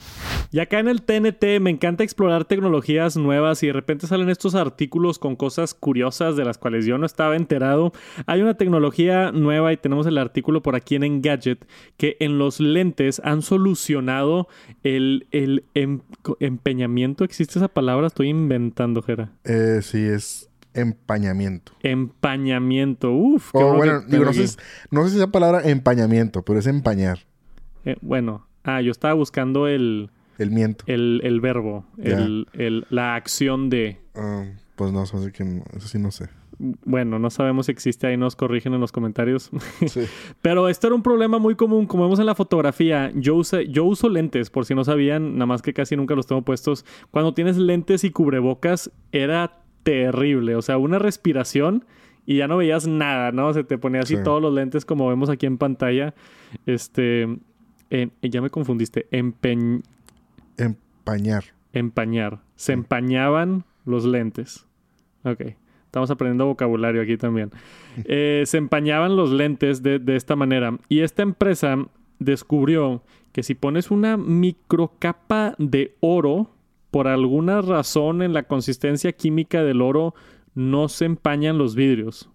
Y 0.53 0.59
acá 0.59 0.79
en 0.79 0.89
el 0.89 1.01
TNT 1.01 1.59
me 1.59 1.71
encanta 1.71 2.05
explorar 2.05 2.45
tecnologías 2.45 3.17
nuevas 3.17 3.63
y 3.63 3.69
de 3.69 3.73
repente 3.73 4.07
salen 4.07 4.29
estos 4.29 4.55
artículos 4.55 5.19
con 5.19 5.37
cosas 5.37 5.73
curiosas 5.73 6.37
de 6.37 6.45
las 6.45 6.59
cuales 6.59 6.85
yo 6.85 6.99
no 6.99 7.07
estaba 7.07 7.35
enterado. 7.35 7.95
Hay 8.27 8.43
una 8.43 8.59
tecnología 8.59 9.33
nueva 9.33 9.73
y 9.73 9.79
tenemos 9.79 10.07
el 10.07 10.19
artículo 10.19 10.63
por 10.63 10.77
aquí 10.77 10.97
en 10.97 11.05
Engadget 11.05 11.67
que 11.97 12.19
en 12.21 12.37
los 12.37 12.61
lentes 12.61 13.23
han 13.25 13.41
solucionado 13.41 14.49
el, 14.83 15.29
el 15.31 15.65
em, 15.73 16.03
empeñamiento. 16.41 17.25
¿Existe 17.25 17.59
esa 17.59 17.69
palabra? 17.69 18.09
Estoy 18.09 18.29
inventando, 18.29 19.01
Jera. 19.01 19.33
Eh, 19.45 19.81
sí, 19.81 20.01
es 20.01 20.46
empañamiento. 20.77 21.73
Empañamiento, 21.83 23.13
uf. 23.13 23.51
Oh, 23.55 23.75
bueno, 23.75 24.03
digo, 24.09 24.25
no, 24.25 24.33
sé, 24.33 24.57
no, 24.91 25.05
sé, 25.05 25.11
si 25.11 25.17
esa 25.17 25.31
palabra 25.31 25.63
empañamiento, 25.69 26.43
pero 26.43 26.59
es 26.59 26.67
empañar. 26.67 27.21
Eh, 27.85 27.97
bueno, 28.01 28.47
ah, 28.65 28.81
yo 28.81 28.91
estaba 28.91 29.15
buscando 29.15 29.69
el... 29.69 30.11
El 30.39 30.51
miento. 30.51 30.85
El, 30.87 31.21
el 31.25 31.41
verbo, 31.41 31.87
el, 31.99 32.47
el, 32.53 32.87
la 32.91 33.15
acción 33.15 33.71
de... 33.71 33.99
Uh, 34.15 34.55
pues 34.75 34.93
no, 34.93 35.05
eso 35.05 35.23
sí, 35.25 35.33
que 35.33 35.63
eso 35.75 35.89
sí 35.89 35.99
no 35.99 36.11
sé. 36.11 36.29
Bueno, 36.59 37.19
no 37.19 37.29
sabemos 37.29 37.67
si 37.67 37.73
existe, 37.73 38.07
ahí 38.07 38.17
nos 38.17 38.35
corrigen 38.35 38.73
en 38.75 38.81
los 38.81 38.93
comentarios. 38.93 39.51
Sí. 39.87 40.03
Pero 40.43 40.69
esto 40.69 40.89
era 40.89 40.97
un 40.97 41.03
problema 41.03 41.39
muy 41.39 41.55
común, 41.55 41.87
como 41.87 42.05
vemos 42.05 42.19
en 42.19 42.27
la 42.27 42.35
fotografía. 42.35 43.13
Yo, 43.15 43.37
use, 43.37 43.69
yo 43.69 43.85
uso 43.85 44.09
lentes, 44.09 44.51
por 44.51 44.65
si 44.65 44.75
no 44.75 44.85
sabían, 44.85 45.35
nada 45.35 45.47
más 45.47 45.63
que 45.63 45.73
casi 45.73 45.97
nunca 45.97 46.15
los 46.15 46.27
tengo 46.27 46.43
puestos. 46.43 46.85
Cuando 47.11 47.35
tienes 47.35 47.57
lentes 47.57 48.05
y 48.05 48.11
cubrebocas, 48.11 48.91
era 49.13 49.61
terrible. 49.87 50.57
O 50.57 50.63
sea, 50.63 50.79
una 50.79 50.99
respiración 50.99 51.85
y 52.27 52.39
ya 52.39 52.49
no 52.49 52.57
veías 52.57 52.89
nada, 52.89 53.31
¿no? 53.31 53.53
Se 53.55 53.63
te 53.63 53.79
ponía 53.79 54.01
así 54.01 54.17
todos 54.25 54.43
los 54.43 54.53
lentes 54.53 54.85
como 54.85 55.09
vemos 55.09 55.31
aquí 55.31 55.47
en 55.47 55.59
pantalla. 55.59 56.13
Este. 56.67 57.39
ya 58.21 58.41
me 58.43 58.51
confundiste. 58.51 59.07
Empeñ... 59.13 59.83
Empañar. 60.57 61.45
Empañar. 61.73 62.41
Se 62.57 62.73
empañaban 62.73 63.65
los 63.85 64.05
lentes. 64.05 64.67
Ok. 65.23 65.55
Estamos 65.85 66.11
aprendiendo 66.11 66.47
vocabulario 66.47 67.01
aquí 67.01 67.17
también. 67.17 67.51
Eh, 68.05 68.43
se 68.45 68.59
empañaban 68.59 69.17
los 69.17 69.31
lentes 69.31 69.83
de, 69.83 69.99
de 69.99 70.17
esta 70.17 70.37
manera. 70.37 70.79
Y 70.91 71.01
esta 71.01 71.23
empresa 71.23 71.79
descubrió 72.19 73.03
que 73.33 73.43
si 73.43 73.55
pones 73.55 73.91
una 73.91 74.19
microcapa 74.19 75.55
de 75.57 75.97
oro 76.01 76.51
por 76.97 77.09
alguna 77.09 77.61
razón 77.61 78.23
en 78.23 78.33
la 78.33 78.45
consistencia 78.45 79.13
química 79.13 79.63
del 79.63 79.83
oro 79.83 80.15
no 80.55 80.89
se 80.89 81.05
empañan 81.05 81.59
los 81.59 81.75
vidrios. 81.75 82.31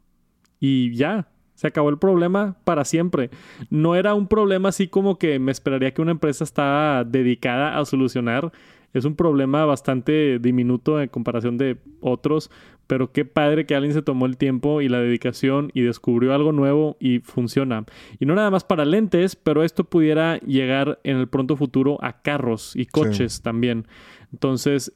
Y 0.60 0.94
ya, 0.94 1.30
se 1.56 1.66
acabó 1.66 1.90
el 1.90 1.98
problema 1.98 2.58
para 2.64 2.86
siempre. 2.86 3.32
No 3.72 3.96
era 3.96 4.14
un 4.14 4.28
problema 4.28 4.70
así 4.70 4.88
como 4.88 5.18
que 5.18 5.40
me 5.40 5.52
esperaría 5.52 5.96
que 5.96 6.04
una 6.04 6.12
empresa 6.12 6.44
estaba 6.44 7.04
dedicada 7.04 7.80
a 7.80 7.86
solucionar. 7.86 8.52
Es 8.94 9.04
un 9.04 9.16
problema 9.16 9.66
bastante 9.66 10.38
diminuto 10.38 11.02
en 11.02 11.10
comparación 11.10 11.58
de 11.58 11.78
otros, 12.00 12.52
pero 12.86 13.12
qué 13.12 13.26
padre 13.26 13.66
que 13.66 13.74
alguien 13.74 13.94
se 13.94 14.04
tomó 14.04 14.28
el 14.28 14.38
tiempo 14.38 14.82
y 14.82 14.90
la 14.90 15.00
dedicación 15.00 15.72
y 15.74 15.82
descubrió 15.82 16.36
algo 16.36 16.52
nuevo 16.52 16.98
y 17.00 17.20
funciona. 17.20 17.86
Y 18.20 18.28
no 18.28 18.36
nada 18.36 18.52
más 18.52 18.64
para 18.64 18.86
lentes, 18.86 19.36
pero 19.36 19.64
esto 19.64 19.86
pudiera 19.86 20.38
llegar 20.40 21.00
en 21.04 21.18
el 21.18 21.28
pronto 21.28 21.56
futuro 21.56 21.98
a 22.02 22.22
carros 22.22 22.76
y 22.76 22.86
coches 22.86 23.42
también. 23.42 23.88
Entonces, 24.32 24.94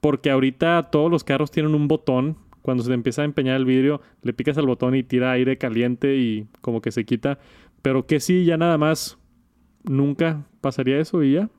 porque 0.00 0.30
ahorita 0.30 0.90
todos 0.90 1.10
los 1.10 1.24
carros 1.24 1.50
tienen 1.50 1.74
un 1.74 1.88
botón. 1.88 2.38
Cuando 2.62 2.82
se 2.82 2.92
empieza 2.92 3.22
a 3.22 3.24
empeñar 3.26 3.56
el 3.56 3.66
vidrio, 3.66 4.00
le 4.22 4.32
picas 4.32 4.56
al 4.56 4.66
botón 4.66 4.94
y 4.94 5.02
tira 5.02 5.32
aire 5.32 5.58
caliente 5.58 6.16
y 6.16 6.46
como 6.60 6.80
que 6.80 6.92
se 6.92 7.04
quita. 7.04 7.38
Pero 7.82 8.06
que 8.06 8.20
sí, 8.20 8.44
ya 8.44 8.56
nada 8.56 8.78
más, 8.78 9.18
nunca 9.84 10.46
pasaría 10.60 10.98
eso 10.98 11.22
y 11.22 11.34
ya. 11.34 11.50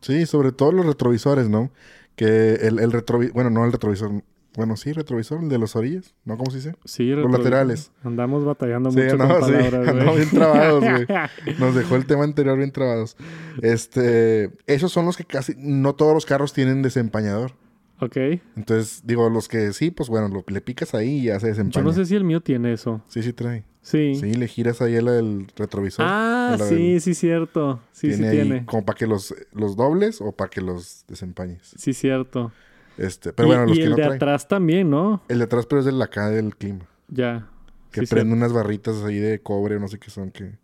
Sí, 0.00 0.26
sobre 0.26 0.52
todo 0.52 0.72
los 0.72 0.86
retrovisores, 0.86 1.48
¿no? 1.48 1.70
Que 2.16 2.54
el, 2.54 2.78
el 2.78 2.92
retrovisor, 2.92 3.34
bueno, 3.34 3.50
no 3.50 3.64
el 3.64 3.72
retrovisor, 3.72 4.22
bueno, 4.56 4.76
sí, 4.76 4.92
retrovisor, 4.92 5.42
el 5.42 5.48
de 5.48 5.58
los 5.58 5.74
orillas, 5.76 6.14
¿no? 6.24 6.36
¿Cómo 6.36 6.50
se 6.50 6.58
dice? 6.58 6.74
Sí, 6.84 7.08
Los 7.08 7.30
laterales. 7.30 7.90
Andamos 8.02 8.44
batallando 8.44 8.90
mucho 8.90 9.16
no, 9.16 9.28
con 9.28 9.40
palabras, 9.40 9.84
sí. 9.84 9.90
Andamos 9.90 10.16
bien 10.16 10.30
trabados, 10.30 10.84
güey. 10.84 11.06
Nos 11.58 11.74
dejó 11.74 11.96
el 11.96 12.06
tema 12.06 12.24
anterior 12.24 12.56
bien 12.56 12.70
trabados. 12.70 13.16
Este, 13.62 14.50
esos 14.66 14.92
son 14.92 15.06
los 15.06 15.16
que 15.16 15.24
casi, 15.24 15.54
no 15.58 15.94
todos 15.94 16.14
los 16.14 16.26
carros 16.26 16.52
tienen 16.52 16.82
desempañador. 16.82 17.52
Ok. 18.00 18.16
Entonces, 18.56 19.02
digo, 19.04 19.28
los 19.30 19.48
que 19.48 19.72
sí, 19.72 19.90
pues 19.90 20.08
bueno, 20.08 20.28
lo, 20.28 20.44
le 20.46 20.60
picas 20.60 20.94
ahí 20.94 21.20
y 21.20 21.24
ya 21.24 21.40
se 21.40 21.48
desempaña. 21.48 21.82
Yo 21.82 21.90
no 21.90 21.92
sé 21.92 22.04
si 22.06 22.14
el 22.14 22.24
mío 22.24 22.40
tiene 22.40 22.72
eso. 22.72 23.02
Sí, 23.08 23.22
sí 23.22 23.32
trae. 23.32 23.64
Sí. 23.82 24.14
Sí, 24.14 24.32
le 24.32 24.48
giras 24.48 24.80
ahí 24.80 24.94
el, 24.94 25.08
el 25.08 25.46
retrovisor. 25.56 26.06
Ah, 26.08 26.56
sí, 26.58 26.92
del... 26.92 27.00
sí, 27.00 27.14
cierto. 27.14 27.80
Sí, 27.92 28.08
tiene 28.08 28.30
sí 28.30 28.36
tiene. 28.36 28.66
Como 28.66 28.84
para 28.84 28.96
que 28.96 29.06
los, 29.06 29.34
los 29.52 29.76
dobles 29.76 30.20
o 30.20 30.32
para 30.32 30.48
que 30.48 30.60
los 30.60 31.04
desempañes. 31.06 31.74
Sí, 31.76 31.92
cierto. 31.92 32.50
Este, 32.96 33.32
pero 33.32 33.48
bueno, 33.48 33.64
y, 33.64 33.68
los 33.68 33.78
y 33.78 33.80
que 33.80 33.86
el 33.86 33.90
no 33.90 33.96
de 33.96 34.02
traen. 34.02 34.16
atrás 34.16 34.48
también, 34.48 34.90
¿no? 34.90 35.22
El 35.28 35.38
de 35.38 35.44
atrás, 35.44 35.66
pero 35.66 35.80
es 35.80 35.86
de 35.86 35.92
la 35.92 36.06
acá 36.06 36.28
del 36.30 36.56
clima. 36.56 36.86
Ya. 37.08 37.48
Que 37.90 38.02
Sí, 38.02 38.06
prende 38.06 38.34
unas 38.34 38.52
barritas 38.52 39.02
ahí 39.04 39.18
de 39.18 39.40
cobre 39.40 39.78
no 39.80 39.88
sé 39.88 39.98
qué 39.98 40.10
son 40.10 40.30
que. 40.30 40.58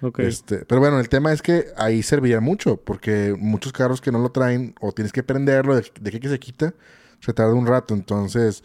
Ok. 0.00 0.20
Este, 0.20 0.64
pero 0.64 0.80
bueno, 0.80 1.00
el 1.00 1.08
tema 1.08 1.32
es 1.32 1.42
que 1.42 1.66
ahí 1.76 2.02
serviría 2.02 2.40
mucho, 2.40 2.76
porque 2.76 3.34
muchos 3.38 3.72
carros 3.72 4.00
que 4.00 4.12
no 4.12 4.18
lo 4.20 4.30
traen, 4.30 4.74
o 4.80 4.92
tienes 4.92 5.12
que 5.12 5.22
prenderlo, 5.24 5.74
de, 5.76 5.84
de 6.00 6.10
que, 6.12 6.20
que 6.20 6.28
se 6.28 6.38
quita, 6.38 6.74
se 7.20 7.32
tarda 7.32 7.54
un 7.54 7.66
rato. 7.66 7.94
Entonces, 7.94 8.62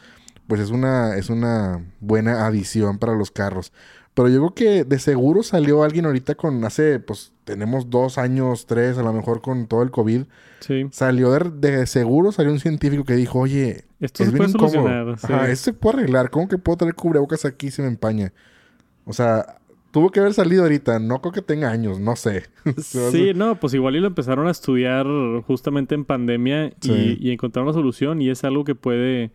pues 0.48 0.62
es 0.62 0.70
una, 0.70 1.16
es 1.18 1.30
una 1.30 1.84
buena 2.00 2.46
adición 2.46 3.00
para 3.00 3.16
los 3.16 3.32
carros. 3.32 3.72
Pero 4.14 4.30
yo 4.30 4.38
creo 4.40 4.54
que 4.54 4.84
de 4.84 5.00
seguro 5.00 5.42
salió 5.42 5.84
alguien 5.84 6.06
ahorita 6.06 6.36
con 6.36 6.64
hace, 6.66 7.00
pues 7.00 7.32
tenemos 7.46 7.90
dos 7.90 8.18
años, 8.20 8.68
tres, 8.68 8.98
a 8.98 9.04
lo 9.04 9.12
mejor 9.12 9.42
con 9.42 9.66
todo 9.68 9.82
el 9.82 9.90
COVID. 9.92 10.24
Sí. 10.60 10.86
Salió 10.92 11.32
de, 11.32 11.50
de 11.50 11.88
seguro, 11.88 12.32
salió 12.32 12.52
un 12.52 12.60
científico 12.60 13.04
que 13.06 13.16
dijo, 13.16 13.40
oye, 13.40 13.86
Esto 14.00 14.24
es 14.24 14.30
se 14.30 14.36
bien 14.36 14.52
puede 14.52 14.70
solucionar. 14.70 15.18
sí. 15.20 15.28
Ajá, 15.34 15.50
esto 15.50 15.66
se 15.66 15.74
puede 15.74 15.98
arreglar. 15.98 16.30
¿Cómo 16.30 16.48
que 16.48 16.58
puedo 16.60 16.78
traer 16.78 16.94
cubrebocas 16.96 17.44
aquí 17.46 17.72
se 17.72 17.82
me 17.82 17.88
empaña? 17.88 18.32
O 19.06 19.14
sea, 19.14 19.58
tuvo 19.92 20.12
que 20.12 20.20
haber 20.20 20.34
salido 20.36 20.62
ahorita. 20.64 21.00
No 21.00 21.20
creo 21.20 21.34
que 21.34 21.42
tenga 21.42 21.72
años, 21.72 22.00
no 22.00 22.16
sé. 22.16 22.44
Sí, 22.82 23.32
no, 23.36 23.60
pues 23.60 23.74
igual 23.74 23.96
y 23.96 24.00
lo 24.00 24.08
empezaron 24.08 24.48
a 24.48 24.52
estudiar 24.52 25.08
justamente 25.48 25.96
en 25.96 26.06
pandemia 26.06 26.68
y, 26.84 27.18
y 27.20 27.32
encontraron 27.32 27.68
una 27.70 27.74
solución 27.74 28.22
y 28.22 28.30
es 28.30 28.44
algo 28.44 28.64
que 28.64 28.76
puede 28.76 29.32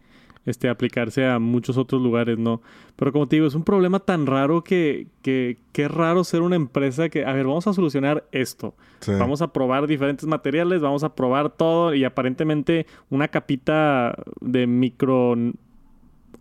este, 0.48 0.68
aplicarse 0.68 1.26
a 1.26 1.38
muchos 1.38 1.76
otros 1.76 2.00
lugares, 2.00 2.38
¿no? 2.38 2.62
Pero 2.96 3.12
como 3.12 3.28
te 3.28 3.36
digo, 3.36 3.46
es 3.46 3.54
un 3.54 3.64
problema 3.64 4.00
tan 4.00 4.26
raro 4.26 4.64
que, 4.64 5.06
que, 5.22 5.58
que 5.72 5.84
es 5.84 5.90
raro 5.90 6.24
ser 6.24 6.42
una 6.42 6.56
empresa 6.56 7.08
que, 7.08 7.24
a 7.24 7.32
ver, 7.32 7.46
vamos 7.46 7.66
a 7.66 7.72
solucionar 7.72 8.24
esto. 8.32 8.74
Sí. 9.00 9.12
Vamos 9.18 9.42
a 9.42 9.52
probar 9.52 9.86
diferentes 9.86 10.26
materiales, 10.26 10.80
vamos 10.80 11.04
a 11.04 11.14
probar 11.14 11.50
todo 11.50 11.94
y 11.94 12.04
aparentemente 12.04 12.86
una 13.10 13.28
capita 13.28 14.16
de 14.40 14.66
micro 14.66 15.34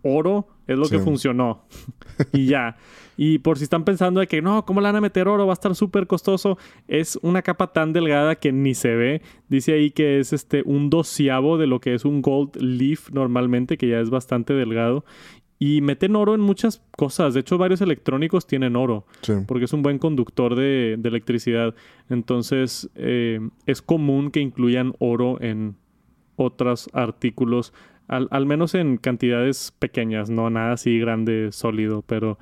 oro 0.02 0.46
es 0.68 0.78
lo 0.78 0.88
que 0.88 1.00
funcionó. 1.00 1.64
y 2.32 2.46
ya. 2.46 2.76
Y 3.16 3.38
por 3.38 3.58
si 3.58 3.64
están 3.64 3.84
pensando 3.84 4.20
de 4.20 4.28
que 4.28 4.40
no, 4.40 4.64
¿cómo 4.64 4.80
le 4.80 4.86
van 4.86 4.94
a 4.94 5.00
meter 5.00 5.26
oro? 5.26 5.44
Va 5.46 5.52
a 5.52 5.54
estar 5.54 5.74
súper 5.74 6.06
costoso. 6.06 6.56
Es 6.86 7.18
una 7.22 7.42
capa 7.42 7.72
tan 7.72 7.92
delgada 7.92 8.36
que 8.36 8.52
ni 8.52 8.74
se 8.74 8.94
ve. 8.94 9.22
Dice 9.48 9.72
ahí 9.72 9.90
que 9.90 10.20
es 10.20 10.32
este 10.32 10.62
un 10.64 10.88
doceavo 10.90 11.58
de 11.58 11.66
lo 11.66 11.80
que 11.80 11.94
es 11.94 12.04
un 12.04 12.22
gold 12.22 12.54
leaf 12.56 13.10
normalmente, 13.10 13.76
que 13.76 13.88
ya 13.88 13.98
es 13.98 14.10
bastante 14.10 14.52
delgado. 14.54 15.04
Y 15.58 15.80
meten 15.80 16.14
oro 16.14 16.36
en 16.36 16.40
muchas 16.40 16.80
cosas. 16.96 17.34
De 17.34 17.40
hecho, 17.40 17.58
varios 17.58 17.80
electrónicos 17.80 18.46
tienen 18.46 18.76
oro 18.76 19.04
Sí. 19.22 19.32
porque 19.48 19.64
es 19.64 19.72
un 19.72 19.82
buen 19.82 19.98
conductor 19.98 20.54
de, 20.54 20.94
de 20.96 21.08
electricidad. 21.08 21.74
Entonces, 22.08 22.88
eh, 22.94 23.40
es 23.66 23.82
común 23.82 24.30
que 24.30 24.38
incluyan 24.38 24.94
oro 25.00 25.38
en 25.40 25.74
otros 26.36 26.88
artículos, 26.92 27.72
al, 28.08 28.28
al 28.30 28.46
menos 28.46 28.74
en 28.74 28.96
cantidades 28.96 29.72
pequeñas, 29.78 30.30
no 30.30 30.50
nada 30.50 30.72
así 30.72 30.98
grande, 30.98 31.50
sólido, 31.52 32.02
pero 32.06 32.38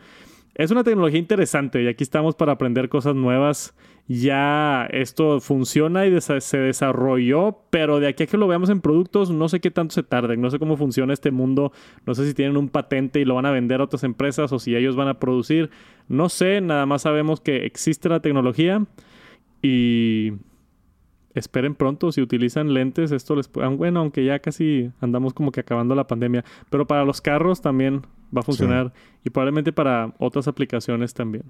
es 0.56 0.70
una 0.70 0.84
tecnología 0.84 1.18
interesante 1.18 1.82
y 1.82 1.86
aquí 1.86 2.02
estamos 2.02 2.34
para 2.34 2.52
aprender 2.52 2.88
cosas 2.88 3.14
nuevas. 3.14 3.74
Ya 4.08 4.86
esto 4.90 5.40
funciona 5.40 6.06
y 6.06 6.20
se 6.20 6.58
desarrolló, 6.58 7.58
pero 7.70 8.00
de 8.00 8.06
aquí 8.06 8.22
a 8.22 8.26
que 8.26 8.36
lo 8.36 8.46
veamos 8.46 8.70
en 8.70 8.80
productos, 8.80 9.30
no 9.30 9.48
sé 9.48 9.60
qué 9.60 9.70
tanto 9.70 9.94
se 9.94 10.02
tarden, 10.02 10.40
no 10.40 10.48
sé 10.48 10.58
cómo 10.58 10.76
funciona 10.76 11.12
este 11.12 11.30
mundo, 11.32 11.72
no 12.06 12.14
sé 12.14 12.26
si 12.26 12.32
tienen 12.32 12.56
un 12.56 12.68
patente 12.68 13.20
y 13.20 13.24
lo 13.24 13.34
van 13.34 13.46
a 13.46 13.50
vender 13.50 13.80
a 13.80 13.84
otras 13.84 14.04
empresas 14.04 14.52
o 14.52 14.58
si 14.60 14.76
ellos 14.76 14.96
van 14.96 15.08
a 15.08 15.18
producir, 15.18 15.70
no 16.08 16.28
sé, 16.28 16.60
nada 16.60 16.86
más 16.86 17.02
sabemos 17.02 17.40
que 17.40 17.66
existe 17.66 18.08
la 18.08 18.20
tecnología 18.20 18.86
y 19.60 20.34
esperen 21.36 21.74
pronto 21.74 22.10
si 22.10 22.20
utilizan 22.20 22.74
lentes, 22.74 23.12
esto 23.12 23.36
les 23.36 23.46
puede, 23.46 23.68
bueno, 23.68 24.00
aunque 24.00 24.24
ya 24.24 24.38
casi 24.40 24.90
andamos 25.00 25.34
como 25.34 25.52
que 25.52 25.60
acabando 25.60 25.94
la 25.94 26.06
pandemia, 26.06 26.44
pero 26.70 26.86
para 26.86 27.04
los 27.04 27.20
carros 27.20 27.60
también 27.60 28.02
va 28.36 28.40
a 28.40 28.42
funcionar 28.42 28.92
y 29.24 29.30
probablemente 29.30 29.72
para 29.72 30.14
otras 30.18 30.48
aplicaciones 30.48 31.14
también. 31.14 31.44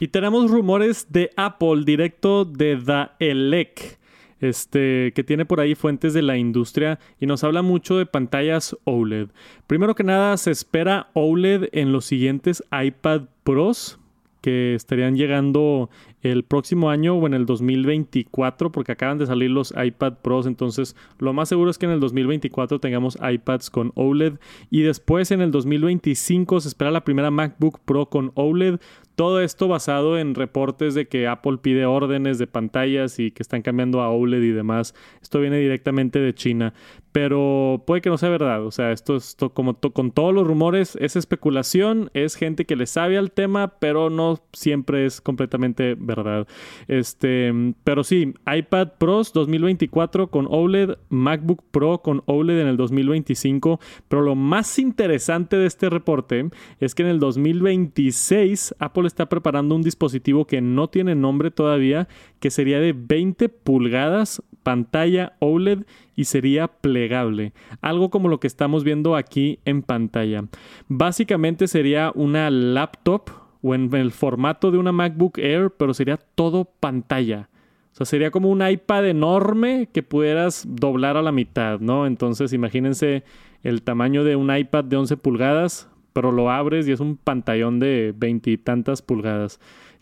Y 0.00 0.08
tenemos 0.08 0.50
rumores 0.50 1.06
de 1.10 1.30
Apple 1.36 1.82
directo 1.84 2.44
de 2.44 2.76
The 2.76 3.30
Elec. 3.30 3.98
este, 4.42 5.12
que 5.14 5.22
tiene 5.22 5.46
por 5.46 5.60
ahí 5.60 5.74
fuentes 5.74 6.12
de 6.12 6.20
la 6.20 6.36
industria 6.36 6.98
y 7.20 7.26
nos 7.26 7.44
habla 7.44 7.62
mucho 7.62 7.96
de 7.96 8.06
pantallas 8.06 8.76
OLED. 8.84 9.28
Primero 9.68 9.94
que 9.94 10.02
nada, 10.02 10.36
se 10.36 10.50
espera 10.50 11.10
OLED 11.14 11.68
en 11.72 11.92
los 11.92 12.04
siguientes 12.04 12.62
iPad 12.72 13.22
Pros 13.44 14.00
que 14.42 14.74
estarían 14.74 15.16
llegando 15.16 15.88
el 16.20 16.44
próximo 16.44 16.90
año 16.90 17.14
o 17.14 17.26
en 17.26 17.32
el 17.32 17.46
2024, 17.46 18.70
porque 18.70 18.92
acaban 18.92 19.16
de 19.18 19.26
salir 19.26 19.50
los 19.50 19.72
iPad 19.72 20.14
Pros, 20.22 20.46
entonces 20.46 20.94
lo 21.18 21.32
más 21.32 21.48
seguro 21.48 21.70
es 21.70 21.78
que 21.78 21.86
en 21.86 21.92
el 21.92 22.00
2024 22.00 22.78
tengamos 22.78 23.16
iPads 23.22 23.70
con 23.70 23.92
OLED 23.94 24.34
y 24.70 24.82
después 24.82 25.30
en 25.30 25.40
el 25.40 25.50
2025 25.50 26.60
se 26.60 26.68
espera 26.68 26.90
la 26.90 27.04
primera 27.04 27.30
MacBook 27.30 27.80
Pro 27.80 28.06
con 28.06 28.32
OLED. 28.34 28.78
Todo 29.14 29.40
esto 29.40 29.68
basado 29.68 30.18
en 30.18 30.34
reportes 30.34 30.94
de 30.94 31.06
que 31.06 31.26
Apple 31.26 31.58
pide 31.58 31.86
órdenes 31.86 32.38
de 32.38 32.46
pantallas 32.46 33.18
y 33.18 33.30
que 33.30 33.42
están 33.42 33.62
cambiando 33.62 34.00
a 34.00 34.10
OLED 34.10 34.42
y 34.42 34.52
demás. 34.52 34.94
Esto 35.20 35.40
viene 35.40 35.58
directamente 35.58 36.18
de 36.18 36.34
China 36.34 36.74
pero 37.12 37.84
puede 37.86 38.00
que 38.00 38.08
no 38.08 38.18
sea 38.18 38.30
verdad. 38.30 38.64
O 38.64 38.70
sea, 38.70 38.90
esto 38.90 39.16
es 39.16 39.36
como 39.52 39.78
con 39.78 40.10
todos 40.10 40.34
los 40.34 40.46
rumores, 40.46 40.96
es 41.00 41.14
especulación, 41.14 42.10
es 42.14 42.34
gente 42.34 42.64
que 42.64 42.74
le 42.74 42.86
sabe 42.86 43.18
al 43.18 43.30
tema, 43.30 43.78
pero 43.78 44.10
no 44.10 44.40
siempre 44.52 45.04
es 45.06 45.20
completamente 45.20 45.94
verdad. 45.98 46.48
Este, 46.88 47.52
pero 47.84 48.02
sí, 48.02 48.34
iPad 48.50 48.94
Pros 48.98 49.32
2024 49.34 50.28
con 50.28 50.46
OLED, 50.50 50.96
MacBook 51.10 51.62
Pro 51.70 51.98
con 51.98 52.22
OLED 52.26 52.62
en 52.62 52.68
el 52.68 52.78
2025, 52.78 53.78
pero 54.08 54.22
lo 54.22 54.34
más 54.34 54.78
interesante 54.78 55.56
de 55.56 55.66
este 55.66 55.90
reporte 55.90 56.48
es 56.80 56.94
que 56.94 57.02
en 57.02 57.08
el 57.08 57.20
2026 57.20 58.74
Apple 58.78 59.01
está 59.06 59.28
preparando 59.28 59.74
un 59.74 59.82
dispositivo 59.82 60.46
que 60.46 60.60
no 60.60 60.88
tiene 60.88 61.14
nombre 61.14 61.50
todavía, 61.50 62.08
que 62.40 62.50
sería 62.50 62.80
de 62.80 62.92
20 62.92 63.48
pulgadas, 63.48 64.42
pantalla 64.62 65.34
OLED 65.40 65.84
y 66.16 66.24
sería 66.24 66.68
plegable, 66.68 67.52
algo 67.80 68.10
como 68.10 68.28
lo 68.28 68.40
que 68.40 68.46
estamos 68.46 68.84
viendo 68.84 69.16
aquí 69.16 69.58
en 69.64 69.82
pantalla. 69.82 70.44
Básicamente 70.88 71.68
sería 71.68 72.12
una 72.14 72.50
laptop 72.50 73.30
o 73.62 73.74
en 73.74 73.94
el 73.94 74.10
formato 74.10 74.70
de 74.70 74.78
una 74.78 74.92
MacBook 74.92 75.38
Air, 75.38 75.70
pero 75.70 75.94
sería 75.94 76.16
todo 76.16 76.64
pantalla. 76.64 77.48
O 77.92 77.94
sea, 77.94 78.06
sería 78.06 78.30
como 78.30 78.48
un 78.48 78.66
iPad 78.66 79.06
enorme 79.08 79.88
que 79.92 80.02
pudieras 80.02 80.64
doblar 80.66 81.16
a 81.16 81.22
la 81.22 81.30
mitad, 81.30 81.78
¿no? 81.78 82.06
Entonces, 82.06 82.52
imagínense 82.52 83.22
el 83.62 83.82
tamaño 83.82 84.24
de 84.24 84.34
un 84.34 84.54
iPad 84.54 84.84
de 84.84 84.96
11 84.96 85.16
pulgadas, 85.18 85.90
pero 86.12 86.32
lo 86.32 86.50
abres 86.50 86.86
y 86.88 86.92
es 86.92 87.00
un 87.00 87.16
pantallón 87.16 87.78
de 87.78 88.14
veintitantas 88.16 89.02
pulgadas, 89.02 89.60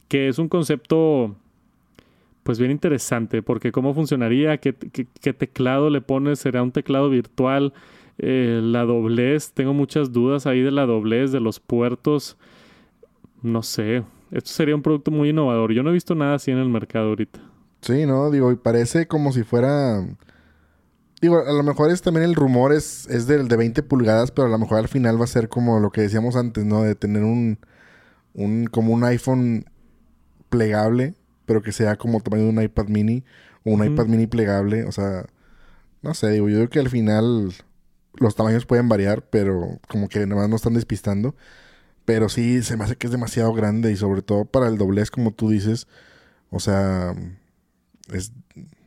que 0.08 0.28
es 0.28 0.38
un 0.38 0.48
concepto 0.48 1.36
pues 2.42 2.58
bien 2.58 2.70
interesante, 2.70 3.42
porque 3.42 3.70
cómo 3.70 3.94
funcionaría, 3.94 4.58
qué, 4.58 4.72
teclado 4.72 5.90
le 5.90 6.00
pones, 6.00 6.38
será 6.38 6.62
un 6.62 6.72
teclado 6.72 7.10
virtual, 7.10 7.72
eh, 8.18 8.60
la 8.62 8.84
doblez, 8.84 9.52
tengo 9.52 9.74
muchas 9.74 10.12
dudas 10.12 10.46
ahí 10.46 10.60
de 10.60 10.70
la 10.70 10.86
doblez, 10.86 11.32
de 11.32 11.40
los 11.40 11.60
puertos, 11.60 12.36
no 13.42 13.62
sé, 13.62 14.04
esto 14.30 14.50
sería 14.50 14.74
un 14.74 14.82
producto 14.82 15.10
muy 15.10 15.30
innovador, 15.30 15.72
yo 15.72 15.82
no 15.82 15.90
he 15.90 15.92
visto 15.92 16.14
nada 16.14 16.34
así 16.34 16.50
en 16.50 16.58
el 16.58 16.68
mercado 16.68 17.10
ahorita. 17.10 17.40
Sí, 17.82 18.04
no, 18.04 18.30
digo, 18.30 18.52
y 18.52 18.56
parece 18.56 19.06
como 19.06 19.32
si 19.32 19.42
fuera... 19.42 20.04
Digo, 21.20 21.38
a 21.38 21.52
lo 21.52 21.62
mejor 21.62 21.90
es 21.90 22.02
también 22.02 22.24
el 22.24 22.34
rumor 22.34 22.72
es, 22.72 23.06
es 23.08 23.26
del 23.26 23.48
de 23.48 23.56
20 23.56 23.82
pulgadas, 23.82 24.30
pero 24.30 24.46
a 24.48 24.50
lo 24.50 24.58
mejor 24.58 24.78
al 24.78 24.88
final 24.88 25.20
va 25.20 25.24
a 25.24 25.28
ser 25.28 25.48
como 25.48 25.78
lo 25.80 25.90
que 25.90 26.00
decíamos 26.00 26.36
antes, 26.36 26.64
¿no? 26.64 26.82
De 26.82 26.94
tener 26.94 27.24
un, 27.24 27.58
un 28.34 28.66
como 28.66 28.94
un 28.94 29.04
iPhone 29.04 29.66
plegable 30.48 31.14
pero 31.50 31.62
que 31.62 31.72
sea 31.72 31.96
como 31.96 32.20
tamaño 32.20 32.44
de 32.44 32.50
un 32.50 32.62
iPad 32.62 32.86
mini 32.86 33.24
o 33.64 33.72
un 33.72 33.84
iPad 33.84 34.06
mini 34.06 34.28
plegable. 34.28 34.84
O 34.84 34.92
sea, 34.92 35.26
no 36.00 36.14
sé, 36.14 36.30
digo, 36.30 36.48
yo 36.48 36.58
creo 36.58 36.70
que 36.70 36.78
al 36.78 36.88
final 36.88 37.52
los 38.20 38.36
tamaños 38.36 38.66
pueden 38.66 38.88
variar, 38.88 39.28
pero 39.30 39.80
como 39.88 40.08
que 40.08 40.24
nada 40.28 40.42
más 40.42 40.48
no 40.48 40.54
están 40.54 40.74
despistando. 40.74 41.34
Pero 42.04 42.28
sí, 42.28 42.62
se 42.62 42.76
me 42.76 42.84
hace 42.84 42.94
que 42.94 43.08
es 43.08 43.10
demasiado 43.10 43.52
grande 43.52 43.90
y 43.90 43.96
sobre 43.96 44.22
todo 44.22 44.44
para 44.44 44.68
el 44.68 44.78
doblez, 44.78 45.10
como 45.10 45.32
tú 45.32 45.50
dices. 45.50 45.88
O 46.50 46.60
sea, 46.60 47.16
es, 48.12 48.30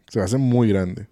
se 0.07 0.21
hace 0.21 0.37
muy 0.37 0.69
grande. 0.69 1.09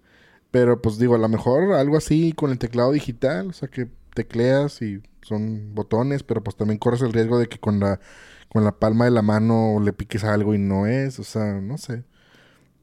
Pero 0.52 0.80
pues 0.80 0.98
digo, 0.98 1.16
a 1.16 1.18
lo 1.18 1.28
mejor 1.28 1.72
algo 1.72 1.96
así 1.96 2.32
con 2.32 2.52
el 2.52 2.58
teclado 2.58 2.92
digital, 2.92 3.48
o 3.48 3.52
sea 3.52 3.68
que 3.68 3.88
tecleas 4.14 4.80
y 4.82 5.00
son 5.22 5.74
botones, 5.74 6.22
pero 6.22 6.44
pues 6.44 6.54
también 6.56 6.78
corres 6.78 7.02
el 7.02 7.12
riesgo 7.12 7.38
de 7.38 7.48
que 7.48 7.58
con 7.58 7.80
la 7.80 7.98
con 8.52 8.64
la 8.64 8.72
palma 8.72 9.06
de 9.06 9.10
la 9.10 9.22
mano 9.22 9.80
le 9.82 9.94
piques 9.94 10.24
algo 10.24 10.54
y 10.54 10.58
no 10.58 10.86
es, 10.86 11.18
o 11.18 11.24
sea, 11.24 11.54
no 11.54 11.78
sé. 11.78 12.04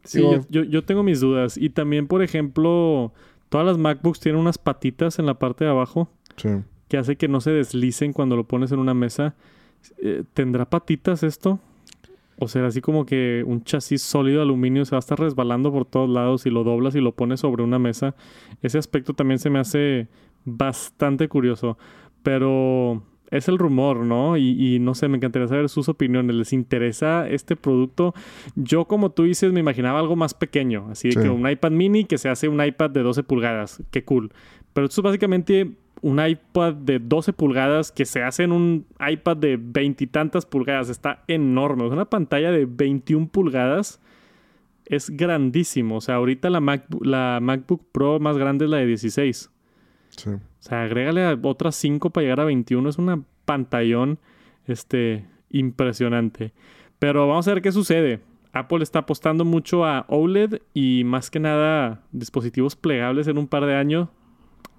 Sí, 0.03 0.23
yo, 0.49 0.63
yo, 0.63 0.83
tengo 0.83 1.03
mis 1.03 1.19
dudas. 1.19 1.57
Y 1.57 1.69
también, 1.69 2.07
por 2.07 2.23
ejemplo, 2.23 3.13
todas 3.49 3.67
las 3.67 3.77
MacBooks 3.77 4.19
tienen 4.19 4.41
unas 4.41 4.57
patitas 4.57 5.19
en 5.19 5.27
la 5.27 5.37
parte 5.37 5.65
de 5.65 5.69
abajo 5.69 6.09
sí. 6.37 6.49
que 6.87 6.97
hace 6.97 7.17
que 7.17 7.27
no 7.27 7.39
se 7.39 7.51
deslicen 7.51 8.13
cuando 8.13 8.35
lo 8.35 8.47
pones 8.47 8.71
en 8.71 8.79
una 8.79 8.95
mesa. 8.95 9.35
Eh, 9.99 10.23
¿Tendrá 10.33 10.67
patitas 10.67 11.21
esto? 11.21 11.59
O 12.41 12.47
será 12.47 12.67
así 12.67 12.79
como 12.79 13.05
que 13.05 13.43
un 13.45 13.63
chasis 13.65 14.01
sólido 14.01 14.37
de 14.37 14.43
aluminio 14.43 14.85
se 14.85 14.91
va 14.91 14.97
a 14.97 14.99
estar 14.99 15.19
resbalando 15.19 15.73
por 15.73 15.85
todos 15.85 16.09
lados 16.09 16.45
y 16.45 16.49
lo 16.49 16.63
doblas 16.63 16.95
y 16.95 17.01
lo 17.01 17.13
pones 17.13 17.41
sobre 17.41 17.63
una 17.63 17.79
mesa. 17.79 18.15
Ese 18.61 18.77
aspecto 18.77 19.13
también 19.13 19.39
se 19.39 19.49
me 19.49 19.59
hace 19.59 20.07
bastante 20.45 21.27
curioso. 21.27 21.77
Pero 22.23 23.03
es 23.31 23.47
el 23.47 23.57
rumor, 23.57 23.97
¿no? 24.05 24.37
Y, 24.37 24.79
no 24.79 24.95
sé, 24.95 25.07
me 25.07 25.17
encantaría 25.17 25.47
saber 25.47 25.69
sus 25.69 25.89
opiniones. 25.89 26.35
¿Les 26.35 26.53
interesa 26.53 27.27
este 27.27 27.55
producto? 27.55 28.13
Yo, 28.55 28.85
como 28.85 29.11
tú 29.11 29.23
dices, 29.23 29.51
me 29.51 29.59
imaginaba 29.59 29.99
algo 29.99 30.15
más 30.15 30.33
pequeño, 30.33 30.87
así 30.89 31.09
que 31.09 31.29
un 31.29 31.49
iPad 31.49 31.71
mini 31.71 32.05
que 32.05 32.17
se 32.17 32.29
hace 32.29 32.47
un 32.47 32.63
iPad 32.63 32.89
de 32.91 33.03
12 33.03 33.23
pulgadas. 33.23 33.83
Qué 33.91 34.03
cool. 34.03 34.31
Pero 34.73 34.87
esto 34.87 35.01
es 35.01 35.03
básicamente 35.03 35.75
un 36.01 36.25
iPad 36.25 36.73
de 36.73 36.99
12 36.99 37.33
pulgadas 37.33 37.91
que 37.91 38.05
se 38.05 38.23
hace 38.23 38.43
en 38.43 38.51
un 38.51 38.85
iPad 38.99 39.37
de 39.37 39.57
veintitantas 39.61 40.45
pulgadas. 40.45 40.89
Está 40.89 41.23
enorme. 41.27 41.85
Es 41.85 41.91
una 41.91 42.09
pantalla 42.09 42.51
de 42.51 42.65
21 42.65 43.27
pulgadas. 43.29 44.01
Es 44.85 45.09
grandísimo. 45.09 45.97
O 45.97 46.01
sea, 46.01 46.15
ahorita 46.15 46.49
la, 46.49 46.83
la 47.01 47.39
MacBook 47.41 47.83
Pro 47.91 48.19
más 48.19 48.37
grande 48.37 48.65
es 48.65 48.71
la 48.71 48.77
de 48.77 48.85
16. 48.85 49.51
Sí. 50.09 50.29
O 50.29 50.39
sea, 50.59 50.83
agrégale 50.83 51.23
a 51.23 51.37
otras 51.43 51.75
5 51.75 52.09
para 52.09 52.23
llegar 52.23 52.39
a 52.39 52.45
21. 52.45 52.89
Es 52.89 52.97
una 52.97 53.23
pantallón 53.45 54.19
este, 54.67 55.25
impresionante. 55.49 56.53
Pero 56.99 57.27
vamos 57.27 57.47
a 57.47 57.53
ver 57.53 57.61
qué 57.61 57.71
sucede. 57.71 58.21
Apple 58.51 58.83
está 58.83 58.99
apostando 58.99 59.45
mucho 59.45 59.85
a 59.85 60.05
OLED 60.09 60.61
y 60.73 61.03
más 61.05 61.29
que 61.29 61.39
nada 61.39 62.01
dispositivos 62.11 62.75
plegables 62.75 63.27
en 63.27 63.37
un 63.37 63.47
par 63.47 63.65
de 63.65 63.75
años. 63.75 64.09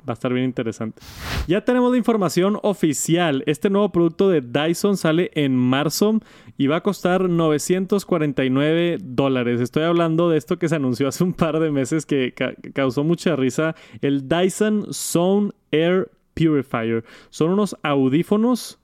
Va 0.08 0.12
a 0.12 0.14
estar 0.14 0.32
bien 0.32 0.46
interesante. 0.46 1.00
Ya 1.46 1.64
tenemos 1.64 1.92
la 1.92 1.98
información 1.98 2.58
oficial. 2.62 3.42
Este 3.46 3.70
nuevo 3.70 3.90
producto 3.90 4.28
de 4.28 4.40
Dyson 4.40 4.96
sale 4.96 5.30
en 5.34 5.56
marzo 5.56 6.20
y 6.56 6.66
va 6.66 6.76
a 6.76 6.82
costar 6.82 7.28
949 7.28 8.98
dólares. 9.02 9.60
Estoy 9.60 9.84
hablando 9.84 10.30
de 10.30 10.38
esto 10.38 10.58
que 10.58 10.68
se 10.68 10.76
anunció 10.76 11.08
hace 11.08 11.24
un 11.24 11.32
par 11.32 11.58
de 11.60 11.70
meses 11.70 12.06
que 12.06 12.34
causó 12.74 13.04
mucha 13.04 13.36
risa. 13.36 13.74
El 14.00 14.28
Dyson 14.28 14.92
Zone 14.92 15.52
Air 15.70 16.10
Purifier. 16.34 17.04
Son 17.30 17.50
unos 17.50 17.76
audífonos 17.82 18.78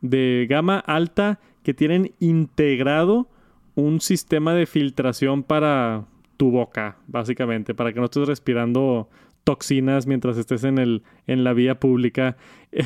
de 0.00 0.46
gama 0.48 0.78
alta 0.78 1.40
que 1.62 1.74
tienen 1.74 2.12
integrado 2.20 3.28
un 3.74 4.00
sistema 4.00 4.54
de 4.54 4.66
filtración 4.66 5.42
para 5.42 6.06
tu 6.36 6.50
boca, 6.50 6.98
básicamente, 7.06 7.74
para 7.74 7.92
que 7.92 8.00
no 8.00 8.06
estés 8.06 8.28
respirando 8.28 9.08
toxinas 9.46 10.08
mientras 10.08 10.36
estés 10.36 10.64
en, 10.64 10.78
el, 10.78 11.04
en 11.28 11.44
la 11.44 11.52
vía 11.52 11.78
pública. 11.78 12.36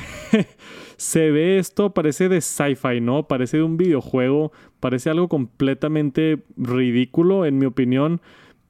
Se 0.99 1.31
ve 1.31 1.59
esto, 1.59 1.95
parece 1.95 2.29
de 2.29 2.43
sci-fi, 2.43 3.01
¿no? 3.01 3.27
Parece 3.27 3.57
de 3.57 3.63
un 3.63 3.79
videojuego, 3.79 4.53
parece 4.79 5.09
algo 5.09 5.29
completamente 5.29 6.45
ridículo, 6.59 7.47
en 7.47 7.57
mi 7.57 7.65
opinión, 7.65 8.21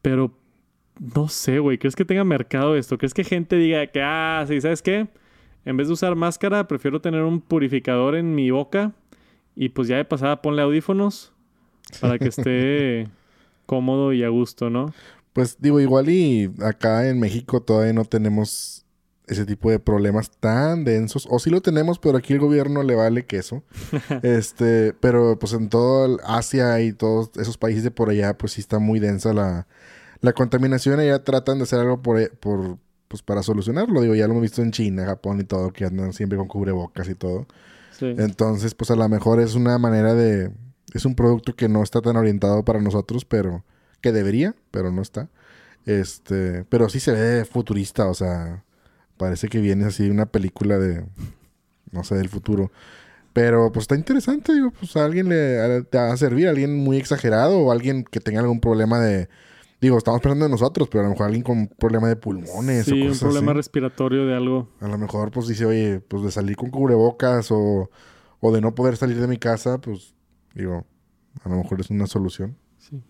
pero 0.03 0.33
no 1.15 1.29
sé, 1.29 1.59
güey, 1.59 1.79
¿crees 1.79 1.97
que 1.97 2.05
tenga 2.05 2.23
mercado 2.23 2.77
esto? 2.77 2.97
¿Crees 2.97 3.13
que 3.13 3.25
gente 3.25 3.57
diga 3.57 3.85
que, 3.89 4.01
ah, 4.03 4.45
sí, 4.47 4.61
¿sabes 4.61 4.83
qué? 4.83 5.09
En 5.65 5.77
vez 5.77 5.89
de 5.89 5.95
usar 5.95 6.15
máscara, 6.15 6.69
prefiero 6.69 7.01
tener 7.01 7.23
un 7.23 7.41
purificador 7.41 8.15
en 8.15 8.37
mi 8.37 8.53
boca 8.53 8.93
y 9.57 9.71
pues 9.71 9.89
ya 9.89 9.97
de 9.97 10.05
pasada 10.05 10.43
ponle 10.43 10.63
audífonos 10.63 11.33
para 12.01 12.21
que 12.21 12.29
esté 12.29 13.09
cómodo 13.67 14.13
y 14.13 14.23
a 14.23 14.29
gusto, 14.29 14.71
¿no? 14.71 14.95
Pues 15.33 15.57
digo, 15.61 15.81
igual 15.81 16.09
y 16.09 16.53
acá 16.61 17.09
en 17.09 17.21
México 17.21 17.63
todavía 17.63 17.93
no 17.93 18.05
tenemos 18.05 18.85
ese 19.31 19.47
tipo 19.47 19.71
de 19.71 19.79
problemas 19.79 20.31
tan 20.41 20.85
densos. 20.85 21.27
O 21.31 21.39
sí 21.39 21.51
lo 21.51 21.61
tenemos, 21.61 21.99
pero 21.99 22.19
aquí 22.19 22.33
el 22.33 22.41
gobierno 22.41 22.83
le 22.83 22.97
vale 22.97 23.27
queso. 23.27 23.63
este, 24.23 24.93
pero 24.95 25.39
pues 25.39 25.53
en 25.53 25.69
todo 25.69 26.19
Asia 26.25 26.81
y 26.81 26.93
todos 26.93 27.31
esos 27.37 27.57
países 27.57 27.85
de 27.85 27.93
por 27.93 28.11
allá, 28.11 28.37
pues 28.37 28.53
sí 28.53 28.61
está 28.61 28.79
muy 28.81 28.99
densa 28.99 29.33
la, 29.33 29.69
la 30.21 30.33
contaminación. 30.33 31.01
Ya 31.01 31.23
tratan 31.23 31.59
de 31.59 31.65
hacer 31.65 31.79
algo 31.79 32.03
por, 32.03 32.31
por, 32.39 32.79
pues 33.07 33.23
para 33.23 33.43
solucionarlo. 33.45 34.01
Digo, 34.01 34.17
ya 34.17 34.27
lo 34.27 34.33
hemos 34.33 34.43
visto 34.43 34.63
en 34.63 34.73
China, 34.73 35.07
Japón 35.07 35.41
y 35.41 35.45
todo, 35.45 35.73
que 35.73 35.85
andan 35.85 36.13
siempre 36.13 36.37
con 36.37 36.49
cubrebocas 36.49 37.09
y 37.09 37.15
todo. 37.15 37.47
Entonces, 38.01 38.75
pues 38.75 38.91
a 38.91 38.97
lo 38.97 39.07
mejor 39.09 39.41
es 39.41 39.55
una 39.55 39.79
manera 39.79 40.15
de... 40.15 40.51
Es 40.95 41.05
un 41.05 41.15
producto 41.15 41.55
que 41.55 41.69
no 41.69 41.83
está 41.83 42.01
tan 42.01 42.17
orientado 42.17 42.65
para 42.65 42.81
nosotros, 42.81 43.25
pero 43.25 43.63
que 44.01 44.13
debería, 44.13 44.55
pero 44.71 44.91
no 44.93 45.03
está. 45.03 45.29
Este, 45.87 46.65
pero 46.69 46.89
sí 46.89 47.01
se 47.01 47.13
ve 47.13 47.45
futurista, 47.45 48.07
o 48.09 48.15
sea, 48.15 48.65
parece 49.17 49.49
que 49.49 49.61
viene 49.61 49.87
así 49.87 50.09
una 50.11 50.27
película 50.27 50.79
de, 50.79 51.05
no 51.91 52.05
sé, 52.05 52.15
del 52.17 52.29
futuro. 52.29 52.71
Pero 53.33 53.71
pues 53.73 53.85
está 53.85 53.95
interesante, 53.95 54.53
digo, 54.53 54.73
pues 54.73 54.97
a 54.97 55.05
alguien 55.05 55.29
le 55.29 55.83
te 55.85 55.99
va 55.99 56.13
a 56.13 56.17
servir, 56.17 56.49
a 56.49 56.51
alguien 56.51 56.77
muy 56.77 56.97
exagerado 56.97 57.59
o 57.61 57.71
alguien 57.71 58.03
que 58.05 58.19
tenga 58.21 58.41
algún 58.41 58.61
problema 58.61 58.99
de, 58.99 59.29
digo, 59.81 59.97
estamos 59.97 60.21
pensando 60.21 60.47
en 60.47 60.51
nosotros, 60.51 60.89
pero 60.91 61.03
a 61.03 61.05
lo 61.05 61.11
mejor 61.11 61.27
alguien 61.27 61.45
con 61.45 61.69
problema 61.69 62.09
de 62.09 62.17
pulmones 62.17 62.87
Sí, 62.87 62.93
o 62.93 63.05
un 63.05 63.09
cosas 63.09 63.21
problema 63.21 63.53
así. 63.53 63.57
respiratorio 63.59 64.27
de 64.27 64.35
algo. 64.35 64.69
A 64.81 64.89
lo 64.89 64.99
mejor 64.99 65.31
pues 65.31 65.47
dice, 65.47 65.65
oye, 65.65 66.01
pues 66.01 66.25
de 66.25 66.33
salir 66.33 66.57
con 66.57 66.71
cubrebocas 66.71 67.51
o, 67.53 67.89
o 68.41 68.53
de 68.53 68.61
no 68.61 68.75
poder 68.75 68.97
salir 68.97 69.21
de 69.21 69.29
mi 69.29 69.39
casa, 69.39 69.79
pues 69.79 70.15
digo, 70.55 70.85
a 71.45 71.49
lo 71.49 71.57
mejor 71.57 71.81
es 71.81 71.89
una 71.91 72.09
solución. 72.09 72.57
Sí. 72.79 73.01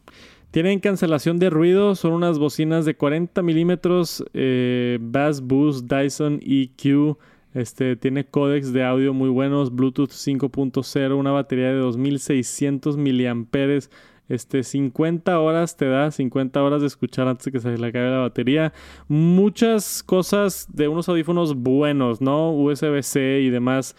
Tienen 0.51 0.81
cancelación 0.81 1.39
de 1.39 1.49
ruido, 1.49 1.95
son 1.95 2.13
unas 2.13 2.41
bocinas 2.41 2.85
de 2.85 2.97
40 2.97 3.41
milímetros, 3.43 4.25
eh, 4.35 4.99
Bass 5.01 5.43
Boost 5.43 5.89
Dyson 5.89 6.41
EQ, 6.43 7.17
este, 7.55 7.95
tiene 7.95 8.25
códex 8.25 8.73
de 8.73 8.83
audio 8.83 9.15
muy 9.15 9.29
buenos, 9.29 9.73
Bluetooth 9.73 10.11
5.0, 10.11 11.17
una 11.17 11.31
batería 11.31 11.69
de 11.69 11.79
2600 11.79 12.97
miliamperes, 12.97 13.93
este, 14.29 14.65
50 14.65 15.39
horas 15.39 15.77
te 15.77 15.87
da, 15.87 16.11
50 16.11 16.61
horas 16.61 16.81
de 16.81 16.89
escuchar 16.89 17.29
antes 17.29 17.45
de 17.45 17.53
que 17.53 17.61
se 17.61 17.79
le 17.79 17.87
acabe 17.87 18.11
la 18.11 18.19
batería. 18.19 18.73
Muchas 19.07 20.03
cosas 20.03 20.67
de 20.73 20.89
unos 20.89 21.09
audífonos 21.09 21.55
buenos, 21.55 22.21
¿no? 22.21 22.53
USB-C 22.53 23.41
y 23.41 23.51
demás, 23.51 23.95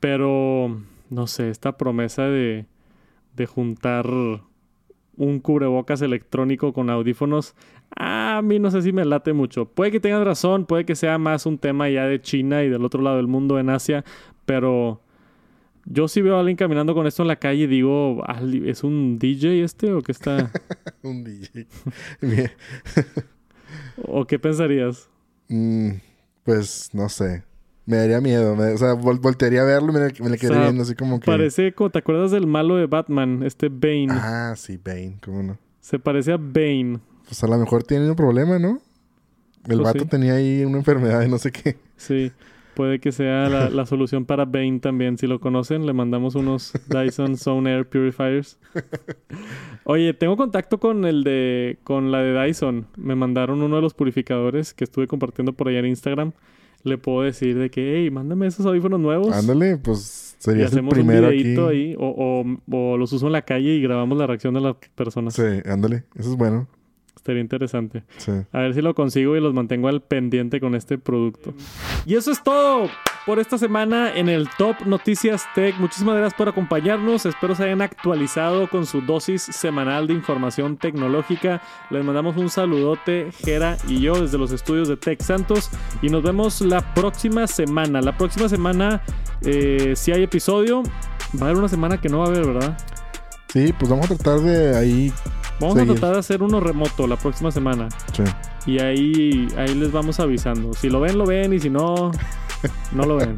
pero 0.00 0.80
no 1.08 1.26
sé, 1.26 1.48
esta 1.48 1.78
promesa 1.78 2.24
de, 2.24 2.66
de 3.36 3.46
juntar 3.46 4.06
un 5.16 5.40
cubrebocas 5.40 6.02
electrónico 6.02 6.72
con 6.72 6.90
audífonos, 6.90 7.54
a 7.96 8.40
mí 8.42 8.58
no 8.58 8.70
sé 8.70 8.82
si 8.82 8.92
me 8.92 9.04
late 9.04 9.32
mucho. 9.32 9.66
Puede 9.66 9.90
que 9.90 10.00
tengas 10.00 10.24
razón, 10.24 10.66
puede 10.66 10.84
que 10.84 10.94
sea 10.96 11.18
más 11.18 11.46
un 11.46 11.58
tema 11.58 11.88
ya 11.88 12.06
de 12.06 12.20
China 12.20 12.62
y 12.64 12.68
del 12.68 12.84
otro 12.84 13.00
lado 13.02 13.16
del 13.18 13.26
mundo 13.28 13.58
en 13.58 13.70
Asia, 13.70 14.04
pero 14.44 15.00
yo 15.86 16.08
sí 16.08 16.20
veo 16.22 16.36
a 16.36 16.40
alguien 16.40 16.56
caminando 16.56 16.94
con 16.94 17.06
esto 17.06 17.22
en 17.22 17.28
la 17.28 17.36
calle 17.36 17.64
y 17.64 17.66
digo, 17.66 18.22
"Ali- 18.26 18.68
¿es 18.68 18.82
un 18.84 19.18
DJ 19.18 19.62
este 19.64 19.92
o 19.92 20.02
qué 20.02 20.12
está? 20.12 20.50
Un 21.02 21.22
DJ. 21.24 21.66
¿O 24.06 24.26
qué 24.26 24.38
pensarías? 24.38 25.08
Mm, 25.48 25.90
pues 26.42 26.90
no 26.92 27.08
sé. 27.08 27.44
Me 27.86 27.96
daría 27.98 28.20
miedo. 28.20 28.56
me- 28.56 28.72
o 28.72 28.78
sea, 28.78 28.94
vol- 28.94 29.20
voltearía 29.20 29.62
a 29.62 29.64
verlo 29.64 29.90
y 29.90 29.94
me, 29.94 30.00
le- 30.00 30.14
me 30.20 30.30
le 30.30 30.38
quedaría 30.38 30.58
sea, 30.60 30.66
viendo 30.68 30.82
así 30.82 30.94
como 30.94 31.20
que. 31.20 31.26
Parece 31.26 31.72
como, 31.72 31.90
¿te 31.90 31.98
acuerdas 31.98 32.30
del 32.30 32.46
malo 32.46 32.76
de 32.76 32.86
Batman? 32.86 33.42
Este 33.42 33.68
Bane. 33.68 34.08
Ah, 34.10 34.54
sí, 34.56 34.78
Bane, 34.82 35.18
cómo 35.22 35.42
no. 35.42 35.58
Se 35.80 35.98
parece 35.98 36.32
a 36.32 36.36
Bane. 36.38 36.98
Pues 37.26 37.42
a 37.44 37.46
lo 37.46 37.58
mejor 37.58 37.82
tiene 37.82 38.08
un 38.08 38.16
problema, 38.16 38.58
¿no? 38.58 38.80
El 39.68 39.78
Pues 39.78 39.80
vato 39.80 40.00
sí. 40.04 40.06
tenía 40.10 40.34
ahí 40.34 40.64
una 40.64 40.78
enfermedad 40.78 41.20
de 41.20 41.28
no 41.28 41.38
sé 41.38 41.50
qué. 41.52 41.76
Sí, 41.96 42.32
puede 42.74 42.98
que 43.00 43.12
sea 43.12 43.48
la, 43.48 43.70
la 43.70 43.86
solución 43.86 44.24
para 44.26 44.44
Bane 44.46 44.78
también. 44.80 45.16
Si 45.18 45.26
lo 45.26 45.40
conocen, 45.40 45.86
le 45.86 45.92
mandamos 45.92 46.34
unos 46.34 46.72
Dyson 46.88 47.36
Zone 47.36 47.70
Air 47.70 47.86
Purifiers. 47.88 48.58
Oye, 49.84 50.14
tengo 50.14 50.36
contacto 50.36 50.78
con 50.80 51.04
el 51.04 51.22
de 51.24 51.78
con 51.84 52.10
la 52.10 52.18
de 52.20 52.42
Dyson. 52.46 52.86
Me 52.96 53.14
mandaron 53.14 53.62
uno 53.62 53.76
de 53.76 53.82
los 53.82 53.94
purificadores 53.94 54.72
que 54.74 54.84
estuve 54.84 55.06
compartiendo 55.06 55.52
por 55.52 55.68
allá 55.68 55.80
en 55.80 55.86
Instagram. 55.86 56.32
Le 56.84 56.98
puedo 56.98 57.22
decir 57.22 57.58
de 57.58 57.70
que, 57.70 57.96
hey, 57.96 58.10
mándame 58.10 58.46
esos 58.46 58.64
audífonos 58.66 59.00
nuevos. 59.00 59.34
Ándale, 59.34 59.78
pues 59.78 60.36
y 60.38 60.44
serías 60.44 60.72
el 60.74 60.86
primero 60.86 61.28
un 61.28 61.32
aquí. 61.32 61.56
ahí. 61.56 61.96
O, 61.98 62.44
o, 62.70 62.76
o 62.76 62.96
los 62.98 63.12
uso 63.12 63.26
en 63.26 63.32
la 63.32 63.42
calle 63.42 63.74
y 63.74 63.80
grabamos 63.82 64.18
la 64.18 64.26
reacción 64.26 64.52
de 64.52 64.60
las 64.60 64.76
personas. 64.94 65.34
Sí, 65.34 65.42
ándale. 65.64 66.04
Eso 66.14 66.30
es 66.30 66.36
bueno. 66.36 66.68
Estaría 67.16 67.40
interesante. 67.40 68.04
Sí. 68.18 68.32
A 68.52 68.58
ver 68.58 68.74
si 68.74 68.82
lo 68.82 68.94
consigo 68.94 69.36
y 69.36 69.40
los 69.40 69.54
mantengo 69.54 69.88
al 69.88 70.02
pendiente 70.02 70.60
con 70.60 70.74
este 70.74 70.98
producto. 70.98 71.54
Y 72.04 72.14
eso 72.16 72.30
es 72.30 72.42
todo 72.42 72.90
por 73.26 73.38
esta 73.38 73.56
semana 73.56 74.14
en 74.14 74.28
el 74.28 74.48
Top 74.58 74.76
Noticias 74.84 75.44
Tech. 75.54 75.74
Muchísimas 75.78 76.16
gracias 76.16 76.36
por 76.36 76.48
acompañarnos. 76.48 77.24
Espero 77.24 77.54
se 77.54 77.64
hayan 77.64 77.80
actualizado 77.80 78.68
con 78.68 78.84
su 78.84 79.00
dosis 79.00 79.42
semanal 79.42 80.06
de 80.06 80.14
información 80.14 80.76
tecnológica. 80.76 81.62
Les 81.90 82.04
mandamos 82.04 82.36
un 82.36 82.50
saludote, 82.50 83.30
Jera 83.44 83.78
y 83.88 84.00
yo, 84.00 84.20
desde 84.20 84.36
los 84.36 84.52
estudios 84.52 84.88
de 84.88 84.96
Tech 84.96 85.22
Santos. 85.22 85.70
Y 86.02 86.10
nos 86.10 86.22
vemos 86.22 86.60
la 86.60 86.94
próxima 86.94 87.46
semana. 87.46 88.02
La 88.02 88.16
próxima 88.16 88.48
semana, 88.48 89.02
eh, 89.42 89.94
si 89.96 90.12
hay 90.12 90.22
episodio, 90.22 90.82
va 91.40 91.46
a 91.46 91.50
haber 91.50 91.58
una 91.58 91.68
semana 91.68 92.00
que 92.00 92.08
no 92.08 92.18
va 92.18 92.26
a 92.26 92.28
haber, 92.28 92.46
¿verdad? 92.46 92.76
Sí, 93.48 93.72
pues 93.78 93.88
vamos 93.88 94.10
a 94.10 94.16
tratar 94.16 94.40
de 94.40 94.76
ahí. 94.76 95.12
Vamos 95.68 95.82
a 95.82 95.92
tratar 95.92 96.12
de 96.12 96.18
hacer 96.18 96.42
uno 96.42 96.60
remoto 96.60 97.06
la 97.06 97.16
próxima 97.16 97.50
semana. 97.50 97.88
Sí. 98.12 98.22
Y 98.66 98.78
ahí, 98.80 99.48
ahí 99.56 99.74
les 99.74 99.92
vamos 99.92 100.20
avisando. 100.20 100.72
Si 100.74 100.88
lo 100.88 101.00
ven, 101.00 101.18
lo 101.18 101.26
ven. 101.26 101.52
Y 101.52 101.60
si 101.60 101.70
no, 101.70 102.10
no 102.92 103.04
lo 103.04 103.16
ven. 103.16 103.36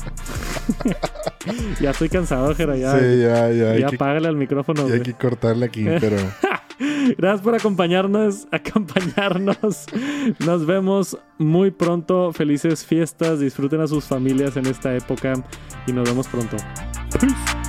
ya 1.80 1.90
estoy 1.90 2.08
cansado, 2.08 2.54
Jera. 2.54 2.76
Ya, 2.76 2.98
sí, 2.98 3.20
ya, 3.20 3.50
ya. 3.50 3.78
Ya 3.78 3.88
apágale 3.88 4.28
al 4.28 4.36
micrófono. 4.36 4.88
ya 4.88 4.94
hay 4.94 5.02
que 5.02 5.14
cortarle 5.14 5.66
aquí, 5.66 5.84
pero. 6.00 6.16
Gracias 7.18 7.40
por 7.40 7.54
acompañarnos. 7.54 8.46
Acompañarnos. 8.50 9.86
Nos 10.44 10.66
vemos 10.66 11.18
muy 11.38 11.70
pronto. 11.70 12.32
Felices 12.32 12.84
fiestas. 12.84 13.40
Disfruten 13.40 13.80
a 13.80 13.86
sus 13.86 14.04
familias 14.04 14.56
en 14.56 14.66
esta 14.66 14.94
época. 14.94 15.34
Y 15.86 15.92
nos 15.92 16.08
vemos 16.08 16.26
pronto. 16.28 16.56
Peace. 17.18 17.65